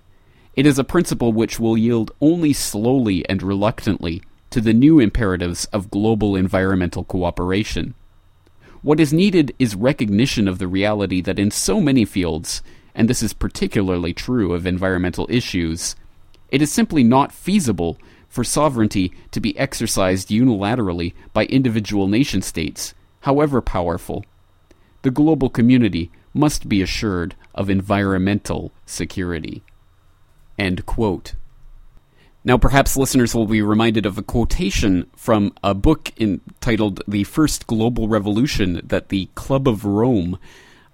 It 0.55 0.65
is 0.65 0.79
a 0.79 0.83
principle 0.83 1.31
which 1.31 1.59
will 1.59 1.77
yield 1.77 2.11
only 2.19 2.51
slowly 2.53 3.27
and 3.29 3.43
reluctantly 3.43 4.23
to 4.49 4.59
the 4.59 4.73
new 4.73 4.99
imperatives 4.99 5.65
of 5.65 5.91
global 5.91 6.35
environmental 6.35 7.03
cooperation. 7.03 7.93
What 8.81 8.99
is 8.99 9.13
needed 9.13 9.53
is 9.59 9.75
recognition 9.75 10.47
of 10.47 10.57
the 10.57 10.67
reality 10.67 11.21
that 11.21 11.37
in 11.37 11.51
so 11.51 11.79
many 11.79 12.05
fields, 12.05 12.63
and 12.95 13.09
this 13.09 13.21
is 13.21 13.33
particularly 13.33 14.13
true 14.13 14.53
of 14.53 14.65
environmental 14.65 15.27
issues, 15.29 15.95
it 16.49 16.61
is 16.61 16.71
simply 16.71 17.03
not 17.03 17.31
feasible 17.31 17.99
for 18.29 18.43
sovereignty 18.43 19.11
to 19.31 19.41
be 19.41 19.57
exercised 19.57 20.29
unilaterally 20.29 21.13
by 21.33 21.45
individual 21.45 22.07
nation 22.07 22.41
states, 22.41 22.93
however 23.21 23.61
powerful. 23.61 24.23
The 25.01 25.11
global 25.11 25.49
community 25.49 26.11
must 26.33 26.69
be 26.69 26.81
assured 26.81 27.35
of 27.55 27.69
environmental 27.69 28.71
security. 28.85 29.63
Now, 32.43 32.57
perhaps 32.57 32.95
listeners 32.95 33.35
will 33.35 33.47
be 33.47 33.61
reminded 33.61 34.05
of 34.05 34.17
a 34.17 34.23
quotation 34.23 35.09
from 35.15 35.53
a 35.63 35.73
book 35.73 36.11
entitled 36.19 37.01
The 37.07 37.25
First 37.25 37.67
Global 37.67 38.07
Revolution 38.07 38.81
that 38.83 39.09
the 39.09 39.27
Club 39.35 39.67
of 39.67 39.83
Rome, 39.83 40.39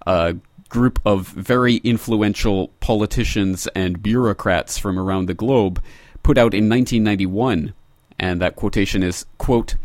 a 0.08 0.38
group 0.70 1.00
of 1.06 1.28
very 1.28 1.76
influential 1.78 2.70
politicians 2.80 3.68
and 3.76 4.02
bureaucrats 4.02 4.78
from 4.78 4.98
around 4.98 5.28
the 5.28 5.34
globe, 5.34 5.82
put 6.26 6.40
out 6.40 6.56
in 6.56 6.68
1991, 6.68 7.72
and 8.18 8.42
that 8.42 8.56
quotation 8.56 9.04
is, 9.04 9.28
quote, 9.38 9.76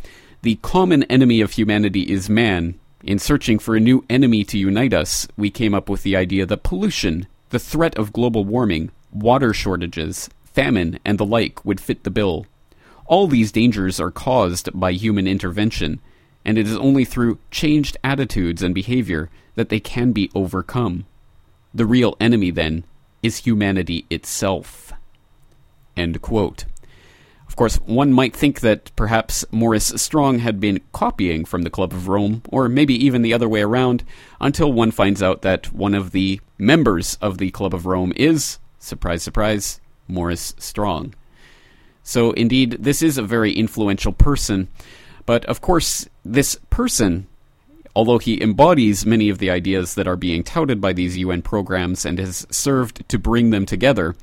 The 0.41 0.55
common 0.63 1.03
enemy 1.03 1.43
of 1.43 1.53
humanity 1.53 2.11
is 2.11 2.31
man. 2.31 2.81
In 3.05 3.19
searching 3.19 3.59
for 3.59 3.77
a 3.77 3.81
new 3.81 4.07
enemy 4.09 4.45
to 4.45 4.57
unite 4.57 4.95
us, 4.95 5.29
we 5.37 5.51
came 5.51 5.75
up 5.75 5.91
with 5.91 6.03
the 6.03 6.17
idea 6.17 6.47
that 6.47 6.63
pollution, 6.63 7.27
the 7.51 7.59
threat 7.59 7.95
of 7.99 8.15
global 8.15 8.47
warming, 8.47 8.91
water 9.13 9.53
shortages, 9.53 10.31
famine, 10.45 10.99
and 11.05 11.19
the 11.19 11.27
like 11.27 11.63
would 11.67 11.79
fit 11.79 12.05
the 12.05 12.11
bill. 12.11 12.47
All 13.05 13.27
these 13.27 13.53
dangers 13.53 14.01
are 14.01 14.11
caused 14.11 14.71
by 14.73 14.93
human 14.93 15.27
intervention, 15.27 16.01
and 16.43 16.57
it 16.57 16.67
is 16.67 16.77
only 16.79 17.05
through 17.05 17.39
changed 17.51 17.99
attitudes 18.03 18.63
and 18.63 18.75
behavior 18.75 19.29
that 19.57 19.69
they 19.69 19.79
can 19.79 20.13
be 20.13 20.31
overcome. 20.35 21.05
The 21.75 21.85
real 21.85 22.17
enemy, 22.19 22.51
then, 22.51 22.85
is 23.23 23.45
humanity 23.45 24.07
itself. 24.09 24.90
End 25.97 26.21
quote. 26.23 26.65
Of 27.51 27.57
course, 27.57 27.77
one 27.79 28.13
might 28.13 28.35
think 28.35 28.61
that 28.61 28.95
perhaps 28.95 29.45
Maurice 29.51 29.93
Strong 29.97 30.39
had 30.39 30.61
been 30.61 30.81
copying 30.93 31.45
from 31.45 31.63
the 31.63 31.71
Club 31.71 31.93
of 31.93 32.07
Rome, 32.07 32.43
or 32.49 32.69
maybe 32.69 32.95
even 32.95 33.23
the 33.23 33.35
other 33.35 33.49
way 33.49 33.61
around, 33.61 34.05
until 34.41 34.73
one 34.73 34.93
finds 34.93 35.21
out 35.21 35.43
that 35.43 35.73
one 35.73 35.95
of 35.95 36.13
the 36.13 36.41
members 36.59 37.19
of 37.21 37.39
the 37.39 37.51
Club 37.51 37.75
of 37.75 37.87
Rome 37.87 38.13
is, 38.15 38.61
surprise, 38.79 39.25
surprise, 39.25 39.81
Maurice 40.07 40.55
Strong. 40.59 41.15
So, 42.05 42.31
indeed, 42.33 42.77
this 42.81 43.03
is 43.03 43.19
a 43.19 43.23
very 43.23 43.53
influential 43.53 44.13
person. 44.13 44.69
But, 45.27 45.45
of 45.47 45.61
course, 45.61 46.09
this 46.25 46.57
person, 46.71 47.27
although 47.95 48.19
he 48.19 48.41
embodies 48.41 49.05
many 49.05 49.29
of 49.29 49.39
the 49.39 49.51
ideas 49.51 49.95
that 49.95 50.07
are 50.07 50.17
being 50.17 50.43
touted 50.43 50.81
by 50.81 50.93
these 50.93 51.19
UN 51.19 51.43
programs 51.43 52.05
and 52.05 52.19
has 52.19 52.47
served 52.51 53.09
to 53.09 53.19
bring 53.19 53.51
them 53.51 53.67
together, 53.67 54.15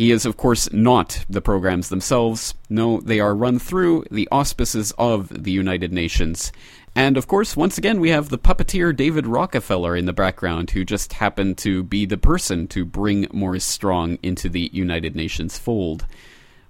he 0.00 0.12
is, 0.12 0.24
of 0.24 0.38
course, 0.38 0.72
not 0.72 1.26
the 1.28 1.42
programs 1.42 1.90
themselves. 1.90 2.54
No, 2.70 3.02
they 3.02 3.20
are 3.20 3.34
run 3.34 3.58
through 3.58 4.04
the 4.10 4.26
auspices 4.32 4.94
of 4.96 5.44
the 5.44 5.50
United 5.50 5.92
Nations. 5.92 6.52
And 6.94 7.18
of 7.18 7.26
course, 7.26 7.54
once 7.54 7.76
again, 7.76 8.00
we 8.00 8.08
have 8.08 8.30
the 8.30 8.38
puppeteer 8.38 8.96
David 8.96 9.26
Rockefeller 9.26 9.94
in 9.94 10.06
the 10.06 10.14
background, 10.14 10.70
who 10.70 10.86
just 10.86 11.12
happened 11.12 11.58
to 11.58 11.82
be 11.82 12.06
the 12.06 12.16
person 12.16 12.66
to 12.68 12.86
bring 12.86 13.28
Maurice 13.30 13.66
Strong 13.66 14.18
into 14.22 14.48
the 14.48 14.70
United 14.72 15.14
Nations 15.14 15.58
fold. 15.58 16.06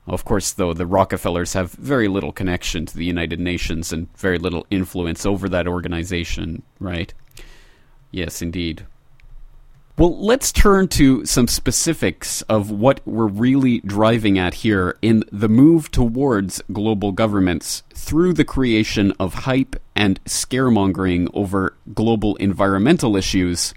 Of 0.09 0.25
course, 0.25 0.51
though, 0.51 0.73
the 0.73 0.85
Rockefellers 0.85 1.53
have 1.53 1.71
very 1.71 2.09
little 2.09 2.33
connection 2.33 2.85
to 2.87 2.99
the 2.99 3.05
United 3.05 3.39
Nations 3.39 3.93
and 3.93 4.09
very 4.17 4.39
little 4.39 4.67
influence 4.71 5.25
over 5.25 5.49
that 5.51 5.69
organization, 5.69 6.65
right? 6.81 7.15
Yes, 8.11 8.43
indeed. 8.43 8.87
Well, 9.99 10.19
let's 10.19 10.51
turn 10.51 10.89
to 10.89 11.27
some 11.27 11.47
specifics 11.47 12.41
of 12.43 12.71
what 12.71 13.01
we're 13.05 13.27
really 13.27 13.81
driving 13.81 14.39
at 14.39 14.55
here 14.55 14.97
in 15.03 15.25
the 15.31 15.49
move 15.49 15.91
towards 15.91 16.63
global 16.73 17.13
governments 17.13 17.83
through 17.95 18.33
the 18.33 18.45
creation 18.45 19.13
of 19.21 19.35
hype 19.35 19.77
and 19.95 20.23
scaremongering 20.25 21.29
over 21.35 21.75
global 21.93 22.37
environmental 22.37 23.15
issues. 23.15 23.75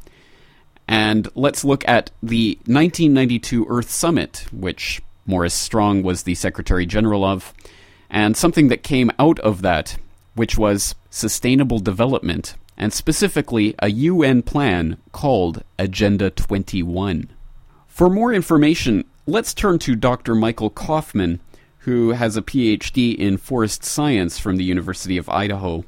And 0.87 1.27
let's 1.35 1.65
look 1.65 1.85
at 1.89 2.11
the 2.21 2.55
1992 2.67 3.65
Earth 3.67 3.89
Summit, 3.89 4.45
which 4.53 5.01
Maurice 5.25 5.53
Strong 5.53 6.03
was 6.03 6.23
the 6.23 6.35
Secretary 6.35 6.85
General 6.85 7.25
of, 7.25 7.53
and 8.09 8.37
something 8.37 8.69
that 8.69 8.83
came 8.83 9.11
out 9.19 9.39
of 9.39 9.61
that, 9.61 9.97
which 10.35 10.57
was 10.57 10.95
sustainable 11.09 11.79
development 11.79 12.55
and 12.77 12.93
specifically 12.93 13.75
a 13.79 13.89
UN 13.89 14.41
plan 14.41 14.97
called 15.11 15.63
Agenda 15.77 16.29
21. 16.29 17.29
For 17.87 18.09
more 18.09 18.33
information, 18.33 19.05
let's 19.25 19.53
turn 19.53 19.79
to 19.79 19.95
Dr. 19.95 20.35
Michael 20.35 20.69
Coffman, 20.69 21.39
who 21.79 22.11
has 22.11 22.35
a 22.35 22.41
PhD 22.41 23.15
in 23.15 23.37
forest 23.37 23.83
science 23.83 24.39
from 24.39 24.57
the 24.57 24.63
University 24.63 25.17
of 25.17 25.29
Idaho, 25.29 25.83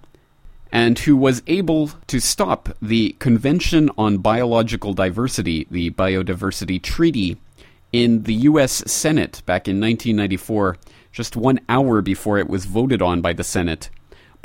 and 0.72 1.00
who 1.00 1.16
was 1.16 1.42
able 1.48 1.92
to 2.08 2.20
stop 2.20 2.70
the 2.82 3.16
Convention 3.20 3.90
on 3.98 4.18
Biological 4.18 4.94
Diversity, 4.94 5.68
the 5.72 5.92
Biodiversity 5.92 6.82
Treaty, 6.82 7.38
in 7.92 8.24
the 8.24 8.34
U.S. 8.34 8.84
Senate 8.92 9.42
back 9.46 9.68
in 9.70 9.80
1994, 9.80 10.78
just 11.14 11.38
one 11.38 11.62
hour 11.70 12.02
before 12.02 12.38
it 12.38 12.50
was 12.50 12.66
voted 12.66 13.02
on 13.02 13.22
by 13.22 13.32
the 13.32 13.44
Senate 13.44 13.90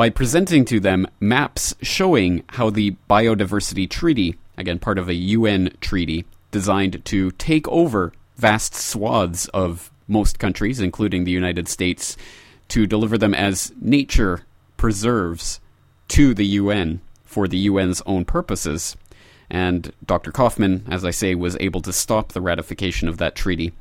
by 0.01 0.09
presenting 0.09 0.65
to 0.65 0.81
them 0.81 1.07
maps 1.21 1.75
showing 1.83 2.43
how 2.49 2.71
the 2.71 2.97
Biodiversity 3.11 3.87
Treaty, 3.87 4.35
again 4.57 4.79
part 4.79 4.97
of 4.97 5.11
a 5.11 5.15
UN 5.37 5.77
treaty 5.83 6.25
designed 6.51 7.05
to 7.05 7.33
take 7.33 7.69
over 7.69 8.11
vast 8.35 8.75
swaths 8.75 9.47
of 9.49 9.91
most 10.09 10.39
countries, 10.39 10.81
including 10.81 11.25
the 11.25 11.31
United 11.31 11.69
States, 11.69 12.17
to 12.69 12.87
deliver 12.87 13.19
them 13.19 13.35
as 13.35 13.75
nature 13.79 14.47
preserves 14.79 15.61
to 16.09 16.33
the 16.33 16.47
UN 16.47 17.03
for 17.23 17.47
the 17.47 17.67
UN's 17.67 18.01
own 18.07 18.25
purposes. 18.25 18.97
And 19.51 19.93
Dr. 20.07 20.33
Coffman, 20.33 20.85
as 20.91 21.05
I 21.05 21.11
say, 21.11 21.35
was 21.35 21.59
able 21.61 21.83
to 21.83 21.93
stop 21.93 22.33
the 22.33 22.41
ratification 22.41 23.07
of 23.07 23.19
that 23.19 23.35
treaty. 23.35 23.75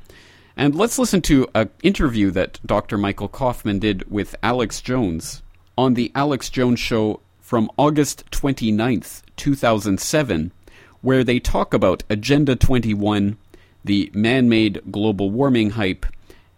And 0.54 0.74
let's 0.74 0.98
listen 0.98 1.22
to 1.22 1.48
an 1.54 1.70
interview 1.82 2.30
that 2.32 2.60
Dr. 2.66 2.98
Michael 2.98 3.30
Coffman 3.30 3.80
did 3.80 4.10
with 4.10 4.36
Alex 4.42 4.82
Jones 4.82 5.40
on 5.80 5.94
the 5.94 6.12
Alex 6.14 6.50
Jones 6.50 6.78
Show 6.78 7.20
from 7.40 7.70
August 7.78 8.30
29th, 8.32 9.22
2007, 9.36 10.52
where 11.00 11.24
they 11.24 11.40
talk 11.40 11.72
about 11.72 12.02
Agenda 12.10 12.54
21, 12.54 13.38
the 13.82 14.10
man 14.12 14.46
made 14.46 14.82
global 14.90 15.30
warming 15.30 15.70
hype, 15.70 16.04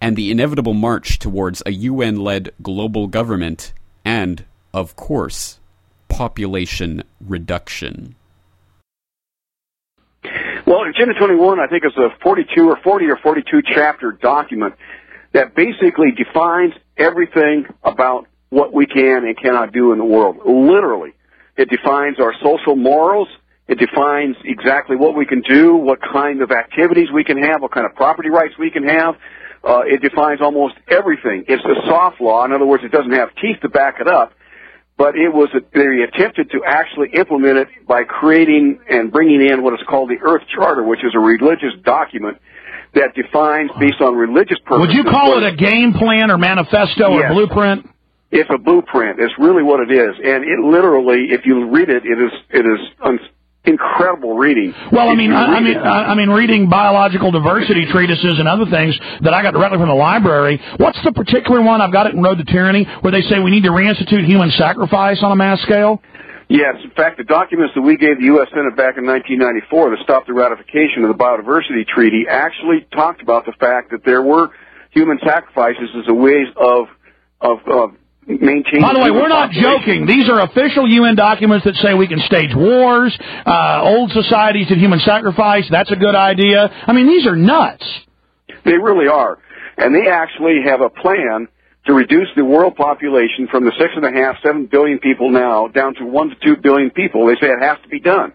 and 0.01 0.17
the 0.17 0.33
inevitable 0.33 0.75
march 0.75 1.21
towards 1.21 1.63
a 1.65 1.71
UN 1.71 2.17
led 2.17 2.51
global 2.63 3.07
government, 3.07 3.73
and, 4.05 4.45
of 4.75 4.97
course, 4.97 5.61
population 6.09 7.05
reduction. 7.25 8.17
Well, 10.67 10.83
Agenda 10.83 11.15
21, 11.15 11.61
I 11.61 11.69
think, 11.69 11.85
is 11.85 11.97
a 11.97 12.09
42 12.25 12.69
or 12.69 12.77
40 12.83 13.07
or 13.07 13.17
42 13.19 13.63
chapter 13.73 14.11
document 14.11 14.75
that 15.31 15.55
basically 15.55 16.11
defines 16.11 16.75
everything 16.97 17.67
about 17.85 18.27
what 18.53 18.71
we 18.75 18.85
can 18.85 19.25
and 19.25 19.35
cannot 19.35 19.73
do 19.73 19.93
in 19.93 19.99
the 19.99 20.05
world. 20.05 20.37
Literally. 20.45 21.15
It 21.57 21.71
defines 21.71 22.21
our 22.21 22.35
social 22.45 22.77
morals. 22.77 23.29
It 23.67 23.79
defines 23.79 24.37
exactly 24.45 24.95
what 24.95 25.17
we 25.17 25.25
can 25.25 25.41
do, 25.41 25.75
what 25.75 26.01
kind 26.03 26.43
of 26.43 26.51
activities 26.51 27.09
we 27.11 27.25
can 27.25 27.43
have, 27.43 27.63
what 27.63 27.73
kind 27.73 27.87
of 27.87 27.95
property 27.95 28.29
rights 28.29 28.53
we 28.59 28.71
can 28.71 28.85
have. 28.87 29.15
Uh, 29.65 29.81
it 29.87 30.03
defines 30.03 30.41
almost 30.43 30.75
everything. 30.89 31.45
It's 31.49 31.65
a 31.65 31.89
soft 31.89 32.21
law. 32.21 32.45
In 32.45 32.53
other 32.53 32.67
words, 32.67 32.85
it 32.85 32.93
doesn't 32.93 33.13
have 33.13 33.31
teeth 33.41 33.57
to 33.63 33.71
back 33.71 34.01
it 34.01 34.07
up. 34.09 34.35
But 34.99 35.17
it 35.17 35.33
was, 35.33 35.49
a, 35.55 35.61
they 35.73 36.03
attempted 36.03 36.51
to 36.51 36.61
actually 36.67 37.09
implement 37.15 37.57
it 37.57 37.69
by 37.89 38.05
creating 38.05 38.81
and 38.91 39.11
bringing 39.11 39.41
in 39.41 39.63
what 39.63 39.73
is 39.73 39.81
called 39.89 40.11
the 40.11 40.19
Earth 40.21 40.43
Charter, 40.55 40.83
which 40.83 41.01
is 41.03 41.15
a 41.15 41.19
religious 41.19 41.73
document 41.85 42.37
that 42.95 43.15
defines 43.15 43.71
based 43.81 44.03
on 44.03 44.15
religious 44.15 44.59
purposes. 44.67 44.89
Would 44.89 44.95
you 44.95 45.11
call 45.11 45.39
it 45.39 45.55
a 45.55 45.57
game 45.57 45.95
plan 45.95 46.31
or 46.31 46.37
manifesto 46.37 47.17
Yes. 47.17 47.31
or 47.31 47.33
blueprint? 47.33 47.89
It's 48.33 48.49
a 48.49 48.57
blueprint. 48.57 49.21
It's 49.21 49.35
really 49.39 49.63
what 49.63 49.81
it 49.81 49.93
is, 49.93 50.17
and 50.17 50.43
it 50.43 50.59
literally, 50.65 51.29
if 51.31 51.45
you 51.45 51.69
read 51.71 51.91
it, 51.91 52.03
it 52.07 52.19
is 52.19 52.33
it 52.49 52.65
is 52.65 52.81
un- 53.05 53.21
incredible 53.65 54.35
reading. 54.37 54.73
Well, 54.91 55.11
I 55.11 55.15
mean, 55.15 55.33
I, 55.33 55.45
I 55.45 55.61
mean, 55.61 55.77
I, 55.77 56.05
I 56.07 56.15
mean, 56.15 56.31
reading 56.31 56.71
biological 56.71 57.31
diversity 57.31 57.87
treatises 57.93 58.39
and 58.39 58.49
other 58.49 58.65
things 58.71 58.99
that 59.21 59.35
I 59.35 59.43
got 59.43 59.53
directly 59.53 59.79
from 59.79 59.89
the 59.89 59.95
library. 59.95 60.59
What's 60.79 60.99
the 61.05 61.13
particular 61.13 61.61
one? 61.61 61.83
I've 61.83 61.93
got 61.93 62.07
it 62.07 62.15
in 62.15 62.23
Road 62.23 62.39
to 62.39 62.45
Tyranny, 62.45 62.85
where 63.03 63.13
they 63.13 63.21
say 63.23 63.39
we 63.39 63.51
need 63.51 63.65
to 63.65 63.71
reinstitute 63.71 64.25
human 64.25 64.51
sacrifice 64.53 65.19
on 65.23 65.31
a 65.31 65.37
mass 65.37 65.61
scale. 65.63 66.03
Yes, 66.49 66.77
in 66.83 66.91
fact, 66.91 67.19
the 67.19 67.25
documents 67.25 67.73
that 67.75 67.83
we 67.83 67.97
gave 67.97 68.19
the 68.19 68.27
U.S. 68.37 68.49
Senate 68.51 68.77
back 68.77 68.97
in 68.97 69.07
1994 69.07 69.97
to 69.97 70.03
stop 70.03 70.27
the 70.27 70.33
ratification 70.33 71.05
of 71.05 71.09
the 71.09 71.17
Biodiversity 71.17 71.87
Treaty 71.87 72.25
actually 72.29 72.87
talked 72.93 73.23
about 73.23 73.47
the 73.47 73.53
fact 73.61 73.91
that 73.91 74.05
there 74.05 74.23
were 74.23 74.49
human 74.91 75.19
sacrifices 75.25 75.89
as 75.97 76.09
a 76.09 76.15
ways 76.15 76.49
of 76.57 76.87
of, 77.41 77.59
of 77.67 77.91
maintaining. 78.27 78.83
By 78.83 78.95
the 78.95 79.01
way, 79.01 79.11
we're 79.11 79.29
not 79.29 79.51
population. 79.51 79.63
joking. 79.63 80.07
These 80.07 80.29
are 80.29 80.41
official 80.41 80.89
UN 80.89 81.15
documents 81.15 81.65
that 81.65 81.75
say 81.77 81.95
we 81.95 82.09
can 82.09 82.21
stage 82.21 82.51
wars. 82.55 83.17
Uh, 83.45 83.83
old 83.83 84.11
societies 84.13 84.69
did 84.69 84.79
human 84.79 85.01
sacrifice. 85.01 85.67
That's 85.71 85.91
a 85.91 85.97
good 85.97 86.15
idea. 86.15 86.69
I 86.87 86.93
mean, 86.93 87.07
these 87.07 87.27
are 87.27 87.37
nuts. 87.37 87.85
They 88.65 88.79
really 88.79 89.09
are. 89.09 89.39
And 89.77 89.95
they 89.95 90.09
actually 90.09 90.63
have 90.65 90.81
a 90.81 90.91
plan 90.91 91.49
to 91.87 91.93
reduce 91.93 92.29
the 92.37 92.45
world 92.45 92.77
population 92.77 93.49
from 93.51 93.65
the 93.65 93.73
six 93.79 93.93
and 93.97 94.05
a 94.05 94.13
half, 94.13 94.37
seven 94.45 94.67
billion 94.67 94.99
people 94.99 95.31
now 95.31 95.67
down 95.67 95.95
to 95.97 96.05
one 96.05 96.29
to 96.31 96.37
two 96.45 96.57
billion 96.57 96.91
people. 96.91 97.27
They 97.27 97.35
say 97.35 97.49
it 97.49 97.63
has 97.63 97.79
to 97.83 97.89
be 97.89 97.99
done. 97.99 98.33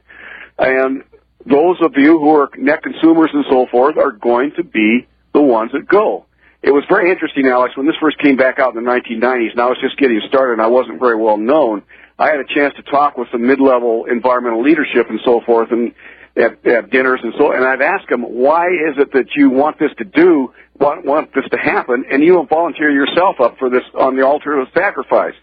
And 0.58 1.04
those 1.46 1.78
of 1.82 1.94
you 1.96 2.20
who 2.20 2.36
are 2.36 2.50
net 2.58 2.84
consumers 2.84 3.30
and 3.34 3.46
so 3.50 3.68
forth 3.72 3.96
are 3.98 4.12
going 4.12 4.52
to 4.58 4.64
be 4.64 5.08
the 5.34 5.42
ones 5.42 5.72
that 5.72 5.88
go. 5.88 6.26
It 6.64 6.72
was 6.72 6.84
very 6.90 7.12
interesting, 7.12 7.48
Alex, 7.48 7.78
when 7.78 7.86
this 7.86 7.96
first 8.02 8.18
came 8.18 8.36
back 8.36 8.60
out 8.60 8.76
in 8.76 8.84
the 8.84 8.90
1990s, 8.90 9.52
and 9.52 9.62
I 9.62 9.68
was 9.68 9.78
just 9.80 9.98
getting 9.98 10.20
started 10.28 10.54
and 10.54 10.62
I 10.62 10.68
wasn't 10.68 11.00
very 11.00 11.16
well 11.16 11.38
known. 11.38 11.84
I 12.18 12.28
had 12.28 12.40
a 12.40 12.54
chance 12.54 12.74
to 12.76 12.84
talk 12.84 13.16
with 13.18 13.28
some 13.32 13.46
mid-level 13.46 14.06
environmental 14.06 14.64
leadership 14.64 15.08
and 15.10 15.20
so 15.24 15.42
forth, 15.46 15.72
and 15.72 15.94
at, 16.36 16.66
at 16.66 16.90
dinners 16.90 17.20
and 17.24 17.34
so. 17.38 17.52
And 17.52 17.64
I'd 17.64 17.82
ask 17.82 18.08
them, 18.10 18.22
why 18.22 18.68
is 18.68 18.98
it 18.98 19.12
that 19.14 19.36
you 19.36 19.50
want 19.50 19.80
this 19.80 19.92
to 19.98 20.04
do, 20.04 20.54
want, 20.80 21.06
want 21.06 21.34
this 21.34 21.46
to 21.52 21.58
happen, 21.58 22.06
and 22.12 22.24
you 22.24 22.46
volunteer 22.50 22.92
yourself 22.92 23.40
up 23.40 23.58
for 23.60 23.70
this 23.70 23.84
on 24.00 24.16
the 24.16 24.26
altar 24.26 24.60
of 24.60 24.68
sacrifice? 24.74 25.36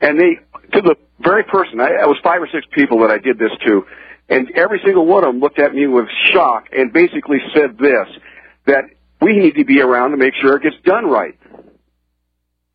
And 0.00 0.18
they, 0.18 0.40
to 0.72 0.82
the 0.82 0.96
very 1.20 1.44
person, 1.44 1.80
I, 1.80 2.02
I 2.02 2.06
was 2.06 2.18
five 2.22 2.42
or 2.42 2.48
six 2.52 2.66
people 2.72 3.00
that 3.00 3.10
I 3.10 3.18
did 3.18 3.38
this 3.38 3.52
to, 3.66 3.86
and 4.28 4.50
every 4.56 4.80
single 4.84 5.06
one 5.06 5.24
of 5.24 5.32
them 5.32 5.40
looked 5.40 5.58
at 5.58 5.74
me 5.74 5.86
with 5.86 6.06
shock 6.32 6.68
and 6.72 6.92
basically 6.92 7.38
said 7.54 7.78
this, 7.78 8.08
that 8.66 8.84
we 9.24 9.36
need 9.36 9.54
to 9.56 9.64
be 9.64 9.80
around 9.80 10.10
to 10.12 10.16
make 10.16 10.34
sure 10.40 10.56
it 10.56 10.62
gets 10.62 10.76
done 10.84 11.06
right. 11.06 11.34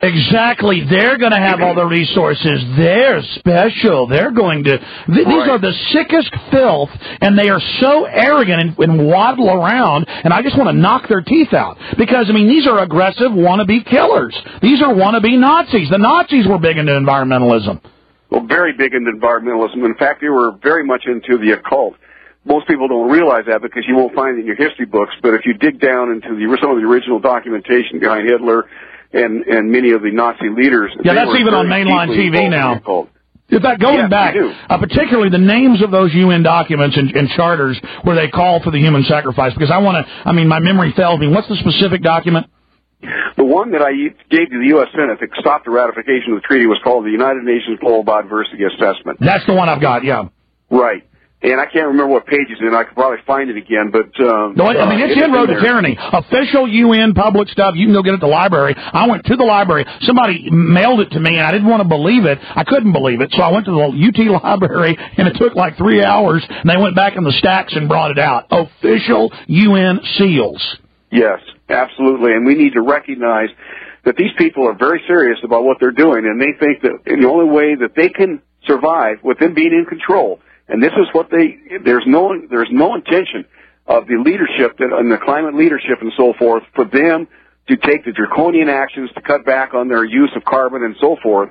Exactly. 0.02 0.82
They're 0.90 1.18
going 1.18 1.34
to 1.34 1.38
have 1.38 1.60
all 1.60 1.76
the 1.76 1.84
resources. 1.86 2.64
They're 2.78 3.22
special. 3.36 4.08
They're 4.08 4.32
going 4.32 4.64
to. 4.64 4.78
Th- 4.78 4.88
These 5.08 5.26
Right. 5.28 5.50
are 5.50 5.60
the 5.60 5.74
sickest 5.92 6.32
filth, 6.52 6.90
and 7.20 7.38
they 7.38 7.50
are 7.50 7.60
so 7.82 8.06
arrogant 8.06 8.62
and, 8.62 8.80
and 8.80 9.08
waddle 9.08 9.50
around. 9.50 10.06
And 10.08 10.32
I 10.34 10.42
just 10.42 10.58
want 10.58 10.70
to 10.70 10.74
knock 10.74 11.10
their 11.10 11.20
teeth 11.20 11.52
out 11.54 11.78
because 11.98 12.28
I 12.30 12.32
mean 12.32 12.48
these 12.48 12.66
are 12.66 12.80
aggressive 12.80 13.32
wannabe 13.34 13.86
killers. 13.88 14.34
These 14.62 14.82
are 14.82 14.94
wannabe 14.94 15.38
Nazis. 15.38 15.90
The 15.90 15.98
Nazis 15.98 16.48
were 16.48 16.60
big 16.60 16.78
into 16.78 16.94
environmentalism. 16.94 17.82
Well, 18.32 18.46
very 18.48 18.72
big 18.78 18.94
into 18.94 19.12
environmentalism. 19.12 19.84
In 19.86 19.96
fact, 19.96 20.22
they 20.22 20.30
were 20.30 20.52
very 20.64 20.86
much 20.86 21.04
into 21.08 21.38
the 21.44 21.52
occult. 21.60 21.96
Most 22.50 22.68
people 22.68 22.88
don't 22.88 23.10
realize 23.10 23.46
that 23.48 23.62
because 23.62 23.86
you 23.88 23.96
won't 23.96 24.16
find 24.16 24.38
it 24.38 24.42
in 24.42 24.48
your 24.48 24.58
history 24.58 24.86
books. 24.86 25.14
But 25.22 25.36
if 25.36 25.46
you 25.46 25.54
dig 25.54 25.80
down 25.80 26.12
into 26.12 26.34
the, 26.34 26.58
some 26.60 26.72
of 26.72 26.82
the 26.82 26.88
original 26.90 27.20
documentation 27.20 28.00
behind 28.00 28.28
Hitler 28.28 28.66
and 29.14 29.46
and 29.46 29.72
many 29.72 29.92
of 29.92 30.02
the 30.02 30.12
Nazi 30.12 30.50
leaders, 30.50 30.92
yeah, 31.04 31.14
that's 31.14 31.38
even 31.40 31.54
on 31.54 31.68
mainline 31.68 32.10
TV 32.10 32.50
now. 32.50 33.08
In 33.50 33.62
fact, 33.62 33.82
going 33.82 33.98
yes, 33.98 34.10
back, 34.12 34.36
uh, 34.70 34.78
particularly 34.78 35.30
the 35.30 35.42
names 35.42 35.82
of 35.82 35.90
those 35.90 36.14
UN 36.14 36.44
documents 36.44 36.96
and, 36.96 37.10
and, 37.18 37.28
charters 37.30 37.82
where 38.04 38.16
they 38.16 38.30
call 38.30 38.62
for 38.62 38.70
the 38.70 38.78
human 38.78 39.02
sacrifice, 39.10 39.54
because 39.56 39.72
I 39.74 39.80
want 39.80 40.06
to, 40.06 40.14
I 40.24 40.34
mean, 40.34 40.48
my 40.48 40.60
memory 40.60 40.94
fails 40.96 41.20
me. 41.20 41.28
What's 41.30 41.48
the 41.50 41.56
specific 41.56 42.04
document? 42.04 42.46
The 43.38 43.44
one 43.44 43.72
that 43.72 43.82
I 43.82 43.90
gave 44.30 44.52
to 44.52 44.60
the 44.60 44.68
U.S. 44.78 44.90
Senate 44.92 45.18
that 45.20 45.30
stopped 45.40 45.66
the 45.66 45.72
ratification 45.72 46.34
of 46.34 46.44
the 46.44 46.46
treaty 46.46 46.68
was 46.68 46.78
called 46.84 47.06
the 47.06 47.10
United 47.10 47.42
Nations 47.42 47.80
Global 47.80 48.06
Biodiversity 48.06 48.70
Assessment. 48.70 49.18
That's 49.20 49.48
the 49.48 49.56
one 49.56 49.68
I've 49.68 49.82
got, 49.82 50.04
yeah. 50.04 50.30
Right 50.70 51.10
and 51.42 51.60
I 51.60 51.66
can't 51.66 51.88
remember 51.88 52.08
what 52.08 52.26
page 52.26 52.48
it's 52.50 52.60
in. 52.60 52.76
I 52.76 52.84
could 52.84 52.96
probably 52.96 53.24
find 53.26 53.50
it 53.50 53.56
again, 53.56 53.92
but 53.92 54.12
um, 54.20 54.56
no, 54.58 54.66
I 54.66 54.90
mean 54.90 55.00
it's 55.00 55.16
uh, 55.16 55.24
in 55.24 55.32
Road 55.32 55.48
to 55.48 55.60
Tyranny, 55.62 55.96
official 55.98 56.68
UN 56.68 57.14
public 57.14 57.48
stuff. 57.48 57.76
You 57.76 57.88
can 57.88 57.94
go 57.94 58.04
get 58.04 58.12
it 58.12 58.20
at 58.20 58.20
the 58.20 58.28
library. 58.28 58.76
I 58.76 59.08
went 59.08 59.26
to 59.26 59.38
the 59.38 59.46
library. 59.46 59.86
Somebody 60.02 60.50
mailed 60.52 61.00
it 61.00 61.12
to 61.12 61.20
me, 61.20 61.38
and 61.38 61.48
I 61.48 61.52
didn't 61.52 61.70
want 61.70 61.82
to 61.82 61.88
believe 61.88 62.26
it. 62.26 62.40
I 62.44 62.66
couldn't 62.66 62.92
believe 62.92 63.22
it, 63.22 63.32
so 63.32 63.42
I 63.42 63.52
went 63.52 63.66
to 63.66 63.72
the 63.72 63.80
UT 63.80 64.44
library, 64.44 64.98
and 65.00 65.28
it 65.28 65.36
took 65.40 65.56
like 65.56 65.78
three 65.78 66.04
hours. 66.04 66.46
And 66.50 66.70
they 66.70 66.78
went 66.78 66.96
back 66.96 67.16
in 67.16 67.24
the 67.24 67.36
stacks 67.40 67.74
and 67.74 67.88
brought 67.88 68.12
it 68.12 68.20
out. 68.20 68.48
Official 68.52 69.32
UN 69.48 70.02
seals. 70.18 70.62
Yes, 71.10 71.40
absolutely, 71.70 72.34
and 72.34 72.46
we 72.46 72.56
need 72.56 72.74
to 72.74 72.82
recognize 72.82 73.50
that 74.04 74.18
these 74.18 74.32
people 74.38 74.68
are 74.68 74.76
very 74.78 75.02
serious 75.08 75.40
about 75.44 75.64
what 75.64 75.78
they're 75.80 75.92
doing, 75.92 76.26
and 76.26 76.40
they 76.40 76.52
think 76.60 76.82
that 76.82 77.00
the 77.06 77.28
only 77.28 77.50
way 77.50 77.76
that 77.76 77.96
they 77.96 78.10
can 78.10 78.42
survive 78.68 79.18
with 79.24 79.40
them 79.40 79.54
being 79.54 79.72
in 79.72 79.86
control 79.86 80.40
and 80.70 80.82
this 80.82 80.94
is 80.94 81.08
what 81.14 81.30
they, 81.32 81.58
there's 81.84 82.06
no, 82.06 82.34
there's 82.50 82.70
no 82.72 82.96
intention 82.96 83.46
of 83.88 84.06
the 84.08 84.22
leadership 84.24 84.78
that, 84.78 84.94
and 84.94 85.12
the 85.12 85.18
climate 85.18 85.56
leadership 85.56 85.98
and 86.02 86.12
so 86.16 86.34
forth 86.38 86.64
for 86.76 86.86
them 86.86 87.28
to 87.68 87.76
take 87.78 88.06
the 88.06 88.12
draconian 88.12 88.70
actions 88.70 89.10
to 89.16 89.22
cut 89.22 89.46
back 89.46 89.74
on 89.74 89.88
their 89.88 90.06
use 90.06 90.32
of 90.36 90.46
carbon 90.46 90.84
and 90.84 90.96
so 91.02 91.18
forth 91.22 91.50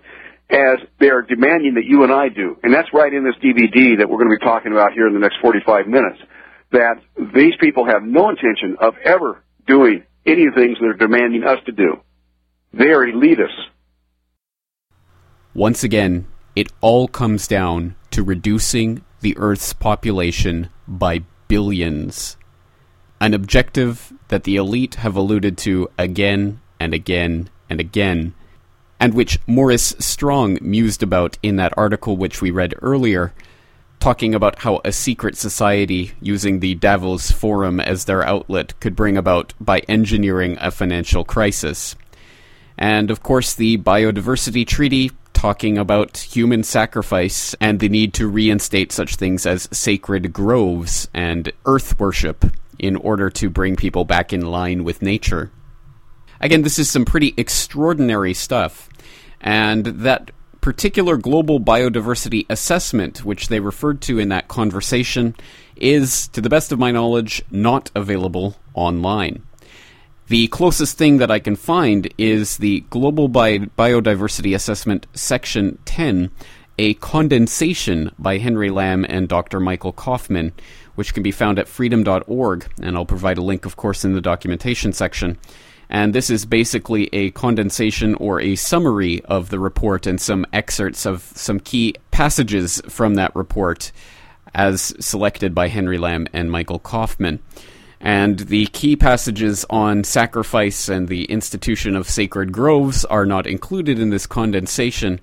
as 0.50 0.78
they're 0.98 1.22
demanding 1.22 1.74
that 1.74 1.84
you 1.84 2.04
and 2.04 2.12
I 2.12 2.28
do. 2.28 2.56
And 2.62 2.72
that's 2.72 2.88
right 2.94 3.12
in 3.12 3.24
this 3.24 3.34
DVD 3.42 3.98
that 3.98 4.08
we're 4.08 4.18
going 4.18 4.30
to 4.30 4.36
be 4.38 4.44
talking 4.44 4.72
about 4.72 4.92
here 4.92 5.06
in 5.06 5.14
the 5.14 5.20
next 5.20 5.36
45 5.42 5.86
minutes. 5.86 6.18
That 6.72 7.00
these 7.34 7.54
people 7.60 7.86
have 7.86 8.02
no 8.02 8.30
intention 8.30 8.76
of 8.80 8.94
ever 9.04 9.42
doing 9.66 10.04
any 10.26 10.46
of 10.46 10.54
the 10.54 10.60
things 10.60 10.78
they're 10.80 10.94
demanding 10.94 11.44
us 11.44 11.58
to 11.66 11.72
do. 11.72 12.00
They 12.72 12.90
are 12.90 13.06
elitists. 13.06 13.66
Once 15.54 15.82
again, 15.82 16.26
it 16.58 16.72
all 16.80 17.06
comes 17.06 17.46
down 17.46 17.94
to 18.10 18.20
reducing 18.20 19.04
the 19.20 19.38
Earth's 19.38 19.72
population 19.72 20.68
by 20.88 21.22
billions. 21.46 22.36
An 23.20 23.32
objective 23.32 24.12
that 24.26 24.42
the 24.42 24.56
elite 24.56 24.96
have 24.96 25.14
alluded 25.14 25.56
to 25.58 25.88
again 25.96 26.60
and 26.80 26.92
again 26.92 27.48
and 27.70 27.78
again, 27.78 28.34
and 28.98 29.14
which 29.14 29.38
Maurice 29.46 29.94
Strong 30.00 30.58
mused 30.60 31.00
about 31.00 31.38
in 31.44 31.54
that 31.54 31.72
article 31.78 32.16
which 32.16 32.42
we 32.42 32.50
read 32.50 32.74
earlier, 32.82 33.32
talking 34.00 34.34
about 34.34 34.58
how 34.62 34.80
a 34.84 34.90
secret 34.90 35.36
society 35.36 36.10
using 36.20 36.58
the 36.58 36.74
Davos 36.74 37.30
Forum 37.30 37.78
as 37.78 38.06
their 38.06 38.24
outlet 38.24 38.74
could 38.80 38.96
bring 38.96 39.16
about 39.16 39.54
by 39.60 39.78
engineering 39.86 40.58
a 40.60 40.72
financial 40.72 41.22
crisis. 41.22 41.94
And 42.76 43.12
of 43.12 43.22
course, 43.22 43.54
the 43.54 43.78
Biodiversity 43.78 44.66
Treaty 44.66 45.12
talking 45.38 45.78
about 45.78 46.16
human 46.16 46.64
sacrifice 46.64 47.54
and 47.60 47.78
the 47.78 47.88
need 47.88 48.12
to 48.12 48.26
reinstate 48.26 48.90
such 48.90 49.14
things 49.14 49.46
as 49.46 49.68
sacred 49.70 50.32
groves 50.32 51.06
and 51.14 51.52
earth 51.64 51.96
worship 52.00 52.44
in 52.76 52.96
order 52.96 53.30
to 53.30 53.48
bring 53.48 53.76
people 53.76 54.04
back 54.04 54.32
in 54.32 54.44
line 54.44 54.82
with 54.82 55.00
nature. 55.00 55.52
Again, 56.40 56.62
this 56.62 56.76
is 56.76 56.90
some 56.90 57.04
pretty 57.04 57.34
extraordinary 57.36 58.34
stuff, 58.34 58.88
and 59.40 59.86
that 59.86 60.32
particular 60.60 61.16
global 61.16 61.60
biodiversity 61.60 62.44
assessment, 62.50 63.24
which 63.24 63.46
they 63.46 63.60
referred 63.60 64.00
to 64.00 64.18
in 64.18 64.30
that 64.30 64.48
conversation, 64.48 65.36
is, 65.76 66.26
to 66.28 66.40
the 66.40 66.50
best 66.50 66.72
of 66.72 66.80
my 66.80 66.90
knowledge, 66.90 67.44
not 67.48 67.92
available 67.94 68.56
online. 68.74 69.44
The 70.28 70.48
closest 70.48 70.98
thing 70.98 71.16
that 71.18 71.30
I 71.30 71.38
can 71.38 71.56
find 71.56 72.12
is 72.18 72.58
the 72.58 72.80
Global 72.90 73.28
Bi- 73.28 73.70
Biodiversity 73.78 74.54
Assessment 74.54 75.06
Section 75.14 75.78
10, 75.86 76.30
a 76.78 76.92
condensation 76.94 78.12
by 78.18 78.36
Henry 78.36 78.68
Lamb 78.68 79.06
and 79.08 79.26
Dr. 79.26 79.58
Michael 79.58 79.94
Coffman, 79.94 80.52
which 80.96 81.14
can 81.14 81.22
be 81.22 81.30
found 81.30 81.58
at 81.58 81.66
freedom.org, 81.66 82.70
and 82.78 82.94
I'll 82.94 83.06
provide 83.06 83.38
a 83.38 83.42
link, 83.42 83.64
of 83.64 83.76
course, 83.76 84.04
in 84.04 84.12
the 84.12 84.20
documentation 84.20 84.92
section. 84.92 85.38
And 85.88 86.14
this 86.14 86.28
is 86.28 86.44
basically 86.44 87.08
a 87.14 87.30
condensation 87.30 88.14
or 88.16 88.38
a 88.38 88.56
summary 88.56 89.24
of 89.24 89.48
the 89.48 89.58
report 89.58 90.06
and 90.06 90.20
some 90.20 90.44
excerpts 90.52 91.06
of 91.06 91.22
some 91.22 91.58
key 91.58 91.94
passages 92.10 92.82
from 92.86 93.14
that 93.14 93.34
report 93.34 93.92
as 94.54 94.94
selected 95.00 95.54
by 95.54 95.68
Henry 95.68 95.96
Lamb 95.96 96.26
and 96.34 96.50
Michael 96.50 96.80
Coffman. 96.80 97.38
And 98.00 98.38
the 98.40 98.66
key 98.66 98.96
passages 98.96 99.64
on 99.68 100.04
sacrifice 100.04 100.88
and 100.88 101.08
the 101.08 101.24
institution 101.24 101.96
of 101.96 102.08
sacred 102.08 102.52
groves 102.52 103.04
are 103.04 103.26
not 103.26 103.46
included 103.46 103.98
in 103.98 104.10
this 104.10 104.26
condensation. 104.26 105.20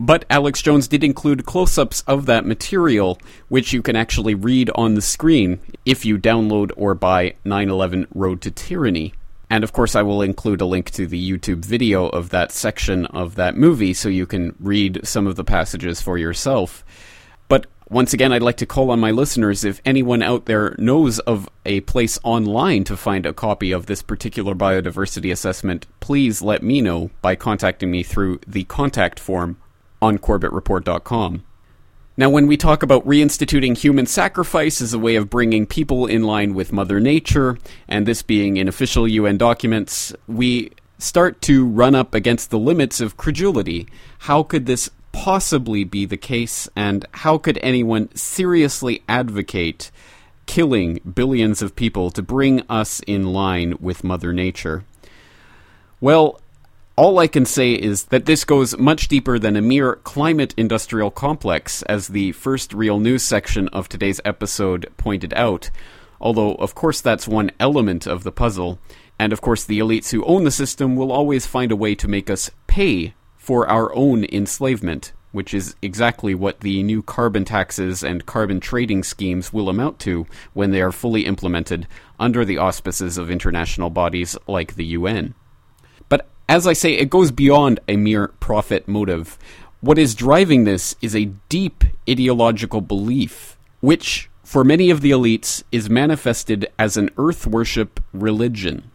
But 0.00 0.24
Alex 0.28 0.60
Jones 0.62 0.88
did 0.88 1.04
include 1.04 1.46
close 1.46 1.78
ups 1.78 2.02
of 2.06 2.26
that 2.26 2.46
material, 2.46 3.18
which 3.48 3.72
you 3.72 3.82
can 3.82 3.94
actually 3.94 4.34
read 4.34 4.70
on 4.74 4.94
the 4.94 5.02
screen 5.02 5.60
if 5.84 6.04
you 6.04 6.18
download 6.18 6.72
or 6.76 6.94
buy 6.94 7.34
911 7.44 8.08
Road 8.14 8.40
to 8.42 8.50
Tyranny. 8.50 9.14
And 9.50 9.62
of 9.62 9.72
course, 9.72 9.94
I 9.94 10.02
will 10.02 10.22
include 10.22 10.60
a 10.60 10.66
link 10.66 10.90
to 10.92 11.06
the 11.06 11.30
YouTube 11.30 11.64
video 11.64 12.08
of 12.08 12.30
that 12.30 12.50
section 12.50 13.06
of 13.06 13.36
that 13.36 13.56
movie 13.56 13.94
so 13.94 14.08
you 14.08 14.26
can 14.26 14.56
read 14.58 15.00
some 15.04 15.26
of 15.26 15.36
the 15.36 15.44
passages 15.44 16.00
for 16.00 16.18
yourself. 16.18 16.84
Once 17.90 18.14
again, 18.14 18.32
I'd 18.32 18.42
like 18.42 18.56
to 18.56 18.66
call 18.66 18.90
on 18.90 18.98
my 18.98 19.10
listeners 19.10 19.62
if 19.62 19.82
anyone 19.84 20.22
out 20.22 20.46
there 20.46 20.74
knows 20.78 21.18
of 21.20 21.50
a 21.66 21.80
place 21.82 22.18
online 22.22 22.82
to 22.84 22.96
find 22.96 23.26
a 23.26 23.34
copy 23.34 23.72
of 23.72 23.86
this 23.86 24.02
particular 24.02 24.54
biodiversity 24.54 25.30
assessment, 25.30 25.86
please 26.00 26.40
let 26.40 26.62
me 26.62 26.80
know 26.80 27.10
by 27.20 27.34
contacting 27.34 27.90
me 27.90 28.02
through 28.02 28.40
the 28.46 28.64
contact 28.64 29.20
form 29.20 29.58
on 30.00 30.16
CorbettReport.com. 30.16 31.44
Now, 32.16 32.30
when 32.30 32.46
we 32.46 32.56
talk 32.56 32.82
about 32.82 33.06
reinstituting 33.06 33.76
human 33.76 34.06
sacrifice 34.06 34.80
as 34.80 34.94
a 34.94 34.98
way 34.98 35.16
of 35.16 35.28
bringing 35.28 35.66
people 35.66 36.06
in 36.06 36.22
line 36.22 36.54
with 36.54 36.72
Mother 36.72 37.00
Nature, 37.00 37.58
and 37.86 38.06
this 38.06 38.22
being 38.22 38.56
in 38.56 38.66
official 38.66 39.06
UN 39.06 39.36
documents, 39.36 40.14
we 40.26 40.70
start 40.96 41.42
to 41.42 41.66
run 41.66 41.94
up 41.94 42.14
against 42.14 42.50
the 42.50 42.58
limits 42.58 43.00
of 43.00 43.16
credulity. 43.16 43.88
How 44.20 44.42
could 44.42 44.66
this 44.66 44.88
possibly 45.14 45.84
be 45.84 46.04
the 46.04 46.16
case, 46.16 46.68
and 46.74 47.06
how 47.12 47.38
could 47.38 47.58
anyone 47.62 48.14
seriously 48.16 49.02
advocate 49.08 49.90
killing 50.46 51.00
billions 51.14 51.62
of 51.62 51.76
people 51.76 52.10
to 52.10 52.20
bring 52.20 52.60
us 52.68 53.00
in 53.06 53.32
line 53.32 53.76
with 53.80 54.04
Mother 54.04 54.32
Nature? 54.32 54.84
Well, 56.00 56.40
all 56.96 57.18
I 57.20 57.28
can 57.28 57.46
say 57.46 57.72
is 57.72 58.04
that 58.06 58.26
this 58.26 58.44
goes 58.44 58.76
much 58.76 59.08
deeper 59.08 59.38
than 59.38 59.56
a 59.56 59.62
mere 59.62 59.96
climate 59.96 60.52
industrial 60.56 61.10
complex, 61.10 61.82
as 61.82 62.08
the 62.08 62.32
first 62.32 62.74
real 62.74 62.98
news 62.98 63.22
section 63.22 63.68
of 63.68 63.88
today's 63.88 64.20
episode 64.24 64.92
pointed 64.96 65.32
out. 65.34 65.70
Although, 66.20 66.56
of 66.56 66.74
course, 66.74 67.00
that's 67.00 67.28
one 67.28 67.52
element 67.58 68.06
of 68.06 68.24
the 68.24 68.32
puzzle. 68.32 68.78
And 69.18 69.32
of 69.32 69.40
course, 69.40 69.64
the 69.64 69.78
elites 69.78 70.10
who 70.10 70.24
own 70.24 70.44
the 70.44 70.50
system 70.50 70.96
will 70.96 71.12
always 71.12 71.46
find 71.46 71.70
a 71.70 71.76
way 71.76 71.94
to 71.94 72.08
make 72.08 72.28
us 72.28 72.50
pay 72.66 73.14
for 73.44 73.68
our 73.68 73.94
own 73.94 74.24
enslavement, 74.32 75.12
which 75.30 75.52
is 75.52 75.76
exactly 75.82 76.34
what 76.34 76.60
the 76.60 76.82
new 76.82 77.02
carbon 77.02 77.44
taxes 77.44 78.02
and 78.02 78.24
carbon 78.24 78.58
trading 78.58 79.02
schemes 79.04 79.52
will 79.52 79.68
amount 79.68 79.98
to 79.98 80.26
when 80.54 80.70
they 80.70 80.80
are 80.80 80.90
fully 80.90 81.26
implemented 81.26 81.86
under 82.18 82.42
the 82.42 82.56
auspices 82.56 83.18
of 83.18 83.30
international 83.30 83.90
bodies 83.90 84.34
like 84.46 84.76
the 84.76 84.86
UN. 84.86 85.34
But 86.08 86.26
as 86.48 86.66
I 86.66 86.72
say, 86.72 86.94
it 86.94 87.10
goes 87.10 87.30
beyond 87.30 87.80
a 87.86 87.98
mere 87.98 88.28
profit 88.28 88.88
motive. 88.88 89.38
What 89.82 89.98
is 89.98 90.14
driving 90.14 90.64
this 90.64 90.96
is 91.02 91.14
a 91.14 91.30
deep 91.50 91.84
ideological 92.08 92.80
belief, 92.80 93.58
which, 93.80 94.30
for 94.42 94.64
many 94.64 94.88
of 94.88 95.02
the 95.02 95.10
elites, 95.10 95.64
is 95.70 95.90
manifested 95.90 96.66
as 96.78 96.96
an 96.96 97.10
earth 97.18 97.46
worship 97.46 98.00
religion. 98.14 98.90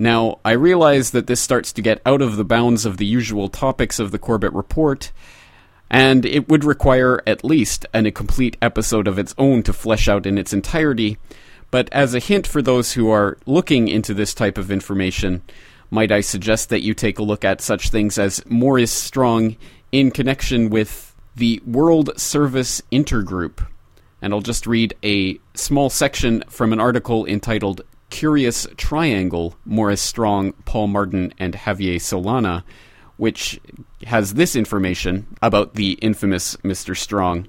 Now, 0.00 0.38
I 0.46 0.52
realize 0.52 1.10
that 1.10 1.26
this 1.26 1.42
starts 1.42 1.74
to 1.74 1.82
get 1.82 2.00
out 2.06 2.22
of 2.22 2.38
the 2.38 2.44
bounds 2.44 2.86
of 2.86 2.96
the 2.96 3.04
usual 3.04 3.50
topics 3.50 3.98
of 3.98 4.12
the 4.12 4.18
Corbett 4.18 4.54
Report, 4.54 5.12
and 5.90 6.24
it 6.24 6.48
would 6.48 6.64
require 6.64 7.22
at 7.26 7.44
least 7.44 7.84
an, 7.92 8.06
a 8.06 8.10
complete 8.10 8.56
episode 8.62 9.06
of 9.06 9.18
its 9.18 9.34
own 9.36 9.62
to 9.64 9.74
flesh 9.74 10.08
out 10.08 10.24
in 10.24 10.38
its 10.38 10.54
entirety. 10.54 11.18
But 11.70 11.90
as 11.92 12.14
a 12.14 12.18
hint 12.18 12.46
for 12.46 12.62
those 12.62 12.94
who 12.94 13.10
are 13.10 13.36
looking 13.44 13.88
into 13.88 14.14
this 14.14 14.32
type 14.32 14.56
of 14.56 14.70
information, 14.70 15.42
might 15.90 16.10
I 16.10 16.22
suggest 16.22 16.70
that 16.70 16.80
you 16.80 16.94
take 16.94 17.18
a 17.18 17.22
look 17.22 17.44
at 17.44 17.60
such 17.60 17.90
things 17.90 18.18
as 18.18 18.42
Maurice 18.46 18.90
Strong 18.90 19.58
in 19.92 20.12
connection 20.12 20.70
with 20.70 21.14
the 21.36 21.60
World 21.66 22.18
Service 22.18 22.80
Intergroup. 22.90 23.66
and 24.22 24.32
I'll 24.32 24.40
just 24.40 24.66
read 24.66 24.94
a 25.04 25.38
small 25.52 25.90
section 25.90 26.42
from 26.48 26.72
an 26.72 26.80
article 26.80 27.26
entitled 27.26 27.82
Curious 28.10 28.66
Triangle 28.76 29.56
Maurice 29.64 30.00
Strong, 30.00 30.52
Paul 30.64 30.88
Martin, 30.88 31.32
and 31.38 31.54
Javier 31.54 31.96
Solana, 31.96 32.64
which 33.16 33.60
has 34.06 34.34
this 34.34 34.56
information 34.56 35.26
about 35.40 35.74
the 35.74 35.92
infamous 35.94 36.56
Mr. 36.56 36.96
Strong. 36.96 37.48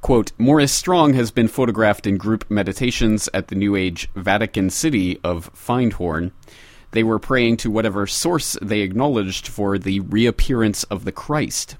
Quote, 0.00 0.32
Maurice 0.36 0.72
Strong 0.72 1.14
has 1.14 1.30
been 1.30 1.46
photographed 1.46 2.08
in 2.08 2.16
group 2.16 2.50
meditations 2.50 3.28
at 3.32 3.48
the 3.48 3.54
New 3.54 3.76
Age 3.76 4.08
Vatican 4.16 4.68
City 4.68 5.20
of 5.22 5.48
Findhorn. 5.54 6.32
They 6.90 7.04
were 7.04 7.20
praying 7.20 7.58
to 7.58 7.70
whatever 7.70 8.06
source 8.06 8.56
they 8.60 8.80
acknowledged 8.80 9.46
for 9.46 9.78
the 9.78 10.00
reappearance 10.00 10.82
of 10.84 11.04
the 11.04 11.12
Christ. 11.12 11.76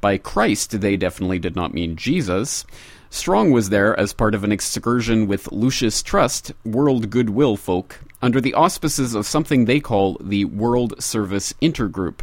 By 0.00 0.18
Christ, 0.18 0.80
they 0.80 0.96
definitely 0.96 1.38
did 1.38 1.56
not 1.56 1.74
mean 1.74 1.96
Jesus. 1.96 2.64
Strong 3.10 3.52
was 3.52 3.70
there 3.70 3.98
as 3.98 4.12
part 4.12 4.34
of 4.34 4.44
an 4.44 4.52
excursion 4.52 5.26
with 5.26 5.50
Lucis 5.50 6.02
Trust, 6.02 6.52
World 6.64 7.08
Goodwill 7.08 7.56
folk, 7.56 8.00
under 8.20 8.40
the 8.40 8.54
auspices 8.54 9.14
of 9.14 9.26
something 9.26 9.64
they 9.64 9.80
call 9.80 10.18
the 10.20 10.44
World 10.44 11.02
Service 11.02 11.54
Intergroup. 11.62 12.20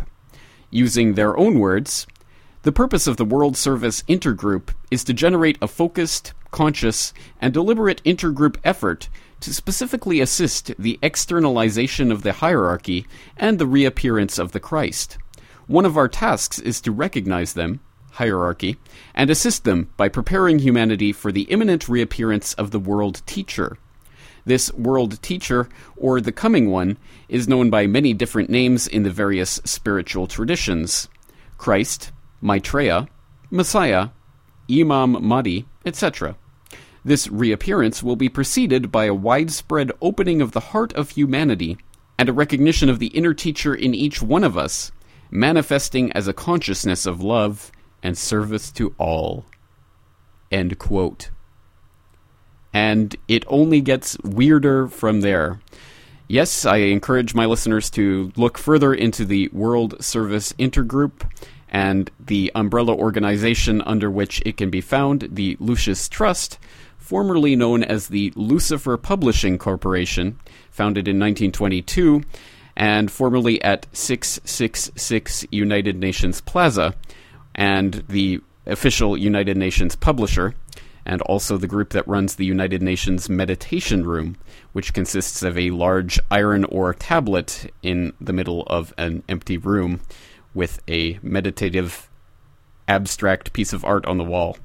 Using 0.69 1.13
their 1.13 1.35
own 1.37 1.59
words, 1.59 2.05
the 2.61 2.71
purpose 2.71 3.07
of 3.07 3.17
the 3.17 3.25
World 3.25 3.57
Service 3.57 4.03
Intergroup 4.03 4.73
is 4.91 5.03
to 5.05 5.13
generate 5.13 5.57
a 5.61 5.67
focused, 5.67 6.33
conscious, 6.51 7.13
and 7.41 7.53
deliberate 7.53 8.03
intergroup 8.03 8.57
effort 8.63 9.09
to 9.39 9.53
specifically 9.53 10.19
assist 10.21 10.71
the 10.77 10.99
externalization 11.01 12.11
of 12.11 12.23
the 12.23 12.33
hierarchy 12.33 13.05
and 13.37 13.57
the 13.57 13.67
reappearance 13.67 14.37
of 14.37 14.51
the 14.51 14.59
Christ. 14.59 15.17
One 15.67 15.85
of 15.85 15.97
our 15.97 16.07
tasks 16.07 16.59
is 16.59 16.79
to 16.81 16.91
recognize 16.91 17.53
them, 17.53 17.79
hierarchy, 18.15 18.77
and 19.13 19.29
assist 19.29 19.63
them 19.63 19.89
by 19.97 20.09
preparing 20.09 20.59
humanity 20.59 21.11
for 21.11 21.31
the 21.31 21.43
imminent 21.43 21.87
reappearance 21.87 22.53
of 22.55 22.71
the 22.71 22.79
world 22.79 23.21
teacher. 23.25 23.77
This 24.45 24.71
world 24.73 25.21
teacher, 25.21 25.67
or 25.97 26.21
the 26.21 26.31
coming 26.31 26.69
one, 26.69 26.97
is 27.27 27.47
known 27.47 27.69
by 27.69 27.87
many 27.87 28.13
different 28.13 28.49
names 28.49 28.87
in 28.87 29.03
the 29.03 29.09
various 29.09 29.59
spiritual 29.65 30.27
traditions 30.27 31.09
Christ, 31.57 32.11
Maitreya, 32.41 33.07
Messiah, 33.49 34.09
Imam 34.69 35.25
Mahdi, 35.25 35.65
etc. 35.85 36.35
This 37.03 37.27
reappearance 37.27 38.03
will 38.03 38.15
be 38.15 38.29
preceded 38.29 38.91
by 38.91 39.05
a 39.05 39.13
widespread 39.13 39.91
opening 40.01 40.41
of 40.41 40.51
the 40.51 40.59
heart 40.71 40.93
of 40.93 41.11
humanity 41.11 41.77
and 42.17 42.29
a 42.29 42.33
recognition 42.33 42.89
of 42.89 42.99
the 42.99 43.07
inner 43.07 43.33
teacher 43.33 43.75
in 43.75 43.93
each 43.93 44.21
one 44.21 44.43
of 44.43 44.57
us, 44.57 44.91
manifesting 45.29 46.11
as 46.13 46.27
a 46.27 46.33
consciousness 46.33 47.05
of 47.05 47.21
love 47.21 47.71
and 48.05 48.15
service 48.15 48.71
to 48.71 48.93
all. 48.99 49.45
End 50.51 50.77
quote. 50.77 51.31
And 52.71 53.15
it 53.27 53.43
only 53.47 53.81
gets 53.81 54.15
weirder 54.19 54.87
from 54.87 55.21
there. 55.21 55.59
Yes, 56.27 56.65
I 56.67 56.77
encourage 56.77 57.33
my 57.33 57.47
listeners 57.47 57.89
to 57.91 58.31
look 58.35 58.59
further 58.59 58.93
into 58.93 59.25
the 59.25 59.47
World 59.47 60.03
Service 60.03 60.53
Intergroup 60.53 61.27
and 61.67 62.11
the 62.19 62.51
umbrella 62.53 62.93
organization 62.93 63.81
under 63.81 64.11
which 64.11 64.39
it 64.45 64.55
can 64.55 64.69
be 64.69 64.81
found, 64.81 65.27
the 65.31 65.57
Lucis 65.59 66.07
Trust, 66.07 66.59
formerly 66.97 67.55
known 67.55 67.83
as 67.83 68.09
the 68.09 68.31
Lucifer 68.35 68.97
Publishing 68.97 69.57
Corporation, 69.57 70.37
founded 70.69 71.07
in 71.07 71.17
1922, 71.17 72.21
and 72.75 73.09
formerly 73.09 73.59
at 73.63 73.87
666 73.93 75.47
United 75.49 75.97
Nations 75.97 76.39
Plaza, 76.41 76.93
and 77.55 78.03
the 78.07 78.41
official 78.65 79.17
United 79.17 79.57
Nations 79.57 79.95
publisher, 79.95 80.53
and 81.05 81.21
also 81.21 81.57
the 81.57 81.67
group 81.67 81.91
that 81.91 82.07
runs 82.07 82.35
the 82.35 82.45
United 82.45 82.81
Nations 82.81 83.29
Meditation 83.29 84.05
Room, 84.05 84.35
which 84.73 84.93
consists 84.93 85.43
of 85.43 85.57
a 85.57 85.71
large 85.71 86.19
iron 86.31 86.65
ore 86.65 86.93
tablet 86.93 87.71
in 87.81 88.13
the 88.19 88.33
middle 88.33 88.63
of 88.63 88.93
an 88.97 89.23
empty 89.29 89.57
room 89.57 90.01
with 90.53 90.81
a 90.87 91.19
meditative 91.21 92.09
abstract 92.87 93.53
piece 93.53 93.73
of 93.73 93.85
art 93.85 94.05
on 94.05 94.17
the 94.17 94.23
wall. 94.23 94.57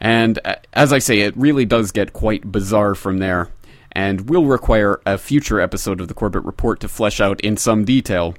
And 0.00 0.38
uh, 0.44 0.56
as 0.72 0.92
I 0.92 0.98
say, 0.98 1.20
it 1.20 1.36
really 1.36 1.64
does 1.64 1.92
get 1.92 2.12
quite 2.12 2.52
bizarre 2.52 2.94
from 2.94 3.18
there, 3.18 3.48
and 3.92 4.28
will 4.28 4.44
require 4.44 5.00
a 5.06 5.16
future 5.16 5.60
episode 5.60 6.00
of 6.00 6.08
the 6.08 6.14
Corbett 6.14 6.44
Report 6.44 6.80
to 6.80 6.88
flesh 6.88 7.20
out 7.20 7.40
in 7.40 7.56
some 7.56 7.84
detail. 7.84 8.34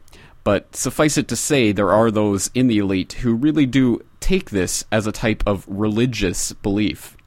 But 0.48 0.78
suffice 0.78 1.18
it 1.18 1.28
to 1.28 1.36
say, 1.36 1.74
there 1.74 1.92
are 1.92 2.10
those 2.10 2.50
in 2.54 2.68
the 2.68 2.78
elite 2.78 3.12
who 3.20 3.36
really 3.36 3.66
do 3.66 4.00
take 4.22 4.52
this 4.52 4.86
as 4.94 5.06
a 5.06 5.12
type 5.12 5.44
of 5.46 5.66
religious 5.68 6.54
belief. 6.54 7.18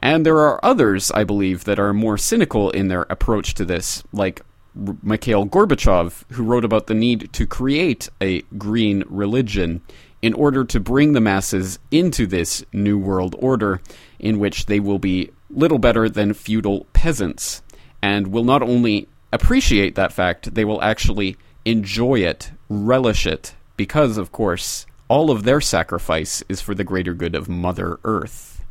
And 0.00 0.26
there 0.26 0.38
are 0.38 0.58
others, 0.64 1.12
I 1.12 1.22
believe, 1.22 1.62
that 1.66 1.78
are 1.78 1.92
more 1.92 2.18
cynical 2.18 2.70
in 2.70 2.88
their 2.88 3.02
approach 3.02 3.54
to 3.54 3.64
this, 3.64 4.02
like 4.12 4.42
Mikhail 4.74 5.46
Gorbachev, 5.46 6.24
who 6.32 6.42
wrote 6.42 6.64
about 6.64 6.88
the 6.88 6.94
need 6.94 7.32
to 7.34 7.46
create 7.46 8.08
a 8.20 8.42
green 8.58 9.04
religion 9.08 9.80
in 10.20 10.34
order 10.34 10.64
to 10.64 10.80
bring 10.80 11.12
the 11.12 11.20
masses 11.20 11.78
into 11.92 12.26
this 12.26 12.64
new 12.72 12.98
world 12.98 13.36
order 13.38 13.80
in 14.18 14.40
which 14.40 14.66
they 14.66 14.80
will 14.80 14.98
be 14.98 15.30
little 15.48 15.78
better 15.78 16.08
than 16.08 16.34
feudal 16.34 16.88
peasants 16.92 17.62
and 18.02 18.32
will 18.32 18.42
not 18.42 18.62
only 18.62 19.06
appreciate 19.32 19.94
that 19.94 20.12
fact, 20.12 20.56
they 20.56 20.64
will 20.64 20.82
actually 20.82 21.36
enjoy 21.70 22.20
it, 22.20 22.50
relish 22.68 23.26
it, 23.26 23.54
because, 23.76 24.16
of 24.16 24.32
course, 24.32 24.86
all 25.08 25.30
of 25.30 25.44
their 25.44 25.60
sacrifice 25.60 26.42
is 26.48 26.60
for 26.60 26.74
the 26.74 26.84
greater 26.84 27.14
good 27.14 27.34
of 27.34 27.48
Mother 27.48 27.98
Earth. 28.04 28.64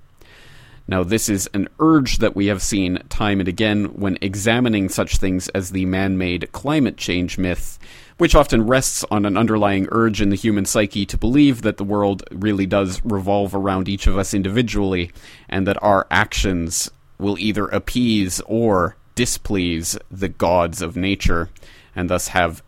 Now, 0.87 1.03
this 1.03 1.27
is 1.27 1.49
an 1.53 1.67
urge 1.79 2.19
that 2.19 2.35
we 2.35 2.45
have 2.45 2.61
seen 2.61 2.99
time 3.09 3.39
and 3.39 3.49
again 3.49 3.85
when 3.99 4.17
examining 4.21 4.87
such 4.87 5.17
things 5.17 5.49
as 5.49 5.71
the 5.71 5.85
man 5.85 6.17
made 6.17 6.51
climate 6.53 6.95
change 6.95 7.37
myth, 7.37 7.77
which 8.17 8.35
often 8.35 8.65
rests 8.65 9.03
on 9.11 9.25
an 9.25 9.37
underlying 9.37 9.87
urge 9.91 10.21
in 10.21 10.29
the 10.29 10.35
human 10.35 10.65
psyche 10.65 11.05
to 11.05 11.17
believe 11.17 11.61
that 11.61 11.77
the 11.77 11.83
world 11.83 12.23
really 12.31 12.65
does 12.65 13.01
revolve 13.03 13.53
around 13.53 13.89
each 13.89 14.07
of 14.07 14.17
us 14.17 14.33
individually, 14.33 15.11
and 15.49 15.67
that 15.67 15.81
our 15.83 16.07
actions 16.09 16.89
will 17.19 17.37
either 17.37 17.67
appease 17.67 18.39
or 18.45 18.95
displease 19.15 19.97
the 20.09 20.29
gods 20.29 20.81
of 20.81 20.95
nature, 20.95 21.49
and 21.95 22.09
thus 22.09 22.29
have 22.29 22.63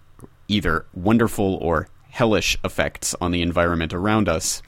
either 0.49 0.85
wonderful 0.93 1.55
or 1.61 1.87
hellish 2.09 2.57
effects 2.65 3.15
on 3.21 3.31
the 3.31 3.41
environment 3.41 3.93
around 3.93 4.27
us. 4.27 4.61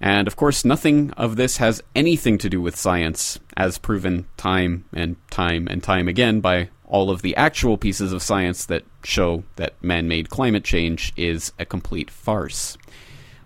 And 0.00 0.26
of 0.26 0.36
course, 0.36 0.64
nothing 0.64 1.12
of 1.12 1.36
this 1.36 1.56
has 1.56 1.82
anything 1.94 2.36
to 2.38 2.50
do 2.50 2.60
with 2.60 2.76
science, 2.76 3.38
as 3.56 3.78
proven 3.78 4.26
time 4.36 4.84
and 4.92 5.16
time 5.30 5.66
and 5.70 5.82
time 5.82 6.08
again 6.08 6.40
by 6.40 6.68
all 6.84 7.10
of 7.10 7.22
the 7.22 7.34
actual 7.36 7.78
pieces 7.78 8.12
of 8.12 8.22
science 8.22 8.66
that 8.66 8.84
show 9.02 9.44
that 9.56 9.82
man 9.82 10.06
made 10.06 10.28
climate 10.28 10.64
change 10.64 11.12
is 11.16 11.52
a 11.58 11.64
complete 11.64 12.10
farce. 12.10 12.76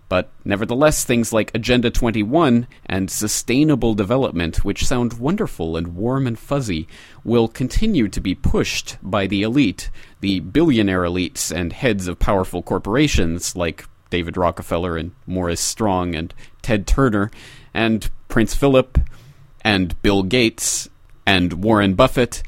But 0.08 0.30
nevertheless, 0.44 1.04
things 1.04 1.32
like 1.32 1.54
Agenda 1.54 1.90
21 1.90 2.66
and 2.86 3.10
sustainable 3.10 3.94
development, 3.94 4.64
which 4.64 4.86
sound 4.86 5.14
wonderful 5.14 5.76
and 5.76 5.94
warm 5.94 6.26
and 6.26 6.38
fuzzy, 6.38 6.88
will 7.24 7.46
continue 7.46 8.08
to 8.08 8.20
be 8.20 8.34
pushed 8.34 8.96
by 9.02 9.26
the 9.26 9.42
elite, 9.42 9.90
the 10.20 10.40
billionaire 10.40 11.02
elites 11.02 11.54
and 11.54 11.74
heads 11.74 12.08
of 12.08 12.18
powerful 12.18 12.62
corporations 12.62 13.54
like 13.54 13.84
David 14.10 14.38
Rockefeller 14.38 14.96
and 14.96 15.12
Maurice 15.26 15.60
Strong 15.60 16.14
and 16.14 16.32
Ted 16.62 16.86
Turner 16.86 17.30
and 17.74 18.08
Prince 18.28 18.54
Philip 18.54 18.98
and 19.62 20.00
Bill 20.00 20.22
Gates 20.22 20.88
and 21.26 21.62
Warren 21.64 21.94
Buffett 21.94 22.42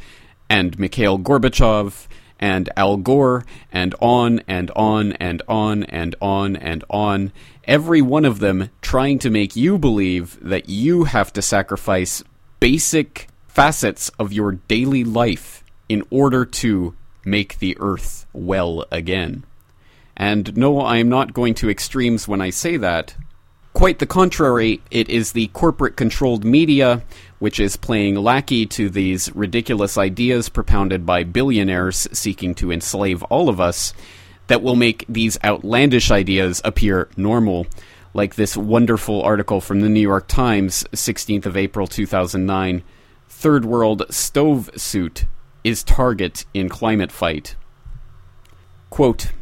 and 0.48 0.78
Mikhail 0.78 1.18
Gorbachev 1.18 2.06
and 2.40 2.70
Al 2.76 2.96
Gore 2.96 3.44
and 3.70 3.94
on 4.00 4.40
and 4.48 4.72
on 4.74 5.12
and 5.12 5.42
on 5.46 5.84
and 5.84 6.16
on 6.20 6.56
and 6.56 6.82
on. 6.90 7.32
Every 7.64 8.02
one 8.02 8.24
of 8.24 8.40
them 8.40 8.70
trying 8.80 9.20
to 9.20 9.30
make 9.30 9.54
you 9.54 9.78
believe 9.78 10.38
that 10.40 10.68
you 10.68 11.04
have 11.04 11.32
to 11.34 11.42
sacrifice 11.42 12.24
basic 12.58 13.28
facets 13.46 14.08
of 14.18 14.32
your 14.32 14.52
daily 14.52 15.04
life 15.04 15.62
in 15.88 16.02
order 16.10 16.44
to 16.44 16.96
make 17.24 17.58
the 17.58 17.76
earth 17.78 18.26
well 18.32 18.84
again. 18.90 19.44
And 20.16 20.56
no, 20.56 20.80
I 20.80 20.96
am 20.96 21.08
not 21.08 21.34
going 21.34 21.54
to 21.54 21.70
extremes 21.70 22.26
when 22.26 22.40
I 22.40 22.50
say 22.50 22.76
that. 22.78 23.14
Quite 23.72 23.98
the 23.98 24.06
contrary, 24.06 24.80
it 24.90 25.08
is 25.08 25.32
the 25.32 25.46
corporate 25.48 25.96
controlled 25.96 26.44
media 26.44 27.02
which 27.40 27.58
is 27.58 27.76
playing 27.76 28.14
lackey 28.14 28.64
to 28.66 28.88
these 28.88 29.34
ridiculous 29.34 29.98
ideas 29.98 30.48
propounded 30.48 31.04
by 31.04 31.24
billionaires 31.24 32.06
seeking 32.12 32.54
to 32.54 32.70
enslave 32.70 33.22
all 33.24 33.48
of 33.48 33.60
us 33.60 33.92
that 34.46 34.62
will 34.62 34.76
make 34.76 35.04
these 35.08 35.38
outlandish 35.42 36.10
ideas 36.10 36.60
appear 36.64 37.08
normal. 37.16 37.66
Like 38.12 38.34
this 38.34 38.56
wonderful 38.56 39.22
article 39.22 39.60
from 39.60 39.80
the 39.80 39.88
New 39.88 40.00
York 40.00 40.28
Times, 40.28 40.84
16th 40.92 41.46
of 41.46 41.56
April 41.56 41.86
2009 41.86 42.82
Third 43.28 43.64
World 43.64 44.04
Stove 44.10 44.68
Suit 44.76 45.24
is 45.64 45.82
Target 45.82 46.44
in 46.52 46.68
Climate 46.68 47.10
Fight. 47.10 47.56
Quote, 48.90 49.32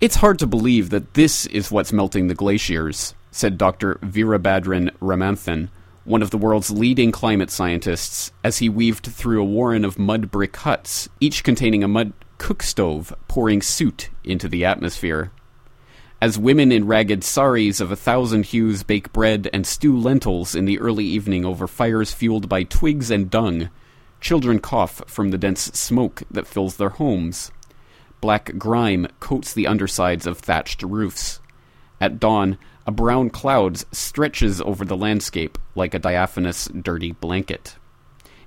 it's 0.00 0.16
hard 0.16 0.38
to 0.40 0.46
believe 0.46 0.90
that 0.90 1.14
this 1.14 1.46
is 1.46 1.70
what's 1.70 1.92
melting 1.92 2.26
the 2.26 2.34
glaciers, 2.34 3.14
said 3.30 3.56
Dr. 3.56 3.94
Veerabhadran 3.96 4.90
Ramanathan, 4.98 5.70
one 6.08 6.22
of 6.22 6.30
the 6.30 6.38
world's 6.38 6.70
leading 6.70 7.12
climate 7.12 7.50
scientists, 7.50 8.32
as 8.42 8.58
he 8.58 8.68
weaved 8.68 9.04
through 9.04 9.42
a 9.42 9.44
warren 9.44 9.84
of 9.84 9.98
mud 9.98 10.30
brick 10.30 10.56
huts, 10.56 11.06
each 11.20 11.44
containing 11.44 11.84
a 11.84 11.88
mud 11.88 12.14
cook 12.38 12.62
stove 12.62 13.14
pouring 13.28 13.60
soot 13.60 14.08
into 14.24 14.48
the 14.48 14.64
atmosphere. 14.64 15.30
As 16.18 16.38
women 16.38 16.72
in 16.72 16.86
ragged 16.86 17.22
saris 17.22 17.78
of 17.78 17.92
a 17.92 17.96
thousand 17.96 18.46
hues 18.46 18.82
bake 18.82 19.12
bread 19.12 19.50
and 19.52 19.66
stew 19.66 19.98
lentils 19.98 20.54
in 20.54 20.64
the 20.64 20.78
early 20.78 21.04
evening 21.04 21.44
over 21.44 21.66
fires 21.66 22.10
fueled 22.10 22.48
by 22.48 22.62
twigs 22.62 23.10
and 23.10 23.30
dung, 23.30 23.68
children 24.18 24.60
cough 24.60 25.02
from 25.06 25.30
the 25.30 25.38
dense 25.38 25.64
smoke 25.74 26.22
that 26.30 26.46
fills 26.46 26.76
their 26.76 26.88
homes. 26.88 27.52
Black 28.22 28.56
grime 28.56 29.08
coats 29.20 29.52
the 29.52 29.66
undersides 29.66 30.26
of 30.26 30.38
thatched 30.38 30.82
roofs. 30.82 31.38
At 32.00 32.18
dawn, 32.18 32.56
a 32.88 32.90
brown 32.90 33.28
cloud 33.28 33.76
stretches 33.94 34.62
over 34.62 34.82
the 34.82 34.96
landscape 34.96 35.58
like 35.74 35.92
a 35.92 35.98
diaphanous, 35.98 36.68
dirty 36.68 37.12
blanket. 37.12 37.76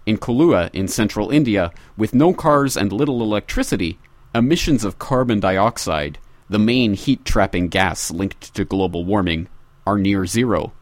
In 0.08 0.18
Kohlua, 0.18 0.72
in 0.74 0.88
central 0.88 1.30
India, 1.30 1.72
with 1.96 2.16
no 2.16 2.34
cars 2.34 2.76
and 2.76 2.92
little 2.92 3.22
electricity, 3.22 4.00
emissions 4.34 4.84
of 4.84 4.98
carbon 4.98 5.40
dioxide, 5.40 6.18
the 6.50 6.58
main 6.58 6.96
heat 6.96 7.24
trapping 7.24 7.68
gas 7.68 8.10
linked 8.10 8.56
to 8.56 8.66
global 8.66 9.06
warming, 9.06 9.48
are 9.86 10.00
near 10.00 10.26
zero. 10.26 10.74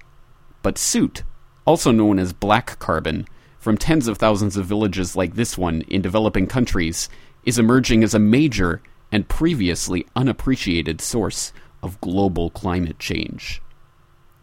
But 0.64 0.78
soot, 0.78 1.24
also 1.66 1.92
known 1.92 2.18
as 2.18 2.32
black 2.32 2.80
carbon, 2.80 3.28
from 3.60 3.78
tens 3.78 4.08
of 4.08 4.18
thousands 4.18 4.56
of 4.56 4.68
villages 4.68 5.18
like 5.18 5.36
this 5.36 5.58
one 5.58 5.82
in 5.90 6.02
developing 6.02 6.48
countries, 6.48 7.10
is 7.44 7.60
emerging 7.60 8.06
as 8.06 8.14
a 8.14 8.20
major 8.20 8.82
and 9.12 9.28
previously 9.28 10.06
unappreciated 10.16 11.02
source 11.02 11.52
of 11.82 12.02
global 12.02 12.50
climate 12.50 13.00
change. 13.00 13.62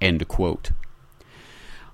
End 0.01 0.27
quote. 0.29 0.71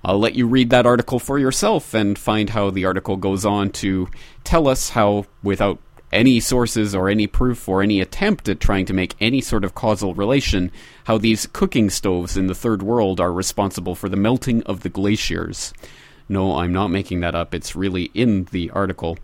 I'll 0.04 0.18
let 0.18 0.34
you 0.34 0.48
read 0.48 0.70
that 0.70 0.86
article 0.86 1.18
for 1.18 1.38
yourself 1.38 1.94
and 1.94 2.18
find 2.18 2.50
how 2.50 2.70
the 2.70 2.84
article 2.84 3.16
goes 3.16 3.44
on 3.44 3.70
to 3.70 4.08
tell 4.42 4.66
us 4.66 4.90
how, 4.90 5.26
without 5.42 5.78
any 6.12 6.40
sources 6.40 6.94
or 6.94 7.08
any 7.08 7.26
proof 7.26 7.68
or 7.68 7.82
any 7.82 8.00
attempt 8.00 8.48
at 8.48 8.60
trying 8.60 8.84
to 8.86 8.92
make 8.92 9.14
any 9.20 9.40
sort 9.40 9.64
of 9.64 9.74
causal 9.74 10.14
relation, 10.14 10.70
how 11.04 11.18
these 11.18 11.46
cooking 11.46 11.88
stoves 11.88 12.36
in 12.36 12.48
the 12.48 12.54
third 12.54 12.82
world 12.82 13.20
are 13.20 13.32
responsible 13.32 13.94
for 13.94 14.08
the 14.08 14.16
melting 14.16 14.62
of 14.64 14.80
the 14.80 14.88
glaciers. 14.88 15.72
No, 16.28 16.58
I'm 16.58 16.72
not 16.72 16.88
making 16.88 17.20
that 17.20 17.34
up. 17.34 17.54
It's 17.54 17.76
really 17.76 18.10
in 18.12 18.44
the 18.50 18.70
article. 18.70 19.18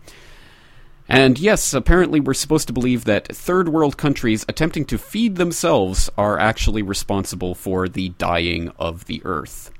And 1.08 1.38
yes, 1.38 1.72
apparently 1.72 2.20
we're 2.20 2.34
supposed 2.34 2.66
to 2.66 2.74
believe 2.74 3.04
that 3.04 3.34
third 3.34 3.70
world 3.70 3.96
countries 3.96 4.44
attempting 4.46 4.84
to 4.86 4.98
feed 4.98 5.36
themselves 5.36 6.10
are 6.18 6.38
actually 6.38 6.82
responsible 6.82 7.54
for 7.54 7.88
the 7.88 8.10
dying 8.10 8.70
of 8.78 9.06
the 9.06 9.22
earth. 9.24 9.70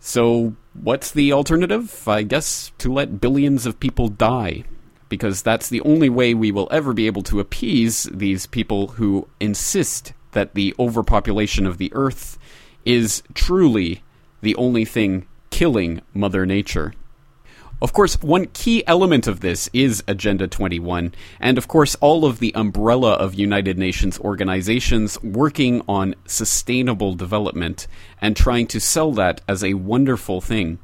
So, 0.00 0.56
what's 0.74 1.12
the 1.12 1.32
alternative? 1.32 2.06
I 2.08 2.22
guess 2.24 2.72
to 2.78 2.92
let 2.92 3.20
billions 3.20 3.66
of 3.66 3.78
people 3.78 4.08
die. 4.08 4.64
Because 5.08 5.40
that's 5.40 5.70
the 5.70 5.80
only 5.82 6.10
way 6.10 6.34
we 6.34 6.52
will 6.52 6.68
ever 6.70 6.92
be 6.92 7.06
able 7.06 7.22
to 7.22 7.40
appease 7.40 8.04
these 8.12 8.46
people 8.46 8.88
who 8.88 9.26
insist 9.40 10.12
that 10.32 10.54
the 10.54 10.74
overpopulation 10.78 11.66
of 11.66 11.78
the 11.78 11.90
earth 11.94 12.38
is 12.84 13.22
truly 13.32 14.02
the 14.42 14.54
only 14.56 14.84
thing 14.84 15.26
killing 15.50 16.02
Mother 16.12 16.44
Nature. 16.44 16.92
Of 17.80 17.92
course, 17.92 18.20
one 18.20 18.46
key 18.46 18.84
element 18.88 19.28
of 19.28 19.38
this 19.38 19.70
is 19.72 20.02
Agenda 20.08 20.48
21, 20.48 21.14
and 21.38 21.56
of 21.56 21.68
course, 21.68 21.94
all 22.00 22.24
of 22.24 22.40
the 22.40 22.52
umbrella 22.56 23.12
of 23.12 23.34
United 23.34 23.78
Nations 23.78 24.18
organizations 24.18 25.22
working 25.22 25.82
on 25.86 26.16
sustainable 26.26 27.14
development 27.14 27.86
and 28.20 28.36
trying 28.36 28.66
to 28.68 28.80
sell 28.80 29.12
that 29.12 29.42
as 29.46 29.62
a 29.62 29.74
wonderful 29.74 30.40
thing. 30.40 30.80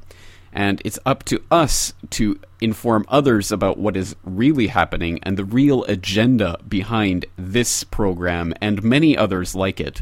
And 0.53 0.81
it's 0.85 0.97
up 1.05 1.23
to 1.25 1.43
us 1.51 1.93
to 2.11 2.39
inform 2.61 3.03
others 3.09 3.51
about 3.51 3.77
what 3.77 3.97
is 3.97 4.15
really 4.23 4.67
happening 4.67 5.19
and 5.23 5.35
the 5.35 5.43
real 5.43 5.83
agenda 5.83 6.57
behind 6.65 7.25
this 7.35 7.83
program 7.83 8.53
and 8.61 8.81
many 8.81 9.17
others 9.17 9.53
like 9.53 9.81
it. 9.81 10.01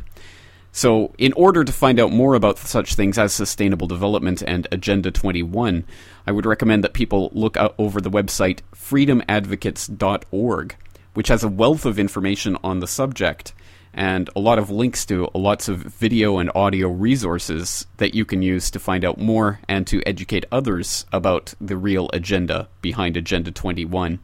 So, 0.75 1.13
in 1.19 1.33
order 1.33 1.63
to 1.63 1.71
find 1.71 1.99
out 1.99 2.11
more 2.11 2.33
about 2.33 2.57
such 2.57 2.95
things 2.95 3.19
as 3.19 3.31
sustainable 3.31 3.85
development 3.85 4.41
and 4.41 4.67
Agenda 4.71 5.11
21, 5.11 5.85
I 6.25 6.31
would 6.31 6.47
recommend 6.47 6.83
that 6.83 6.93
people 6.93 7.29
look 7.31 7.57
over 7.77 8.01
the 8.01 8.09
website 8.09 8.61
freedomadvocates.org, 8.75 10.75
which 11.13 11.27
has 11.27 11.43
a 11.43 11.47
wealth 11.47 11.85
of 11.85 11.99
information 11.99 12.57
on 12.63 12.79
the 12.79 12.87
subject 12.87 13.53
and 13.93 14.31
a 14.35 14.39
lot 14.39 14.57
of 14.57 14.71
links 14.71 15.05
to 15.05 15.29
lots 15.35 15.69
of 15.69 15.77
video 15.77 16.39
and 16.39 16.49
audio 16.55 16.89
resources 16.89 17.85
that 17.97 18.15
you 18.15 18.25
can 18.25 18.41
use 18.41 18.71
to 18.71 18.79
find 18.79 19.05
out 19.05 19.19
more 19.19 19.59
and 19.69 19.85
to 19.85 20.01
educate 20.07 20.45
others 20.51 21.05
about 21.13 21.53
the 21.61 21.77
real 21.77 22.09
agenda 22.13 22.67
behind 22.81 23.15
Agenda 23.15 23.51
21. 23.51 24.17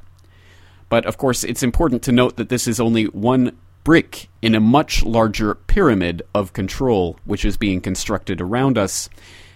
But 0.89 1.05
of 1.05 1.17
course, 1.17 1.43
it's 1.43 1.61
important 1.61 2.01
to 2.03 2.11
note 2.11 2.37
that 2.37 2.49
this 2.49 2.67
is 2.67 2.79
only 2.79 3.05
one 3.05 3.55
brick 3.83 4.29
in 4.41 4.55
a 4.55 4.59
much 4.59 5.03
larger 5.03 5.55
pyramid 5.55 6.21
of 6.33 6.53
control 6.53 7.17
which 7.25 7.45
is 7.45 7.57
being 7.57 7.81
constructed 7.81 8.41
around 8.41 8.77
us 8.77 9.09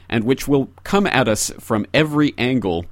and 0.09 0.23
which 0.23 0.47
will 0.47 0.69
come 0.83 1.07
at 1.07 1.27
us 1.27 1.51
from 1.59 1.85
every 1.93 2.33
angle 2.37 2.85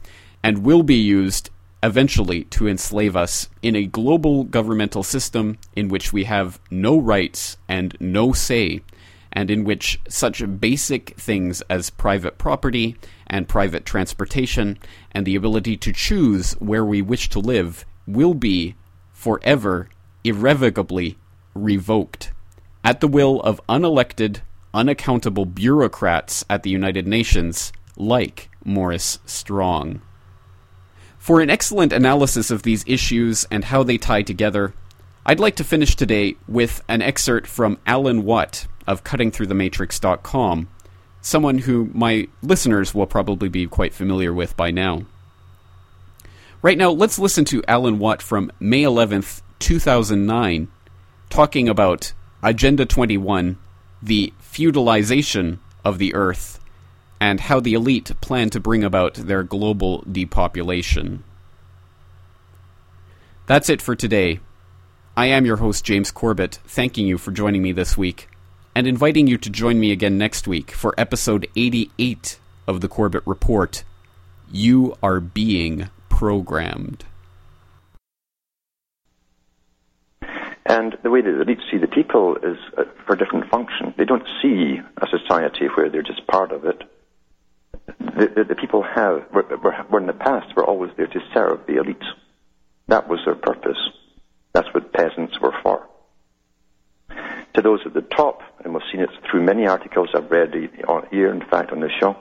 and 0.43 0.63
will 0.63 0.83
be 0.83 0.95
used 0.95 1.49
eventually 1.83 2.43
to 2.45 2.67
enslave 2.67 3.15
us 3.15 3.49
in 3.61 3.75
a 3.75 3.85
global 3.85 4.43
governmental 4.43 5.03
system 5.03 5.57
in 5.75 5.87
which 5.87 6.13
we 6.13 6.25
have 6.25 6.59
no 6.69 6.97
rights 6.97 7.57
and 7.67 7.97
no 7.99 8.31
say, 8.33 8.81
and 9.31 9.49
in 9.49 9.63
which 9.63 9.99
such 10.07 10.43
basic 10.59 11.15
things 11.17 11.61
as 11.69 11.89
private 11.89 12.37
property 12.37 12.95
and 13.27 13.47
private 13.47 13.85
transportation 13.85 14.77
and 15.11 15.25
the 15.25 15.35
ability 15.35 15.77
to 15.77 15.93
choose 15.93 16.53
where 16.53 16.85
we 16.85 17.01
wish 17.01 17.29
to 17.29 17.39
live 17.39 17.85
will 18.05 18.33
be 18.33 18.75
forever 19.13 19.89
irrevocably 20.23 21.17
revoked 21.53 22.31
at 22.83 22.99
the 22.99 23.07
will 23.07 23.41
of 23.41 23.61
unelected, 23.67 24.41
unaccountable 24.73 25.45
bureaucrats 25.45 26.43
at 26.49 26.63
the 26.63 26.69
United 26.69 27.07
Nations 27.07 27.71
like 27.95 28.49
Maurice 28.63 29.19
Strong. 29.25 30.01
For 31.17 31.39
an 31.39 31.49
excellent 31.49 31.93
analysis 31.93 32.49
of 32.49 32.63
these 32.63 32.83
issues 32.87 33.45
and 33.51 33.65
how 33.65 33.83
they 33.83 33.97
tie 33.97 34.23
together, 34.23 34.73
I'd 35.23 35.39
like 35.39 35.55
to 35.57 35.63
finish 35.63 35.95
today 35.95 36.35
with 36.47 36.83
an 36.87 37.03
excerpt 37.03 37.45
from 37.45 37.77
Alan 37.85 38.23
Watt 38.23 38.65
of 38.87 39.03
CuttingThroughTheMatrix.com, 39.03 40.67
someone 41.21 41.59
who 41.59 41.91
my 41.93 42.27
listeners 42.41 42.95
will 42.95 43.05
probably 43.05 43.49
be 43.49 43.67
quite 43.67 43.93
familiar 43.93 44.33
with 44.33 44.57
by 44.57 44.71
now. 44.71 45.03
Right 46.63 46.77
now, 46.77 46.89
let's 46.89 47.19
listen 47.19 47.45
to 47.45 47.63
Alan 47.67 47.99
Watt 47.99 48.21
from 48.21 48.51
May 48.59 48.81
11th, 48.81 49.41
2009, 49.59 50.67
talking 51.31 51.69
about 51.69 52.13
Agenda 52.43 52.85
21, 52.85 53.57
the 54.01 54.33
feudalization 54.41 55.59
of 55.83 55.97
the 55.97 56.13
Earth, 56.13 56.59
and 57.19 57.39
how 57.39 57.59
the 57.59 57.73
elite 57.73 58.11
plan 58.21 58.49
to 58.49 58.59
bring 58.59 58.83
about 58.83 59.13
their 59.13 59.41
global 59.41 60.03
depopulation. 60.11 61.23
That's 63.47 63.69
it 63.69 63.81
for 63.81 63.95
today. 63.95 64.39
I 65.15 65.27
am 65.27 65.45
your 65.45 65.57
host, 65.57 65.85
James 65.85 66.11
Corbett, 66.11 66.59
thanking 66.65 67.07
you 67.07 67.17
for 67.17 67.31
joining 67.31 67.61
me 67.61 67.71
this 67.71 67.97
week, 67.97 68.27
and 68.75 68.85
inviting 68.85 69.27
you 69.27 69.37
to 69.37 69.49
join 69.49 69.79
me 69.79 69.91
again 69.91 70.17
next 70.17 70.47
week 70.47 70.71
for 70.71 70.93
episode 70.97 71.47
88 71.55 72.39
of 72.67 72.81
the 72.81 72.87
Corbett 72.87 73.23
Report. 73.25 73.83
You 74.51 74.95
are 75.01 75.19
being 75.21 75.89
programmed. 76.09 77.05
And 80.65 80.95
the 81.01 81.09
way 81.09 81.21
that 81.21 81.31
the 81.31 81.43
elites 81.43 81.69
see 81.71 81.77
the 81.77 81.87
people 81.87 82.37
is 82.37 82.57
uh, 82.77 82.83
for 83.05 83.13
a 83.13 83.17
different 83.17 83.49
function. 83.49 83.93
They 83.97 84.05
don't 84.05 84.27
see 84.41 84.79
a 84.97 85.07
society 85.07 85.67
where 85.75 85.89
they're 85.89 86.03
just 86.03 86.27
part 86.27 86.51
of 86.51 86.65
it. 86.65 86.83
The, 87.99 88.27
the, 88.35 88.43
the 88.49 88.55
people 88.55 88.83
have, 88.83 89.25
were, 89.33 89.99
in 89.99 90.05
the 90.05 90.13
past, 90.13 90.55
were 90.55 90.65
always 90.65 90.91
there 90.97 91.07
to 91.07 91.19
serve 91.33 91.65
the 91.65 91.77
elite. 91.77 92.03
That 92.87 93.07
was 93.07 93.19
their 93.25 93.35
purpose. 93.35 93.77
That's 94.53 94.71
what 94.73 94.93
peasants 94.93 95.39
were 95.39 95.55
for. 95.63 95.87
To 97.55 97.61
those 97.61 97.79
at 97.85 97.93
the 97.93 98.01
top, 98.01 98.41
and 98.63 98.73
we've 98.73 98.83
seen 98.91 99.01
it 99.01 99.09
through 99.29 99.41
many 99.41 99.65
articles 99.65 100.09
I've 100.13 100.29
read 100.29 100.53
here, 101.11 101.31
in 101.31 101.41
fact, 101.49 101.71
on 101.71 101.79
the 101.79 101.89
show, 101.99 102.15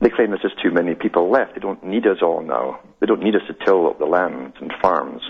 they 0.00 0.10
claim 0.10 0.30
there's 0.30 0.42
just 0.42 0.60
too 0.62 0.70
many 0.70 0.94
people 0.94 1.30
left. 1.30 1.54
They 1.54 1.60
don't 1.60 1.84
need 1.84 2.06
us 2.06 2.18
all 2.22 2.42
now. 2.42 2.80
They 3.00 3.06
don't 3.06 3.22
need 3.22 3.36
us 3.36 3.42
to 3.46 3.64
till 3.64 3.88
up 3.88 3.98
the 3.98 4.06
lands 4.06 4.56
and 4.60 4.72
farms 4.80 5.22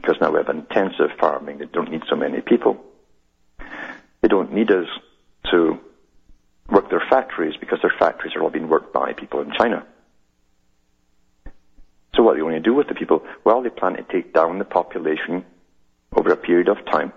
because 0.00 0.16
now 0.20 0.30
we 0.30 0.38
have 0.38 0.48
intensive 0.48 1.10
farming. 1.18 1.58
They 1.58 1.66
don't 1.66 1.90
need 1.90 2.02
so 2.08 2.16
many 2.16 2.40
people. 2.40 2.82
They 4.22 4.28
don't 4.28 4.52
need 4.52 4.70
us 4.70 4.88
to 5.50 5.78
work 6.68 6.88
their 6.90 7.02
factories 7.10 7.56
because 7.58 7.80
their 7.82 7.92
factories 7.98 8.34
are 8.34 8.42
all 8.42 8.50
being 8.50 8.68
worked 8.68 8.92
by 8.92 9.12
people 9.12 9.40
in 9.40 9.52
China. 9.52 9.84
So 12.14 12.22
what 12.22 12.32
do 12.32 12.38
you 12.38 12.44
want 12.44 12.56
to 12.56 12.60
do 12.60 12.74
with 12.74 12.88
the 12.88 12.94
people? 12.94 13.24
Well, 13.44 13.62
they 13.62 13.70
plan 13.70 13.96
to 13.96 14.02
take 14.02 14.32
down 14.32 14.58
the 14.58 14.64
population 14.64 15.44
over 16.14 16.30
a 16.30 16.36
period 16.36 16.68
of 16.68 16.84
time. 16.86 17.12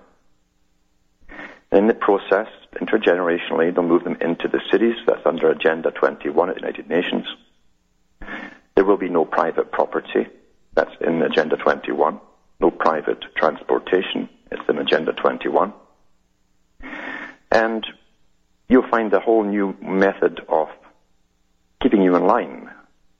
In 1.71 1.87
the 1.87 1.93
process, 1.93 2.47
intergenerationally, 2.75 3.73
they'll 3.73 3.83
move 3.83 4.03
them 4.03 4.17
into 4.21 4.47
the 4.47 4.61
cities. 4.71 4.95
That's 5.07 5.25
under 5.25 5.49
Agenda 5.49 5.91
21 5.91 6.49
at 6.49 6.55
the 6.55 6.61
United 6.61 6.89
Nations. 6.89 7.25
There 8.75 8.85
will 8.85 8.97
be 8.97 9.09
no 9.09 9.25
private 9.25 9.71
property. 9.71 10.27
That's 10.75 10.93
in 11.01 11.21
Agenda 11.23 11.57
21. 11.57 12.19
Private 12.93 13.25
transportation. 13.35 14.29
It's 14.51 14.61
in 14.69 14.77
Agenda 14.77 15.13
21. 15.13 15.73
And 17.51 17.83
you'll 18.69 18.87
find 18.87 19.11
a 19.11 19.19
whole 19.19 19.43
new 19.43 19.75
method 19.81 20.41
of 20.47 20.67
keeping 21.81 22.03
you 22.03 22.15
in 22.15 22.27
line 22.27 22.69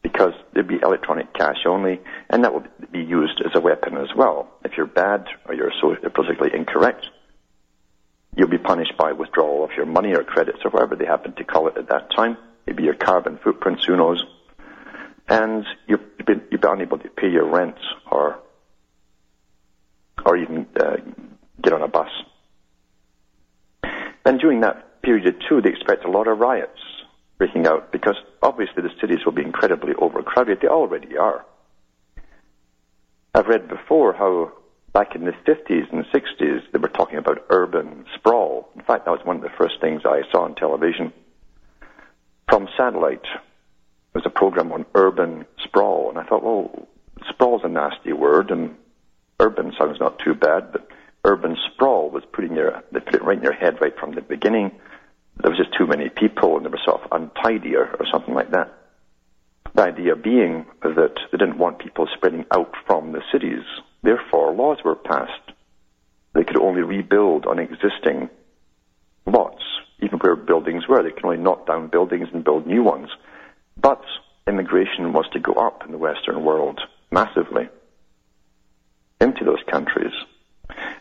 because 0.04 0.34
there'll 0.54 0.70
be 0.70 0.80
electronic 0.84 1.34
cash 1.34 1.66
only, 1.66 2.00
and 2.30 2.44
that 2.44 2.54
will 2.54 2.66
be 2.92 3.00
used 3.00 3.42
as 3.44 3.56
a 3.56 3.60
weapon 3.60 3.98
as 3.98 4.10
well. 4.16 4.48
If 4.64 4.78
you're 4.78 4.86
bad 4.86 5.26
or 5.48 5.56
you're 5.56 5.74
so 5.82 5.96
politically 6.14 6.52
incorrect, 6.54 7.08
you'll 8.38 8.50
be 8.50 8.60
punished 8.60 8.96
by 8.96 9.14
withdrawal 9.14 9.64
of 9.64 9.72
your 9.76 9.88
money 9.88 10.14
or 10.14 10.24
credits 10.24 10.60
or 10.64 10.70
whatever 10.70 10.96
they 10.96 11.06
happen 11.06 11.34
to 11.34 11.44
call 11.44 11.68
it 11.68 11.78
at 11.78 11.90
that 11.90 12.12
time. 12.16 12.38
Maybe 12.68 12.84
your 12.84 12.94
carbon 12.94 13.40
footprints, 13.44 13.86
who 13.86 13.98
knows? 13.98 14.24
And 15.28 15.66
you'll 15.88 15.98
be, 16.28 16.34
you'll 16.52 16.62
be 16.62 16.68
unable 16.68 17.00
to 17.00 17.10
pay 17.10 17.32
your 17.32 17.46
rent 17.46 17.78
or 18.12 18.38
or 20.26 20.38
even 20.38 20.68
uh, 20.80 20.98
get 21.62 21.74
on 21.74 21.82
a 21.82 21.88
bus. 21.88 22.10
And 24.26 24.40
during 24.40 24.62
that 24.62 25.02
period 25.02 25.44
too, 25.48 25.62
they 25.62 25.70
expect 25.70 26.06
a 26.06 26.12
lot 26.12 26.28
of 26.28 26.40
riots 26.40 26.80
breaking 27.38 27.68
out 27.68 27.92
because 27.92 28.16
obviously 28.42 28.84
the 28.84 28.92
cities 29.02 29.26
will 29.26 29.34
be 29.34 29.42
incredibly 29.42 29.94
overcrowded. 29.96 30.62
They 30.62 30.68
already 30.68 31.18
are. 31.18 31.46
I've 33.36 33.48
read 33.48 33.68
before 33.68 34.14
how 34.14 34.54
back 34.94 35.16
in 35.16 35.26
the 35.26 35.32
50s 35.32 35.92
and 35.92 36.06
60s 36.06 36.62
they 36.72 36.80
were 36.80 36.88
talking 36.88 37.18
about 37.18 37.46
urban 37.50 38.06
sprawl. 38.16 38.70
In 38.76 38.82
fact, 38.84 39.06
that 39.06 39.12
was 39.12 39.26
one 39.26 39.38
of 39.38 39.42
the 39.42 39.50
first 39.58 39.82
things 39.82 40.04
I 40.06 40.22
saw 40.32 40.44
on 40.44 40.56
television 40.56 41.12
from 42.48 42.70
satellite. 42.78 43.24
There 43.24 44.22
was 44.22 44.26
a 44.26 44.30
program 44.30 44.72
on 44.72 44.86
urban 44.94 45.46
sprawl, 45.64 46.10
and 46.10 46.20
I 46.20 46.24
thought, 46.24 46.44
well, 46.44 46.88
sprawl's 47.28 47.64
a 47.64 47.70
nasty 47.70 48.14
word, 48.14 48.52
and 48.52 48.76
urban 49.40 49.74
sounds 49.78 50.00
not 50.00 50.20
too 50.20 50.34
bad, 50.34 50.72
but 50.72 50.88
urban 51.26 51.58
sprawl 51.72 52.10
was 52.10 52.24
putting 52.32 52.56
your, 52.56 52.84
they 52.92 53.00
put 53.00 53.16
it 53.16 53.24
right 53.24 53.38
in 53.38 53.44
your 53.44 53.54
head 53.54 53.80
right 53.82 53.98
from 54.00 54.14
the 54.16 54.22
beginning 54.22 54.72
there 55.42 55.52
was 55.52 55.58
just 55.58 55.76
too 55.78 55.88
many 55.88 56.10
people 56.10 56.58
and 56.58 56.66
they 56.66 56.70
were 56.70 56.80
sort 56.86 57.02
of 57.02 57.12
untidier 57.12 57.86
or, 57.86 58.02
or 58.02 58.06
something 58.12 58.34
like 58.34 58.52
that. 58.52 58.72
The 59.76 59.82
idea 59.82 60.16
being 60.16 60.66
that 60.84 61.16
they 61.32 61.38
didn't 61.38 61.58
want 61.58 61.80
people 61.80 62.08
spreading 62.16 62.46
out 62.52 62.74
from 62.86 63.12
the 63.12 63.22
cities. 63.32 63.64
Therefore, 64.04 64.54
laws 64.54 64.78
were 64.86 64.96
passed. 64.96 65.52
They 66.36 66.44
could 66.44 66.62
only 66.62 66.82
rebuild 66.82 67.46
on 67.46 67.60
existing 67.60 68.30
lots, 69.26 69.64
even 70.00 70.20
where 70.20 70.36
buildings 70.36 70.88
were. 70.88 71.02
They 71.02 71.12
could 71.12 71.26
only 71.26 71.38
knock 71.38 71.66
down 71.66 71.88
buildings 71.88 72.28
and 72.34 72.44
build 72.44 72.68
new 72.68 72.84
ones. 72.84 73.10
But 73.78 74.04
immigration 74.48 75.14
was 75.14 75.26
to 75.34 75.40
go 75.40 75.54
up 75.54 75.84
in 75.86 75.92
the 75.92 75.98
Western 75.98 76.44
world 76.44 76.80
massively 77.12 77.70
into 79.24 79.44
those 79.44 79.64
countries. 79.68 80.14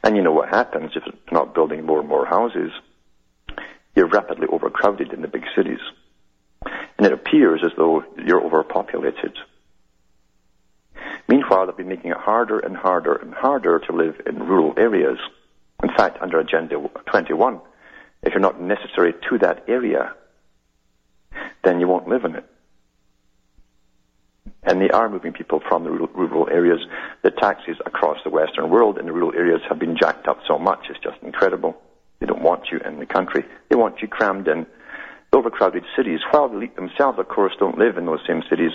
And 0.02 0.16
you 0.16 0.22
know 0.22 0.32
what 0.32 0.48
happens 0.48 0.92
if 0.96 1.04
you're 1.04 1.14
not 1.30 1.54
building 1.54 1.84
more 1.84 2.00
and 2.00 2.08
more 2.08 2.24
houses? 2.24 2.72
you're 3.94 4.08
rapidly 4.08 4.46
overcrowded 4.50 5.12
in 5.12 5.22
the 5.22 5.28
big 5.28 5.44
cities. 5.54 5.80
And 6.64 7.06
it 7.06 7.12
appears 7.12 7.62
as 7.64 7.72
though 7.76 8.04
you're 8.24 8.42
overpopulated. 8.42 9.36
Meanwhile, 11.28 11.66
they've 11.66 11.76
been 11.76 11.88
making 11.88 12.10
it 12.10 12.16
harder 12.16 12.58
and 12.58 12.76
harder 12.76 13.14
and 13.14 13.34
harder 13.34 13.78
to 13.80 13.92
live 13.92 14.20
in 14.26 14.38
rural 14.38 14.74
areas. 14.76 15.18
In 15.82 15.90
fact, 15.90 16.18
under 16.20 16.38
Agenda 16.38 16.76
21, 17.06 17.60
if 18.22 18.32
you're 18.32 18.40
not 18.40 18.60
necessary 18.60 19.14
to 19.28 19.38
that 19.38 19.64
area, 19.68 20.14
then 21.64 21.80
you 21.80 21.88
won't 21.88 22.08
live 22.08 22.24
in 22.24 22.36
it. 22.36 22.44
And 24.64 24.80
they 24.80 24.90
are 24.90 25.08
moving 25.08 25.32
people 25.32 25.60
from 25.68 25.84
the 25.84 25.90
rural 25.90 26.48
areas. 26.48 26.80
The 27.22 27.32
taxes 27.32 27.76
across 27.84 28.18
the 28.22 28.30
Western 28.30 28.70
world 28.70 28.98
in 28.98 29.06
the 29.06 29.12
rural 29.12 29.34
areas 29.34 29.60
have 29.68 29.78
been 29.78 29.96
jacked 29.96 30.28
up 30.28 30.38
so 30.46 30.58
much, 30.58 30.86
it's 30.88 31.00
just 31.00 31.20
incredible. 31.22 31.80
They 32.20 32.26
don't 32.26 32.42
want 32.42 32.70
you 32.70 32.78
in 32.78 33.00
the 33.00 33.06
country. 33.06 33.44
They 33.68 33.74
want 33.74 34.00
you 34.00 34.06
crammed 34.06 34.46
in 34.46 34.66
overcrowded 35.32 35.84
cities. 35.96 36.20
While 36.30 36.48
the 36.48 36.56
elite 36.56 36.76
themselves, 36.76 37.18
of 37.18 37.28
course, 37.28 37.52
don't 37.58 37.78
live 37.78 37.96
in 37.96 38.06
those 38.06 38.20
same 38.26 38.42
cities, 38.48 38.70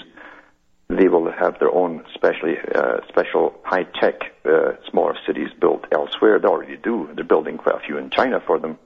they 0.90 1.08
will 1.08 1.32
have 1.32 1.60
their 1.60 1.74
own 1.74 2.04
specially, 2.14 2.58
uh, 2.76 2.98
special 3.08 3.54
high-tech 3.64 4.22
uh, 4.46 4.74
smaller 4.90 5.16
cities 5.26 5.50
built 5.60 5.86
elsewhere. 5.92 6.40
They 6.40 6.48
already 6.48 6.78
do. 6.78 7.10
They're 7.14 7.24
building 7.24 7.58
quite 7.58 7.76
a 7.76 7.80
few 7.80 7.98
in 7.98 8.10
China 8.10 8.42
for 8.46 8.60
them. 8.60 8.78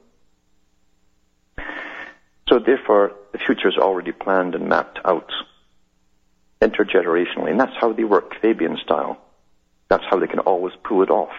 So 2.49 2.59
therefore, 2.59 3.13
the 3.31 3.37
future 3.37 3.69
is 3.69 3.77
already 3.77 4.11
planned 4.11 4.55
and 4.55 4.67
mapped 4.67 4.99
out 5.05 5.31
intergenerationally, 6.61 7.51
and 7.51 7.59
that's 7.59 7.75
how 7.79 7.91
they 7.93 8.03
work, 8.03 8.33
Fabian 8.41 8.77
style. 8.83 9.17
That's 9.89 10.03
how 10.09 10.19
they 10.19 10.27
can 10.27 10.39
always 10.39 10.73
pull 10.83 11.03
it 11.03 11.09
off 11.09 11.33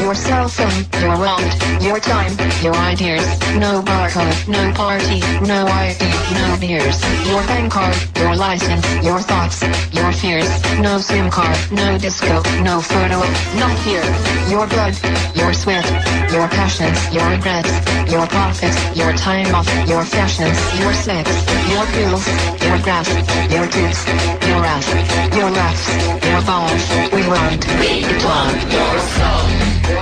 your 0.00 0.14
cell 0.14 0.48
phone, 0.48 0.86
your 1.00 1.16
wallet, 1.18 1.82
your 1.82 2.00
time, 2.00 2.32
your 2.62 2.74
ideas. 2.74 3.24
No 3.60 3.82
barcode, 3.82 4.48
no 4.48 4.72
party, 4.72 5.20
no 5.46 5.66
ID, 5.66 6.00
no 6.34 6.56
beers. 6.58 6.98
Your 7.28 7.42
bank 7.46 7.72
card, 7.72 7.94
your 8.16 8.34
license, 8.34 8.84
your 9.04 9.20
thoughts, 9.20 9.62
your 9.92 10.10
fears. 10.12 10.48
No 10.80 10.98
SIM 10.98 11.30
card, 11.30 11.56
no 11.70 11.98
disco, 11.98 12.42
no 12.62 12.80
photo, 12.80 13.20
not 13.60 13.76
here. 13.84 14.04
Your 14.48 14.66
blood, 14.66 14.96
your 15.36 15.52
sweat, 15.52 15.84
your 16.32 16.48
passions, 16.48 16.98
your 17.14 17.28
regrets, 17.28 17.70
your 18.10 18.26
profits, 18.26 18.78
your 18.96 19.12
time 19.12 19.54
off, 19.54 19.68
your 19.86 20.04
fashions, 20.04 20.58
your 20.80 20.92
sex, 20.94 21.28
your 21.68 21.84
pills, 21.92 22.26
your 22.64 22.78
grass, 22.80 23.08
your 23.52 23.66
tooth, 23.68 24.00
your 24.48 24.64
ass, 24.64 24.88
your 25.36 25.50
laughs, 25.50 25.84
your 26.24 26.42
balls. 26.48 26.84
We 27.12 27.22
want, 27.28 27.60
we 27.78 28.02
want 28.24 28.72
your 28.72 28.98
soul. 28.98 29.69
We 29.90 29.96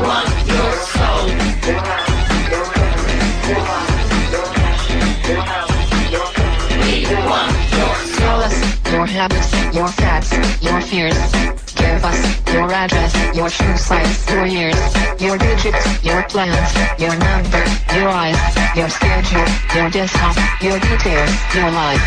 want 0.00 0.46
your 0.46 0.72
soul. 0.72 1.26
Habits, 9.16 9.50
your 9.74 9.88
facts, 9.88 10.30
your 10.60 10.78
fears. 10.82 11.16
Give 11.74 12.04
us 12.04 12.20
your 12.52 12.70
address, 12.70 13.12
your 13.34 13.48
shoe 13.48 13.76
size, 13.78 14.28
your 14.28 14.44
years, 14.44 14.76
your 15.18 15.38
digits, 15.38 16.04
your 16.04 16.22
plans, 16.24 16.70
your 17.00 17.16
number, 17.16 17.64
your 17.96 18.08
eyes, 18.08 18.36
your 18.76 18.90
schedule, 18.90 19.48
your 19.74 19.88
desktop, 19.88 20.36
your 20.60 20.78
details, 20.80 21.32
your 21.54 21.70
life. 21.70 22.04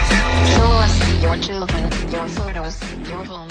Show 0.53 0.70
us 0.86 1.24
your 1.24 1.38
children, 1.38 1.84
your 2.12 2.28
photos, 2.28 2.78
your 3.10 3.24
home. 3.26 3.49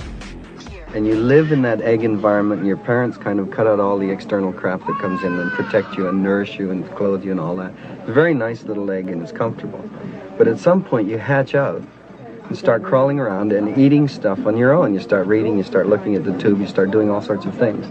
And 0.95 1.05
you 1.07 1.17
live 1.17 1.51
in 1.51 1.63
that 1.63 1.83
egg 1.83 2.05
environment, 2.05 2.61
and 2.61 2.69
your 2.69 2.79
parents 2.79 3.19
kind 3.19 3.41
of 3.41 3.51
cut 3.51 3.67
out 3.67 3.81
all 3.81 3.99
the 3.99 4.11
external 4.11 4.53
crap 4.53 4.87
that 4.87 4.99
comes 5.01 5.23
in 5.25 5.37
and 5.37 5.51
protect 5.51 5.97
you 5.97 6.09
and 6.09 6.23
nourish 6.23 6.59
you 6.61 6.71
and 6.71 6.89
clothe 6.95 7.25
you 7.25 7.33
and 7.33 7.41
all 7.41 7.57
that. 7.57 7.73
It's 8.01 8.09
a 8.09 8.13
very 8.13 8.35
nice 8.35 8.63
little 8.63 8.89
egg 8.93 9.09
and 9.09 9.21
it's 9.21 9.33
comfortable. 9.33 9.83
But 10.39 10.47
at 10.47 10.61
some 10.61 10.85
point, 10.85 11.09
you 11.09 11.19
hatch 11.19 11.57
out 11.57 11.83
and 12.49 12.57
start 12.57 12.83
crawling 12.83 13.21
around 13.21 13.53
and 13.53 13.77
eating 13.79 14.09
stuff 14.09 14.47
on 14.47 14.57
your 14.57 14.73
own. 14.73 14.95
You 14.95 15.01
start 15.01 15.27
reading, 15.27 15.57
you 15.59 15.65
start 15.65 15.87
looking 15.87 16.15
at 16.15 16.25
the 16.25 16.37
tube, 16.39 16.61
you 16.61 16.67
start 16.67 16.91
doing 16.91 17.11
all 17.11 17.23
sorts 17.23 17.45
of 17.45 17.55
things. 17.57 17.87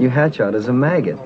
You 0.00 0.08
hatch 0.08 0.40
out 0.40 0.54
as 0.54 0.68
a 0.68 0.72
maggot. 0.72 1.18